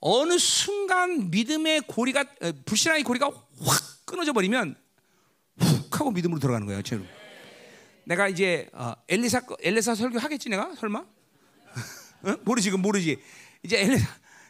[0.00, 2.24] 어느 순간 믿음의 고리가
[2.66, 4.76] 불신앙의 고리가 확 끊어져 버리면
[5.58, 6.82] 훅 하고 믿음으로 들어가는 거예요.
[6.82, 7.06] 지금.
[8.04, 11.00] 내가 이제 어, 엘리사 엘리사 설교 하겠지 내가 설마?
[11.00, 12.36] 어?
[12.44, 13.22] 모르지 그 모르지.
[13.62, 14.06] 이제 엘리사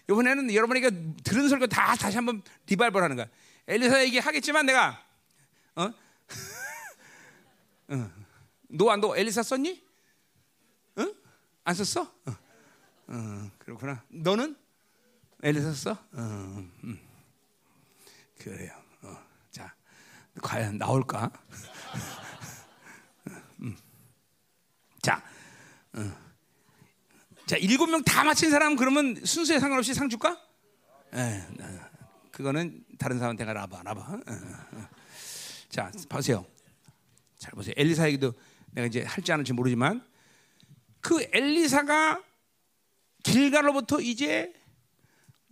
[0.09, 0.91] 이번에는 여러분에게
[1.23, 3.27] 들은 설교 다 다시 한번 리발벌 하는 거야.
[3.67, 5.03] 엘리사 얘기 하겠지만 내가
[5.77, 5.85] 어?
[7.89, 8.11] 어.
[8.69, 9.83] 너안 너 엘리사 썼니?
[10.99, 11.15] 응?
[11.65, 12.03] 안 썼어?
[12.27, 12.37] 어.
[13.07, 14.03] 어, 그렇구나.
[14.09, 14.57] 너는
[15.43, 15.99] 엘리사 썼어?
[16.13, 17.01] 어, 음.
[18.39, 18.73] 그래요.
[19.03, 19.17] 어.
[19.51, 19.75] 자,
[20.43, 21.31] 과연 나올까?
[23.61, 23.77] 음.
[25.03, 25.23] 자,
[25.95, 26.25] 어.
[27.47, 30.41] 자 일곱 명 다 맞힌 사람 그러면 순서에 상관없이 상 줄까?
[31.15, 31.43] 에,
[32.33, 34.19] 그거는 다른 사람한테 가라봐, 라봐.
[35.69, 36.45] 자, 보세요.
[37.39, 37.75] 잘 보세요.
[37.77, 38.33] 엘리사 얘기도
[38.73, 40.05] 내가 이제 할지 않을지 모르지만
[41.01, 42.23] 그 엘리사가
[43.23, 44.53] 길가로부터 이제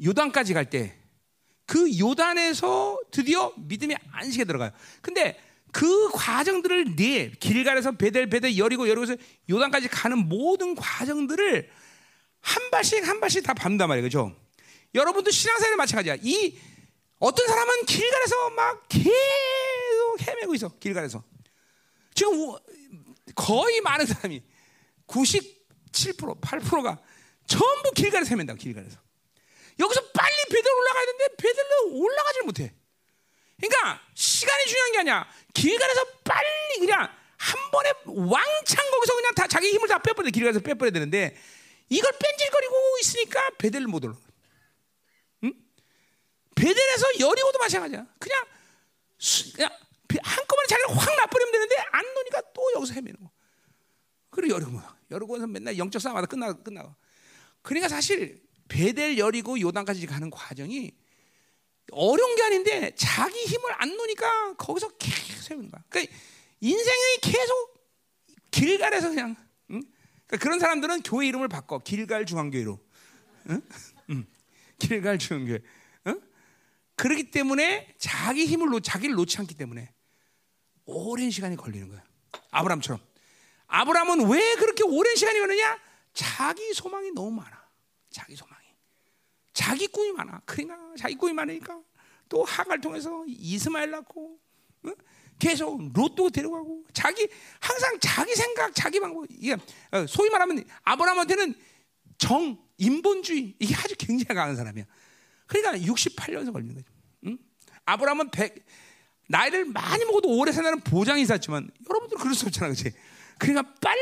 [0.05, 0.99] 요단까지 갈 때
[1.65, 4.73] 그 요단에서 드디어 믿음의 안식에 들어가요.
[5.01, 5.39] 근데
[5.73, 9.17] 그 과정들을 네 길갈에서 베델 베델 여리고 여리고서
[9.51, 11.71] 요단까지 가는 모든 과정들을
[12.41, 14.05] 한 발씩 한 발씩 다 밟는단 말이에요.
[14.05, 14.37] 그죠?
[14.95, 16.17] 여러분도 신앙생활에 마찬가지야.
[16.21, 16.59] 이
[17.19, 20.69] 어떤 사람은 길갈에서 막 계속 헤매고 있어.
[20.79, 21.25] 길갈에서.
[22.15, 22.53] 지금
[23.35, 24.43] 거의 많은 사람이
[25.07, 27.01] 97% 8%가
[27.47, 28.55] 전부 길갈에서 헤맨다.
[28.55, 28.99] 길갈에서.
[29.79, 32.75] 여기서 빨리 베델 올라가야 되는데 베델로 올라가질 못해.
[33.57, 35.29] 그러니까 시간이 중요한 게 아니야.
[35.55, 40.31] 길갈에서 빨리 그냥 한 번에 왕창 거기서 그냥 다 자기 힘을 다 빼버려.
[40.31, 41.37] 길갈에서 빼버려야 되는데
[41.89, 44.17] 이걸 뺀질거리고 있으니까 베델을 못 올라.
[45.45, 45.53] 응?
[46.55, 48.07] 베델에서 여리고도 마찬가지야.
[48.19, 48.45] 그냥,
[49.19, 49.71] 수, 그냥
[50.23, 53.31] 한꺼번에 자기를 확 놔버리면 되는데 안 노니까 또 여기서 헤매는 거.
[54.31, 54.81] 그리고 여리고
[55.11, 56.95] 여리고는 맨날 영적 싸움하다 끝나 끝나고.
[57.61, 60.93] 그러니까 사실 베델 여리고 요단까지 가는 과정이
[61.91, 65.83] 어려운 게 아닌데 자기 힘을 안 놓으니까 거기서 계속 세우는 거야.
[65.89, 66.15] 그러니까
[66.61, 67.73] 인생이 계속
[68.51, 69.37] 길갈에서 그냥
[69.71, 69.83] 응?
[70.27, 72.79] 그러니까 그런 사람들은 교회 이름을 바꿔 길갈 중앙교회로.
[73.51, 73.63] 응?
[74.11, 74.27] 응.
[74.79, 75.61] 길갈 중앙교회.
[76.07, 76.21] 응?
[76.95, 79.93] 그렇기 때문에 자기 힘을 놓, 자기를 놓지 않기 때문에
[80.85, 82.03] 오랜 시간이 걸리는 거야.
[82.51, 83.01] 아브람처럼.
[83.67, 85.81] 아브람은 왜 그렇게 오랜 시간이 걸느냐?
[86.13, 87.63] 자기 소망이 너무 많아.
[88.11, 88.62] 자기 소망이.
[89.53, 90.43] 자기 꿈이 많아.
[90.45, 91.81] 그러니까 자기 꿈이 많으니까
[92.29, 94.39] 또 하갈 통해서 이스마엘 낳고
[94.87, 94.95] 응?
[95.39, 97.29] 계속 로또 데려가고 자기
[97.61, 99.57] 항상 자기 생각, 자기 방법 이게
[99.91, 101.55] 어, 소위 말하면 아브라함한테는
[102.19, 104.85] 정 인본주의 이게 아주 굉장히 강한 사람이야.
[105.47, 106.87] 그러니까 68년서 걸리는 거죠.
[107.27, 107.39] 응?
[107.85, 108.65] 아브라함은 100
[109.29, 112.95] 나이를 많이 먹어도 오래 산다는 보장이 있었지만 여러분들 그럴 수 없잖아, 그렇지?
[113.39, 114.01] 그러니까 빨리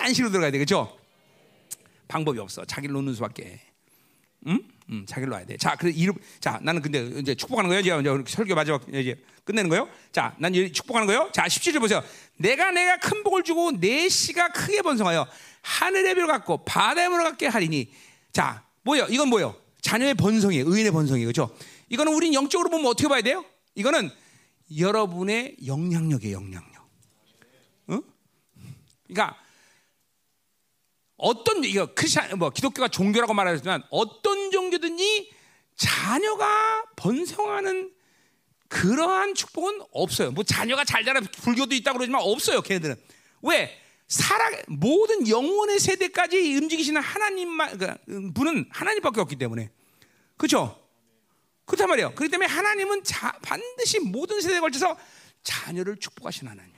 [0.00, 0.98] 안식으로 들어가야 되겠죠.
[2.08, 2.64] 방법이 없어.
[2.64, 3.60] 자기를 놓는 수밖에.
[4.46, 4.60] 응?
[4.90, 5.56] 음, 자기를 놔야 돼.
[5.56, 7.80] 자, 그래 이름 자, 나는 근데 이제 축복하는 거예요.
[7.80, 9.88] 이제 설교 마지막 이제 끝내는 거예요.
[10.12, 11.30] 자, 난 축복하는 거예요.
[11.32, 12.02] 자, 17절 보세요.
[12.36, 15.26] 내가 내가 큰 복을 주고 내 씨가 크게 번성하여
[15.62, 17.92] 하늘의 별 갖고 바다의 물을 갖게 하리니.
[18.32, 19.06] 자, 뭐요?
[19.08, 19.54] 이건 뭐요?
[19.80, 20.64] 자녀의 번성이에요.
[20.66, 21.54] 의인의 번성이 그렇죠?
[21.88, 23.44] 이거는 우린 영적으로 보면 어떻게 봐야 돼요?
[23.74, 24.10] 이거는
[24.76, 26.88] 여러분의 영향력이에요, 영향력.
[27.90, 28.02] 응?
[29.06, 29.36] 그러니까
[31.20, 35.30] 어떤 이거 크리스천 뭐 기독교가 종교라고 말하지만 어떤 종교든지
[35.76, 37.92] 자녀가 번성하는
[38.68, 40.30] 그러한 축복은 없어요.
[40.30, 42.62] 뭐 자녀가 잘 자라 불교도 있다고 그러지만 없어요.
[42.62, 42.96] 걔네들은
[43.42, 48.02] 왜 살아 모든 영혼의 세대까지 움직이시는 하나님만 그러니까
[48.34, 49.70] 분은 하나님밖에 없기 때문에
[50.36, 50.80] 그렇죠.
[51.64, 52.14] 그렇단 말이에요.
[52.14, 54.96] 그렇기 때문에 하나님은 자, 반드시 모든 세대에 걸쳐서
[55.42, 56.72] 자녀를 축복하시는 하나님.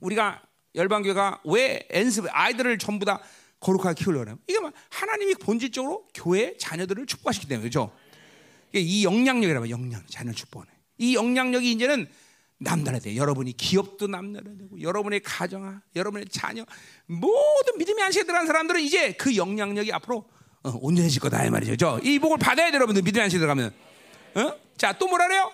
[0.00, 0.42] 우리가
[0.74, 3.20] 열방교회가 왜 엔습 아이들을 전부 다
[3.60, 7.92] 거룩하게 키우려고 이게 뭐 하나님이 본질적으로 교회 자녀들을 축복하시기 때문에 그렇죠.
[8.72, 12.08] 이 영향력이라면 영향 자녀 축복하는 이 영향력이 이제는
[12.58, 13.16] 남달라야 돼.
[13.16, 16.64] 여러분이 기업도 남달라야 되고 여러분의 가정, 여러분의 자녀
[17.06, 20.28] 모든 믿음이 안식에 들어간 사람들은 이제 그 영향력이 앞으로
[20.62, 22.00] 어, 온전해질 거다 이 말이죠.
[22.02, 23.72] 이 복을 받아야 돼 여러분들 믿음이 안식에 들어가면.
[24.36, 24.54] 어?
[24.76, 25.52] 자 또 뭐라 그래요?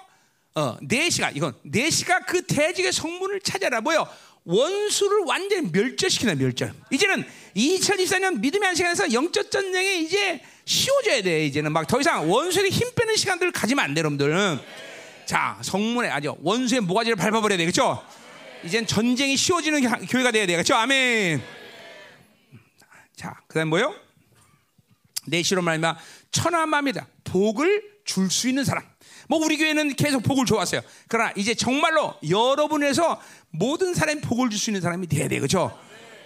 [0.55, 3.81] 어, 네시가 이건 네시가 그 대직의 성문을 찾아라.
[3.81, 4.07] 뭐요?
[4.51, 6.75] 원수를 완전히 멸절시키는 멸절.
[6.91, 7.25] 이제는
[7.57, 11.47] 2024년 믿음의 한 시간에서 영적 전쟁에 이제 쉬워져야 돼.
[11.47, 14.59] 이제는 막 더 이상 원수에게 힘 빼는 시간들을 가지면 안 돼, 여러분들.
[15.27, 18.05] 자, 성문에 아주 원수의 모가지를 밟아 버려야 돼, 그렇죠?
[18.65, 20.75] 이젠 전쟁이 쉬워지는 교회가 돼야 돼, 그렇죠?
[20.75, 21.41] 아멘.
[23.17, 23.95] 자, 그다음 뭐요?
[25.27, 25.97] 내시로 말하면
[26.33, 27.07] 천하맘이다.
[27.25, 28.85] 복을 줄 수 있는 사람.
[29.31, 30.81] 뭐 우리 교회는 계속 복을 줘왔어요.
[31.07, 35.79] 그러나 이제 정말로 여러분에서 모든 사람이 복을 줄 수 있는 사람이 돼야 돼, 그렇죠?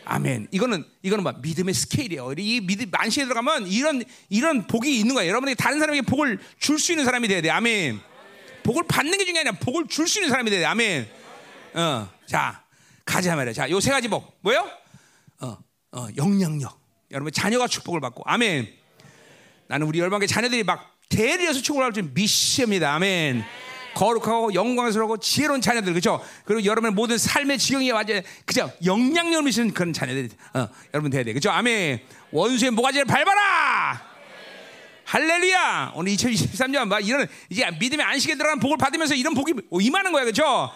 [0.07, 0.49] 아멘.
[0.51, 2.33] 이거는 이거는 뭐 믿음의 스케일이에요.
[2.39, 5.29] 이 믿음 만시에 들어가면 이런 이런 복이 있는 거예요.
[5.29, 7.51] 여러분이 다른 사람에게 복을 줄 수 있는 사람이 돼야 돼.
[7.51, 8.01] 아멘.
[8.63, 10.65] 복을 받는 게 아니라 복을 줄 수 있는 사람이 돼야 돼.
[10.65, 11.07] 아멘.
[11.75, 12.63] 어, 자
[13.05, 13.53] 가자 말이야.
[13.53, 14.67] 자, 요 세 가지 복 뭐요?
[15.41, 15.59] 어,
[15.93, 16.81] 어, 영향력.
[17.11, 18.67] 여러분 자녀가 축복을 받고 아멘.
[19.69, 22.95] 나는 우리 열방의 자녀들이 막 대리해서 축복을 할줄 믿습니다.
[22.95, 23.45] 아멘.
[23.95, 26.21] 거룩하고 영광스러고 지혜로운 자녀들 그죠?
[26.45, 28.73] 그리고 여러분의 모든 삶의 지경이 완전 그죠?
[28.85, 31.33] 영향력을 미치는 그런 자녀들이 어, 여러분 돼야 돼.
[31.33, 31.51] 그죠?
[31.51, 32.01] 아멘.
[32.33, 34.15] 원수의 모가지를 밟아라.
[35.05, 35.93] 할렐루야!
[35.95, 40.73] 오늘 2023년 막 이런 이제 믿음의 안식에 들어가는 복을 받으면서 이런 복이 임하는 거야, 그죠?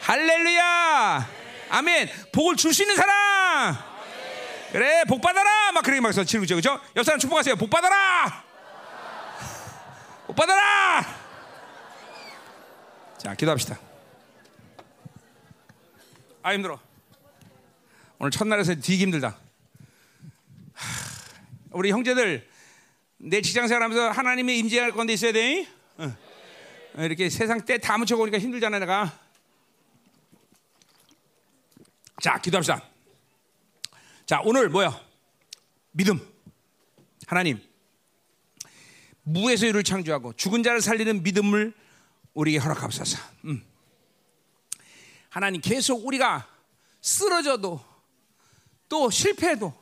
[0.00, 1.28] 할렐루야!
[1.70, 2.08] 아멘.
[2.32, 3.76] 복을 줄 수 있는 사람.
[4.72, 5.72] 그래, 복 받아라.
[5.72, 6.80] 막 그렇게 막서 치르죠, 그죠?
[6.96, 7.56] 옆 사람 축복하세요.
[7.56, 8.47] 복 받아라.
[10.38, 11.04] 복 받아라.
[13.18, 13.76] 자, 기도합시다.
[16.44, 16.80] 아 힘들어.
[18.20, 19.36] 오늘 첫날에서 되게 힘들다.
[21.72, 22.48] 우리 형제들
[23.16, 25.66] 내 직장 생활하면서 하나님의 임재할 건데 있어야 돼.
[25.96, 26.16] 어.
[26.98, 29.12] 이렇게 세상 때 다 묻혀 보니까 힘들잖아 내가.
[32.22, 32.84] 자 기도합시다.
[34.24, 35.00] 자 오늘 뭐야?
[35.90, 36.20] 믿음.
[37.26, 37.60] 하나님
[39.28, 41.74] 무에서 유를 창조하고 죽은 자를 살리는 믿음을
[42.34, 43.18] 우리에게 허락하옵소서.
[43.44, 43.62] 음.
[45.28, 46.48] 하나님 계속 우리가
[47.00, 47.80] 쓰러져도
[48.88, 49.74] 또 실패해도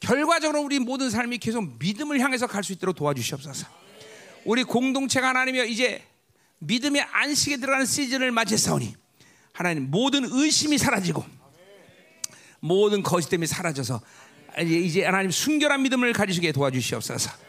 [0.00, 3.66] 결과적으로 우리 모든 삶이 계속 믿음을 향해서 갈 수 있도록 도와주시옵소서.
[4.44, 6.04] 우리 공동체가 하나님이여 이제
[6.60, 8.94] 믿음의 안식에 들어가는 시즌을 맞이했사오니
[9.52, 11.24] 하나님 모든 의심이 사라지고
[12.60, 14.00] 모든 거짓됨이 사라져서
[14.60, 17.47] 이제 하나님 순결한 믿음을 가지시게 도와주시옵소서.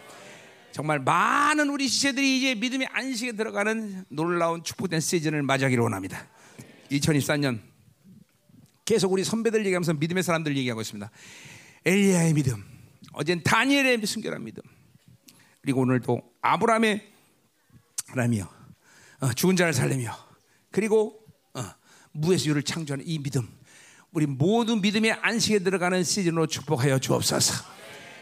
[0.71, 6.27] 정말 많은 우리 지체들이 이제 믿음의 안식에 들어가는 놀라운 축복된 시즌을 맞이하기를 원합니다.
[6.91, 7.59] 2024년
[8.85, 11.09] 계속 우리 선배들 얘기하면서 믿음의 사람들 얘기하고 있습니다.
[11.85, 12.63] 엘리야의 믿음,
[13.13, 14.61] 어젠 다니엘의 순결한 믿음,
[15.61, 17.07] 그리고 오늘도 아브라함의
[18.07, 18.49] 하나님이여
[19.21, 20.11] 어, 죽은 자를 살리며
[20.71, 21.23] 그리고
[21.53, 21.63] 어,
[22.11, 23.47] 무에서 유를 창조하는 이 믿음,
[24.11, 27.78] 우리 모두 믿음의 안식에 들어가는 시즌으로 축복하여 주옵소서.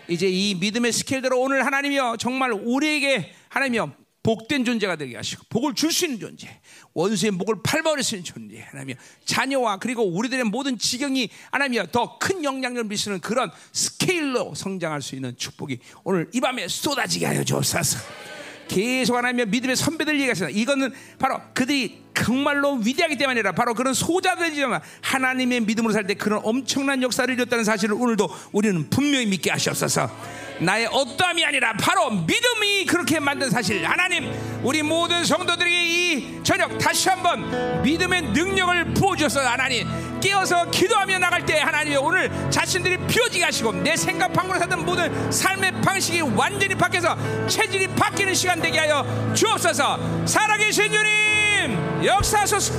[0.10, 3.92] 이제 이 믿음의 스케일대로 오늘 하나님이여 정말 우리에게 하나님이여
[4.24, 6.60] 복된 존재가 되게 하시고 복을 줄 수 있는 존재,
[6.94, 12.44] 원수의 목을 팔버릴 수 있는 존재, 하나님이여 자녀와 그리고 우리들의 모든 지경이 하나님이여 더 큰
[12.44, 18.37] 영향력을 미치는 그런 스케일로 성장할 수 있는 축복이 오늘 이 밤에 쏟아지게 하여 주옵소서.
[18.68, 20.50] 계속 하나님의 믿음의 선배들 얘기하시다.
[20.50, 26.42] 이거는 바로 그들이 정말로 위대하기 때문에 아니라 바로 그런 소자들이지만 하나님의 믿음으로 살 때 그런
[26.44, 30.10] 엄청난 역사를 이뤘다는 사실을 오늘도 우리는 분명히 믿게 하시옵소서.
[30.60, 33.86] 나의 어떠함이 아니라 바로 믿음이 그렇게 만든 사실.
[33.86, 34.32] 하나님,
[34.64, 39.88] 우리 모든 성도들에게 이 저녁 다시 한번 믿음의 능력을 부어주셔서 하나님
[40.20, 45.82] 깨어서 기도하며 나갈 때 하나님 오늘 자신들이 피어지게 하시고 내 생각 방으로 사던 모든 삶의
[45.82, 47.16] 방식이 완전히 바뀌어서
[47.48, 49.06] 체질이 바뀌는 시간 되게 하여
[49.36, 50.26] 주옵소서.
[50.26, 52.74] 살아계신 주님 역사하소서.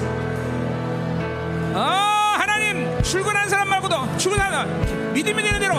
[1.74, 2.17] 어, 하나님
[3.02, 5.74] 출근한 사람 말고도 출근하는 믿음이 되는 대로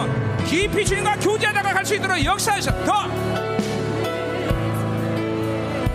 [0.46, 2.72] 깊이 주님과 교제하다가 갈 수 있도록 역사하셔.
[2.86, 2.94] 더!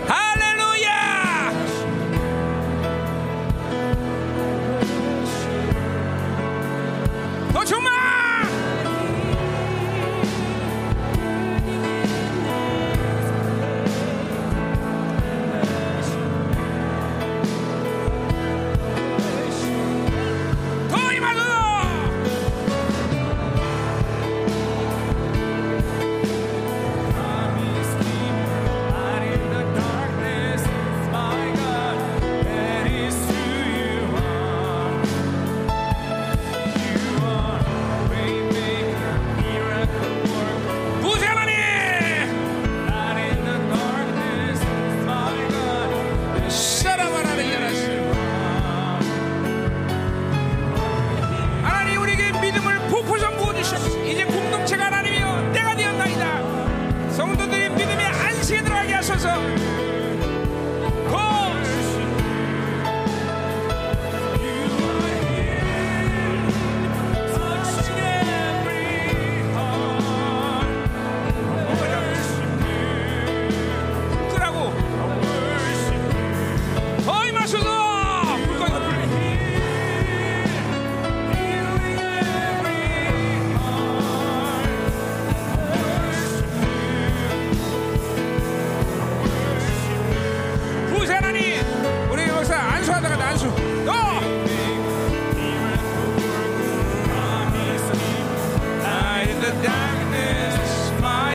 [0.07, 1.51] 할렐루야!
[7.53, 7.94] 더 충만